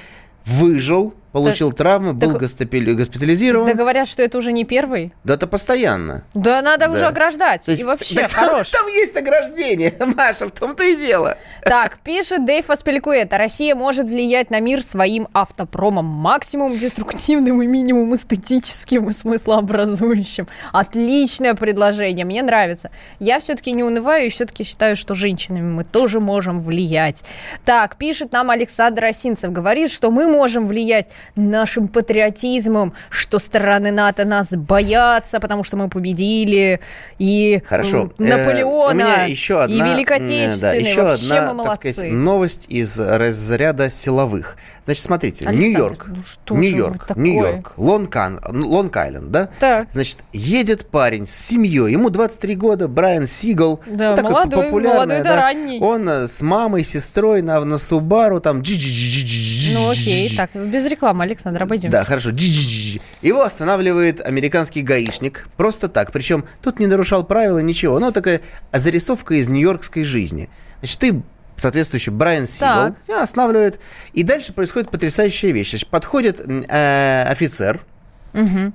выжил, 0.46 1.14
получил 1.32 1.72
травмы, 1.74 2.14
был 2.14 2.32
так- 2.34 2.42
госпитали- 2.42 2.94
госпитализирован. 2.94 3.68
Да 3.68 3.74
говорят, 3.74 4.08
что 4.08 4.24
это 4.24 4.38
уже 4.38 4.52
не 4.52 4.64
первый. 4.66 5.14
Да 5.24 5.36
это 5.36 5.48
постоянно. 5.48 6.24
Да 6.34 6.62
надо 6.62 6.86
Да. 6.88 6.92
уже 6.92 7.06
ограждать. 7.06 7.66
То 7.66 7.72
есть- 7.72 7.84
И 7.84 7.86
вообще 7.86 8.16
Так 8.22 8.34
там, 8.34 8.46
хорош. 8.50 8.70
там 8.70 8.88
есть 8.88 9.16
ограждение, 9.16 9.94
Маша, 10.16 10.48
в 10.48 10.52
том-то 10.52 10.84
и 10.84 10.96
дело. 10.96 11.38
Так, 11.64 12.00
пишет 12.00 12.46
Дэйв 12.46 12.70
Аспелькуэта. 12.70 13.38
Россия 13.38 13.76
может 13.76 14.06
влиять 14.06 14.50
на 14.50 14.60
мир 14.62 14.82
своим 14.84 15.28
автопромом. 15.34 16.06
Максимум 16.06 16.78
деструктивным 16.78 17.62
и 17.62 17.68
минимум 17.68 18.16
эстетическим 18.16 19.10
и 19.10 19.12
смыслообразующим. 19.12 20.48
Отличное 20.72 21.54
предложение, 21.56 22.26
мне 22.26 22.42
нравится. 22.42 22.90
Я 23.20 23.40
все-таки 23.40 23.74
не 23.74 23.84
унываю 23.84 24.28
и 24.28 24.30
все-таки 24.30 24.64
считаю, 24.64 24.96
что 24.96 25.14
женщинами 25.14 25.70
мы 25.70 25.84
тоже 25.84 26.20
можем 26.20 26.62
влиять. 26.62 27.24
Так, 27.66 27.98
пишет 27.98 28.32
нам 28.32 28.50
Александр 28.50 29.06
Осинцев. 29.06 29.52
Говорит, 29.52 29.92
что 29.92 30.10
мы 30.12 30.28
можем 30.28 30.68
влиять 30.68 31.10
нашим 31.36 31.88
патриотизмом, 31.88 32.94
что 33.10 33.40
страны 33.40 33.92
НАТО 33.92 34.26
нас 34.26 34.56
боятся, 34.56 35.40
потому 35.40 35.64
что 35.64 35.78
мы 35.78 35.90
победили. 35.90 36.80
И 37.20 37.62
Хорошо. 37.68 38.12
Наполеона. 38.18 39.26
Э, 39.26 39.30
еще 39.30 39.62
одна, 39.62 39.76
и 39.76 39.92
Великой 39.92 40.20
да, 40.20 40.26
Отечественной. 40.26 40.80
еще 40.82 41.04
Вообще 41.04 41.34
одна, 41.34 41.48
мы 41.50 41.54
молодцы. 41.64 41.92
сказать, 41.94 42.12
новость 42.12 42.66
из 42.70 43.00
разряда 43.00 43.90
силовых. 43.90 44.58
Значит, 44.88 45.04
смотрите, 45.04 45.50
Нью-Йорк, 45.52 46.10
ну 46.50 46.56
Нью-Йорк? 46.56 47.18
Нью-Йорк, 47.18 47.74
Лонг-Айленд, 47.76 49.28
да? 49.28 49.50
Так. 49.60 49.90
Значит, 49.92 50.20
едет 50.32 50.88
парень 50.88 51.28
с 51.28 51.32
семьей, 51.32 51.92
ему 51.92 52.10
23 52.10 52.56
года, 52.56 52.88
Брайан 52.88 53.28
Сигал. 53.28 53.82
Да, 53.86 54.12
ну, 54.12 54.16
такой 54.16 54.32
молодой, 54.32 54.64
популярный, 54.64 54.96
молодой 54.96 55.24
да 55.24 55.42
ранний. 55.42 55.80
Он 55.82 56.08
э, 56.08 56.28
с 56.30 56.42
мамой, 56.42 56.86
сестрой 56.86 57.42
на, 57.42 57.66
на 57.66 57.80
Субару, 57.80 58.40
там... 58.40 58.62
джи-джи-джи-джи-джи-джи. 58.62 59.74
Ну 59.74 59.90
окей, 59.90 60.34
так, 60.38 60.52
без 60.56 60.86
рекламы, 60.86 61.26
Александр, 61.26 61.64
обойдем. 61.64 61.90
Да, 61.90 62.06
хорошо. 62.06 62.30
Джи-джи-джи. 62.30 63.02
Его 63.22 63.42
останавливает 63.42 64.22
американский 64.22 64.84
гаишник. 64.84 65.50
Просто 65.58 65.90
так. 65.90 66.14
Причем 66.14 66.46
тут 66.62 66.80
не 66.80 66.88
нарушал 66.88 67.26
правила, 67.26 67.60
ничего. 67.60 68.00
Ну, 68.00 68.14
такая 68.14 68.40
зарисовка 68.72 69.34
из 69.34 69.50
нью-йоркской 69.50 70.06
жизни. 70.06 70.50
Значит, 70.80 71.00
ты 71.00 71.22
соответствующий 71.58 72.12
Брайан 72.12 72.48
Сигал 72.48 72.90
Так. 72.92 73.04
тебя 73.06 73.24
останавливает. 73.24 73.80
И 74.14 74.24
дальше 74.24 74.54
происходит 74.54 74.90
потрясающая 74.90 75.52
вещь. 75.52 75.72
Значит, 75.72 75.90
подходит 75.90 76.40
э, 76.40 77.24
офицер 77.24 77.82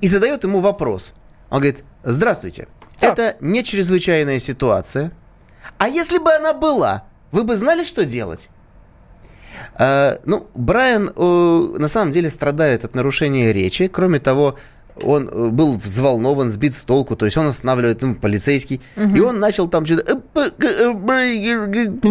и 0.00 0.08
задает 0.08 0.44
ему 0.44 0.60
вопрос. 0.60 1.14
Он 1.48 1.58
говорит, 1.60 1.84
здравствуйте, 2.02 2.66
Так. 2.98 3.12
это 3.18 3.36
не 3.40 3.62
чрезвычайная 3.62 4.40
ситуация. 4.40 5.12
А 5.78 5.88
если 5.88 6.18
бы 6.18 6.32
она 6.32 6.52
была, 6.52 7.04
вы 7.30 7.44
бы 7.44 7.56
знали, 7.56 7.84
что 7.84 8.04
делать? 8.04 8.48
Э, 9.78 10.18
ну, 10.24 10.48
Брайан 10.54 11.12
э, 11.14 11.74
на 11.78 11.88
самом 11.88 12.12
деле 12.12 12.30
страдает 12.30 12.84
от 12.84 12.94
нарушения 12.94 13.52
речи. 13.52 13.86
Кроме 13.88 14.18
того, 14.18 14.58
он 15.02 15.28
э, 15.28 15.48
был 15.50 15.76
взволнован, 15.76 16.50
сбит 16.50 16.74
с 16.74 16.84
толку, 16.84 17.16
то 17.16 17.24
есть 17.26 17.36
он 17.36 17.46
останавливает 17.46 18.02
ему 18.02 18.14
полицейский, 18.14 18.80
и 18.96 19.20
он 19.20 19.38
начал 19.40 19.68
там 19.68 19.86
что-то... 19.86 20.20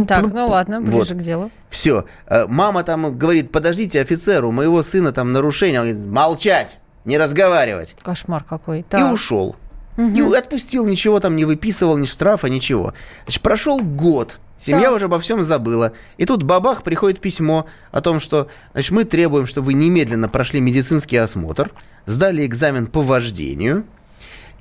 Так, 0.08 0.34
ну 0.34 0.48
ладно, 0.48 0.82
ближе 0.82 0.98
Вот. 0.98 1.10
к 1.10 1.16
делу. 1.18 1.52
Все. 1.70 2.06
Мама 2.48 2.84
там 2.84 3.18
говорит, 3.18 3.52
подождите, 3.52 4.02
офицер, 4.02 4.46
у 4.46 4.52
моего 4.52 4.84
сына 4.84 5.12
там 5.12 5.32
нарушение. 5.32 5.82
Он 5.82 5.88
говорит, 5.90 6.08
молчать, 6.12 6.78
не 7.06 7.18
разговаривать. 7.18 7.96
Кошмар 8.02 8.44
какой. 8.44 8.82
И 8.82 8.84
Так. 8.84 9.14
ушел. 9.14 9.56
И 9.98 10.22
отпустил, 10.22 10.86
ничего 10.86 11.20
там 11.20 11.36
не 11.36 11.46
выписывал, 11.46 11.98
ни 11.98 12.06
штрафа, 12.06 12.48
ничего. 12.48 12.94
Значит, 13.26 13.42
прошел 13.42 13.80
год. 13.80 14.40
Семья 14.62 14.90
Так. 14.90 14.96
уже 14.98 15.06
обо 15.06 15.20
всем 15.20 15.42
забыла. 15.42 15.94
И 16.18 16.26
тут 16.26 16.44
бабах 16.44 16.84
приходит 16.84 17.20
письмо 17.20 17.66
о 17.92 18.00
том, 18.00 18.20
что 18.20 18.48
значит, 18.74 18.92
мы 18.92 19.06
требуем, 19.06 19.48
чтобы 19.48 19.68
вы 19.68 19.74
немедленно 19.74 20.30
прошли 20.30 20.60
медицинский 20.60 21.18
осмотр, 21.18 21.72
сдали 22.06 22.46
экзамен 22.46 22.86
по 22.86 23.02
вождению. 23.02 23.86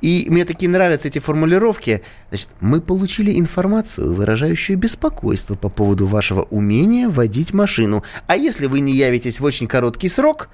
И 0.01 0.27
мне 0.31 0.47
такие 0.47 0.71
нравятся 0.71 1.09
эти 1.09 1.19
формулировки. 1.19 2.01
Значит, 2.31 2.49
мы 2.61 2.81
получили 2.81 3.39
информацию, 3.39 4.15
выражающую 4.15 4.79
беспокойство 4.79 5.55
по 5.55 5.69
поводу 5.69 6.07
вашего 6.07 6.45
умения 6.45 7.07
водить 7.07 7.53
машину. 7.53 8.03
А 8.27 8.37
если 8.37 8.69
вы 8.69 8.81
не 8.81 8.93
явитесь 8.93 9.39
в 9.39 9.45
очень 9.45 9.67
короткий 9.67 10.09
срок, 10.09 10.49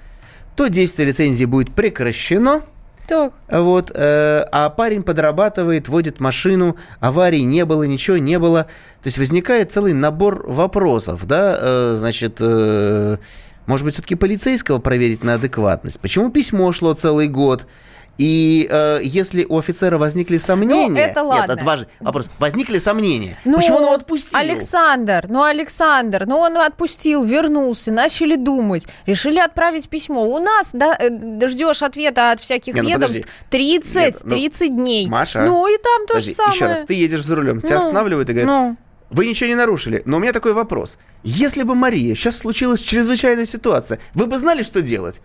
то 0.56 0.66
действие 0.66 1.06
лицензии 1.06 1.44
будет 1.44 1.72
прекращено. 1.72 2.62
Так. 3.06 3.32
Вот, 3.48 3.92
э, 3.94 4.44
а 4.50 4.68
парень 4.70 5.02
подрабатывает, 5.02 5.88
водит 5.88 6.20
машину, 6.20 6.76
аварий 7.00 7.42
не 7.42 7.64
было, 7.64 7.84
ничего 7.84 8.16
не 8.16 8.38
было. 8.38 8.64
То 9.02 9.06
есть 9.06 9.18
возникает 9.18 9.70
целый 9.70 9.92
набор 9.92 10.44
вопросов, 10.46 11.26
да, 11.26 11.56
э, 11.60 11.94
значит, 11.96 12.38
э, 12.40 13.16
может 13.66 13.84
быть, 13.84 13.94
все-таки 13.94 14.14
полицейского 14.14 14.78
проверить 14.78 15.22
на 15.22 15.34
адекватность. 15.34 16.00
Почему 16.00 16.30
письмо 16.30 16.72
шло 16.72 16.94
целый 16.94 17.28
год? 17.28 17.66
И 18.18 18.66
э, 18.70 19.00
если 19.02 19.44
у 19.44 19.58
офицера 19.58 19.98
возникли 19.98 20.38
сомнения... 20.38 20.88
Ну, 20.88 20.96
это 20.96 21.22
ладно. 21.22 21.42
Нет, 21.42 21.56
это 21.58 21.66
важный 21.66 21.86
вопрос. 22.00 22.30
Возникли 22.38 22.78
сомнения. 22.78 23.38
Ну, 23.44 23.58
Почему 23.58 23.76
он 23.76 23.82
его 23.84 23.92
отпустил? 23.92 24.38
Александр, 24.38 25.26
ну, 25.28 25.42
Александр, 25.42 26.24
ну, 26.26 26.38
он 26.38 26.56
отпустил, 26.56 27.24
вернулся, 27.24 27.92
начали 27.92 28.36
думать, 28.36 28.86
решили 29.04 29.38
отправить 29.38 29.88
письмо. 29.88 30.26
У 30.26 30.38
нас, 30.38 30.70
да, 30.72 30.96
э, 30.98 31.46
ждешь 31.46 31.82
ответа 31.82 32.30
от 32.32 32.40
всяких 32.40 32.74
Не, 32.74 32.82
ну, 32.82 32.88
ведомств 32.88 33.20
подожди. 33.20 33.30
30, 33.50 33.96
Нет, 33.96 34.20
ну, 34.24 34.30
30 34.30 34.76
дней. 34.76 35.08
Маша, 35.08 35.44
Ну, 35.44 35.66
и 35.66 35.76
там 35.76 36.06
то 36.06 36.14
Подожди, 36.14 36.30
же 36.30 36.36
самое. 36.36 36.54
еще 36.54 36.66
раз, 36.66 36.82
ты 36.86 36.94
едешь 36.94 37.22
за 37.22 37.36
рулем, 37.36 37.60
тебя 37.60 37.74
Ну, 37.74 37.80
останавливают 37.80 38.30
и 38.30 38.32
говорят, 38.32 38.48
ну. 38.48 38.76
Вы 39.10 39.26
ничего 39.26 39.48
не 39.48 39.54
нарушили, 39.54 40.02
но 40.04 40.16
у 40.16 40.20
меня 40.20 40.32
такой 40.32 40.52
вопрос. 40.52 40.98
Если 41.22 41.62
бы, 41.62 41.76
Мария, 41.76 42.14
сейчас 42.16 42.38
случилась 42.38 42.82
чрезвычайная 42.82 43.46
ситуация, 43.46 44.00
вы 44.14 44.26
бы 44.26 44.36
знали, 44.38 44.62
что 44.64 44.82
делать? 44.82 45.20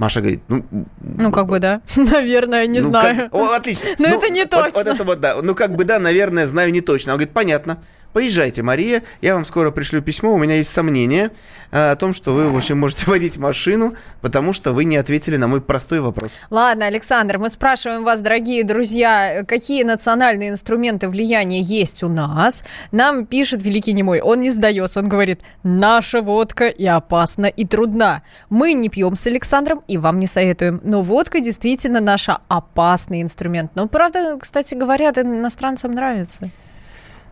Маша 0.00 0.20
говорит, 0.22 0.40
ну... 0.48 0.64
Ну, 1.02 1.30
как 1.30 1.46
бы 1.46 1.58
да. 1.60 1.82
Наверное, 1.96 2.66
не 2.66 2.80
ну, 2.80 2.88
знаю. 2.88 3.28
как- 3.30 3.34
О, 3.34 3.50
отлично. 3.52 3.90
Но 3.98 4.08
Ну, 4.08 4.16
это 4.18 4.30
не 4.30 4.40
вот- 4.44 4.54
Вот, 4.54 4.72
точно. 4.72 4.88
это 4.88 5.04
вот, 5.04 5.20
да. 5.20 5.36
Ну, 5.42 5.54
как 5.54 5.76
бы 5.76 5.84
да, 5.84 5.98
наверное, 5.98 6.46
знаю 6.46 6.72
не 6.72 6.80
точно. 6.80 7.12
Он 7.12 7.18
говорит, 7.18 7.34
понятно. 7.34 7.82
Поезжайте, 8.12 8.62
Мария, 8.62 9.04
я 9.22 9.34
вам 9.34 9.46
скоро 9.46 9.70
пришлю 9.70 10.02
письмо, 10.02 10.34
у 10.34 10.38
меня 10.38 10.56
есть 10.56 10.70
сомнения 10.70 11.30
э, 11.70 11.90
о 11.92 11.96
том, 11.96 12.12
что 12.12 12.34
вы 12.34 12.48
вообще 12.48 12.74
можете 12.74 13.06
водить 13.06 13.36
машину, 13.36 13.94
потому 14.20 14.52
что 14.52 14.72
вы 14.72 14.84
не 14.84 14.96
ответили 14.96 15.36
на 15.36 15.46
мой 15.46 15.60
простой 15.60 16.00
вопрос. 16.00 16.36
Ладно, 16.50 16.86
Александр, 16.86 17.38
мы 17.38 17.48
спрашиваем 17.48 18.02
вас, 18.02 18.20
дорогие 18.20 18.64
друзья, 18.64 19.44
какие 19.46 19.84
национальные 19.84 20.50
инструменты 20.50 21.08
влияния 21.08 21.60
есть 21.60 22.02
у 22.02 22.08
нас. 22.08 22.64
Нам 22.90 23.26
пишет 23.26 23.62
Великий 23.62 23.92
Немой, 23.92 24.20
он 24.20 24.40
не 24.40 24.50
сдается, 24.50 24.98
он 25.00 25.08
говорит, 25.08 25.42
наша 25.62 26.20
водка 26.20 26.66
и 26.66 26.86
опасна, 26.86 27.46
и 27.46 27.64
трудна. 27.64 28.22
Мы 28.48 28.72
не 28.72 28.88
пьем 28.88 29.14
с 29.14 29.26
Александром 29.28 29.82
и 29.86 29.98
вам 29.98 30.18
не 30.18 30.26
советуем, 30.26 30.80
но 30.82 31.02
водка 31.02 31.38
действительно 31.38 32.00
наш 32.00 32.28
опасный 32.48 33.22
инструмент. 33.22 33.70
Но, 33.76 33.86
правда, 33.86 34.36
кстати 34.40 34.74
говоря, 34.74 35.10
иностранцам 35.10 35.92
нравится. 35.92 36.50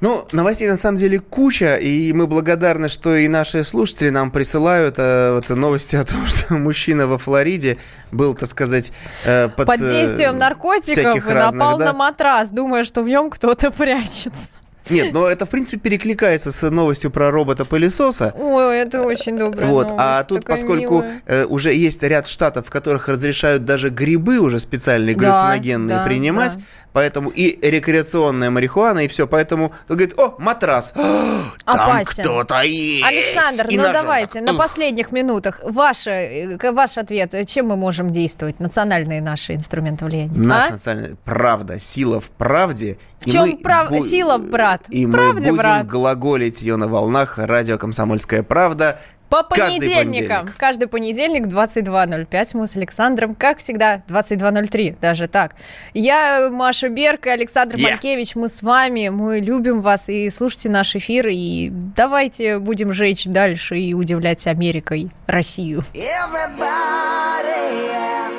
Ну, 0.00 0.24
новостей 0.30 0.68
на 0.68 0.76
самом 0.76 0.96
деле 0.96 1.18
куча, 1.18 1.74
и 1.76 2.12
мы 2.12 2.28
благодарны, 2.28 2.88
что 2.88 3.16
и 3.16 3.26
наши 3.26 3.64
слушатели 3.64 4.10
нам 4.10 4.30
присылают 4.30 4.94
э, 4.98 5.32
вот, 5.34 5.48
новости 5.48 5.96
о 5.96 6.04
том, 6.04 6.24
что 6.26 6.54
мужчина 6.54 7.08
во 7.08 7.18
Флориде 7.18 7.78
был, 8.12 8.34
так 8.34 8.48
сказать, 8.48 8.92
э, 9.24 9.48
под, 9.48 9.66
Под 9.66 9.80
э, 9.80 9.88
действием 9.88 10.38
наркотиков 10.38 11.26
и 11.26 11.32
разных, 11.32 11.54
напал 11.54 11.78
да. 11.78 11.86
на 11.86 11.92
матрас, 11.92 12.50
думая, 12.50 12.84
что 12.84 13.02
в 13.02 13.08
нем 13.08 13.28
кто-то 13.28 13.70
прячется. 13.72 14.52
Нет, 14.90 15.12
но 15.12 15.26
это, 15.26 15.46
в 15.46 15.48
принципе, 15.50 15.78
перекликается 15.78 16.52
с 16.52 16.70
новостью 16.70 17.10
про 17.10 17.30
робота-пылесоса. 17.30 18.34
Ой, 18.38 18.78
это 18.78 19.02
очень 19.02 19.36
добрая 19.38 19.70
Вот, 19.70 19.88
новость, 19.88 20.04
а 20.04 20.24
тут, 20.24 20.44
поскольку 20.44 21.02
милая. 21.02 21.22
э, 21.26 21.44
уже 21.44 21.72
есть 21.74 22.02
ряд 22.02 22.26
штатов, 22.26 22.66
в 22.66 22.70
которых 22.70 23.08
разрешают 23.08 23.64
даже 23.64 23.90
грибы 23.90 24.38
уже 24.38 24.58
специальные 24.58 25.14
Да, 25.14 25.22
галлюциногенные 25.22 25.96
да, 25.98 26.04
принимать, 26.04 26.54
да. 26.54 26.60
поэтому 26.92 27.30
и 27.30 27.58
рекреационная 27.62 28.50
марихуана, 28.50 29.00
и 29.00 29.08
все, 29.08 29.26
поэтому 29.26 29.72
он 29.88 29.96
говорит, 29.96 30.18
о, 30.18 30.34
матрас, 30.38 30.92
там 30.92 31.50
Опасен. 31.66 32.24
кто-то 32.24 32.62
есть. 32.62 33.02
Александр, 33.04 33.66
И 33.68 33.76
ну 33.76 33.82
нажал 33.84 34.02
давайте, 34.02 34.40
на 34.40 34.54
последних 34.54 35.12
минутах, 35.12 35.60
ваш, 35.62 36.06
э, 36.06 36.58
ваш 36.72 36.98
ответ, 36.98 37.34
чем 37.46 37.66
мы 37.68 37.76
можем 37.76 38.10
действовать, 38.10 38.60
национальные 38.60 39.20
наши 39.20 39.54
инструменты 39.54 40.04
влияния? 40.04 40.32
Наша 40.34 40.68
а? 40.68 40.70
национальная 40.72 41.16
правда, 41.24 41.78
сила 41.78 42.20
в 42.20 42.30
правде. 42.30 42.98
В 43.20 43.26
и 43.26 43.30
чем 43.30 43.48
мы 43.48 43.56
прав- 43.58 43.90
бу- 43.92 44.00
сила, 44.00 44.38
брат? 44.38 44.82
И 44.90 45.04
В 45.06 45.10
мы 45.10 45.32
будем 45.34 45.56
брат? 45.56 45.86
глаголить 45.86 46.62
ее 46.62 46.76
на 46.76 46.86
волнах 46.88 47.38
радио 47.38 47.76
«Комсомольская 47.78 48.42
правда». 48.42 48.98
По 49.28 49.42
каждый 49.42 49.80
понедельникам. 49.80 50.06
понедельник. 50.38 50.56
Каждый 50.56 50.88
понедельник 50.88 51.46
22.05 51.48 52.50
мы 52.56 52.66
с 52.66 52.76
Александром, 52.78 53.34
как 53.34 53.58
всегда, 53.58 54.02
22.03, 54.08 54.96
даже 55.02 55.28
так. 55.28 55.54
Я 55.92 56.48
Маша 56.50 56.88
Берг 56.88 57.26
и 57.26 57.28
Александр 57.30 57.76
Я. 57.76 57.90
Малькевич, 57.90 58.36
мы 58.36 58.48
с 58.48 58.62
вами, 58.62 59.10
мы 59.10 59.40
любим 59.40 59.82
вас 59.82 60.08
и 60.08 60.30
слушайте 60.30 60.70
наш 60.70 60.96
эфир, 60.96 61.28
и 61.28 61.68
давайте 61.70 62.58
будем 62.58 62.90
жечь 62.94 63.26
дальше 63.26 63.76
и 63.78 63.92
удивлять 63.92 64.46
Америкой 64.46 65.10
Россию. 65.26 65.82
Everybody, 65.92 67.52
yeah. 67.92 68.30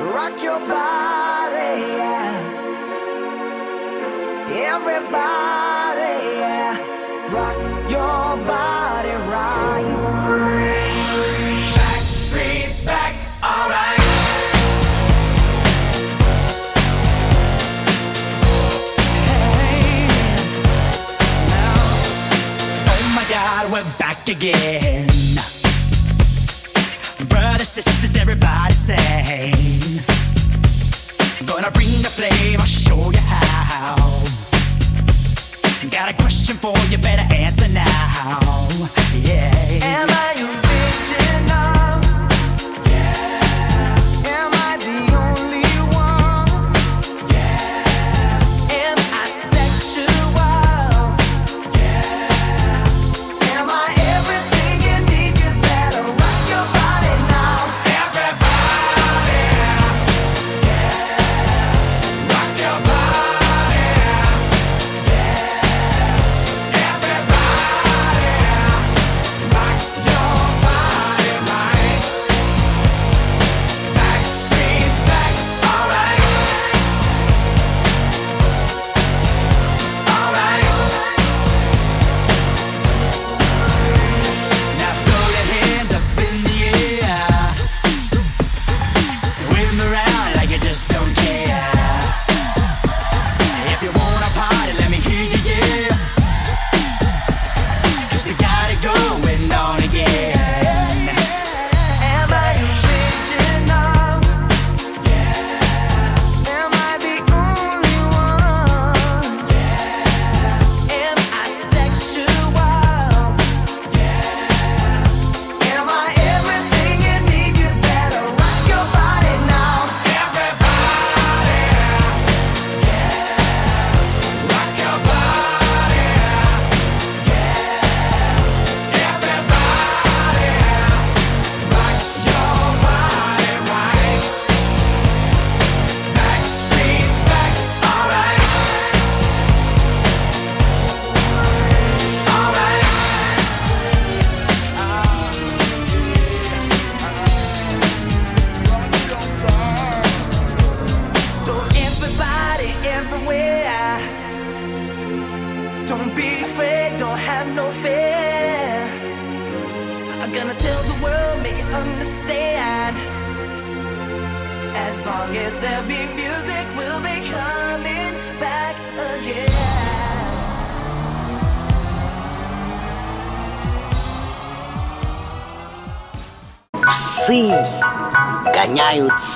rock 0.00 0.42
your 0.44 0.60
body, 0.68 1.11
Everybody, 4.48 6.18
rock 7.32 7.56
your 7.88 8.36
body 8.46 9.14
right. 9.30 10.08
Back, 12.84 13.14
alright. 13.44 14.00
Oh 22.88 23.12
my 23.14 23.24
God, 23.30 23.70
we're 23.70 23.84
back 23.98 24.28
again. 24.28 25.06
Brothers, 27.28 27.68
sisters, 27.68 28.16
everybody 28.16 28.72
sing. 28.72 30.31
Gonna 31.46 31.70
bring 31.70 32.02
the 32.02 32.08
flame, 32.08 32.60
I'll 32.60 32.66
show 32.66 33.10
you 33.10 33.18
how. 33.18 33.96
Got 35.90 36.10
a 36.10 36.14
question 36.14 36.56
for 36.56 36.76
you, 36.88 36.98
better 36.98 37.26
answer 37.34 37.68
now. 37.68 38.68
Yeah. 39.14 40.11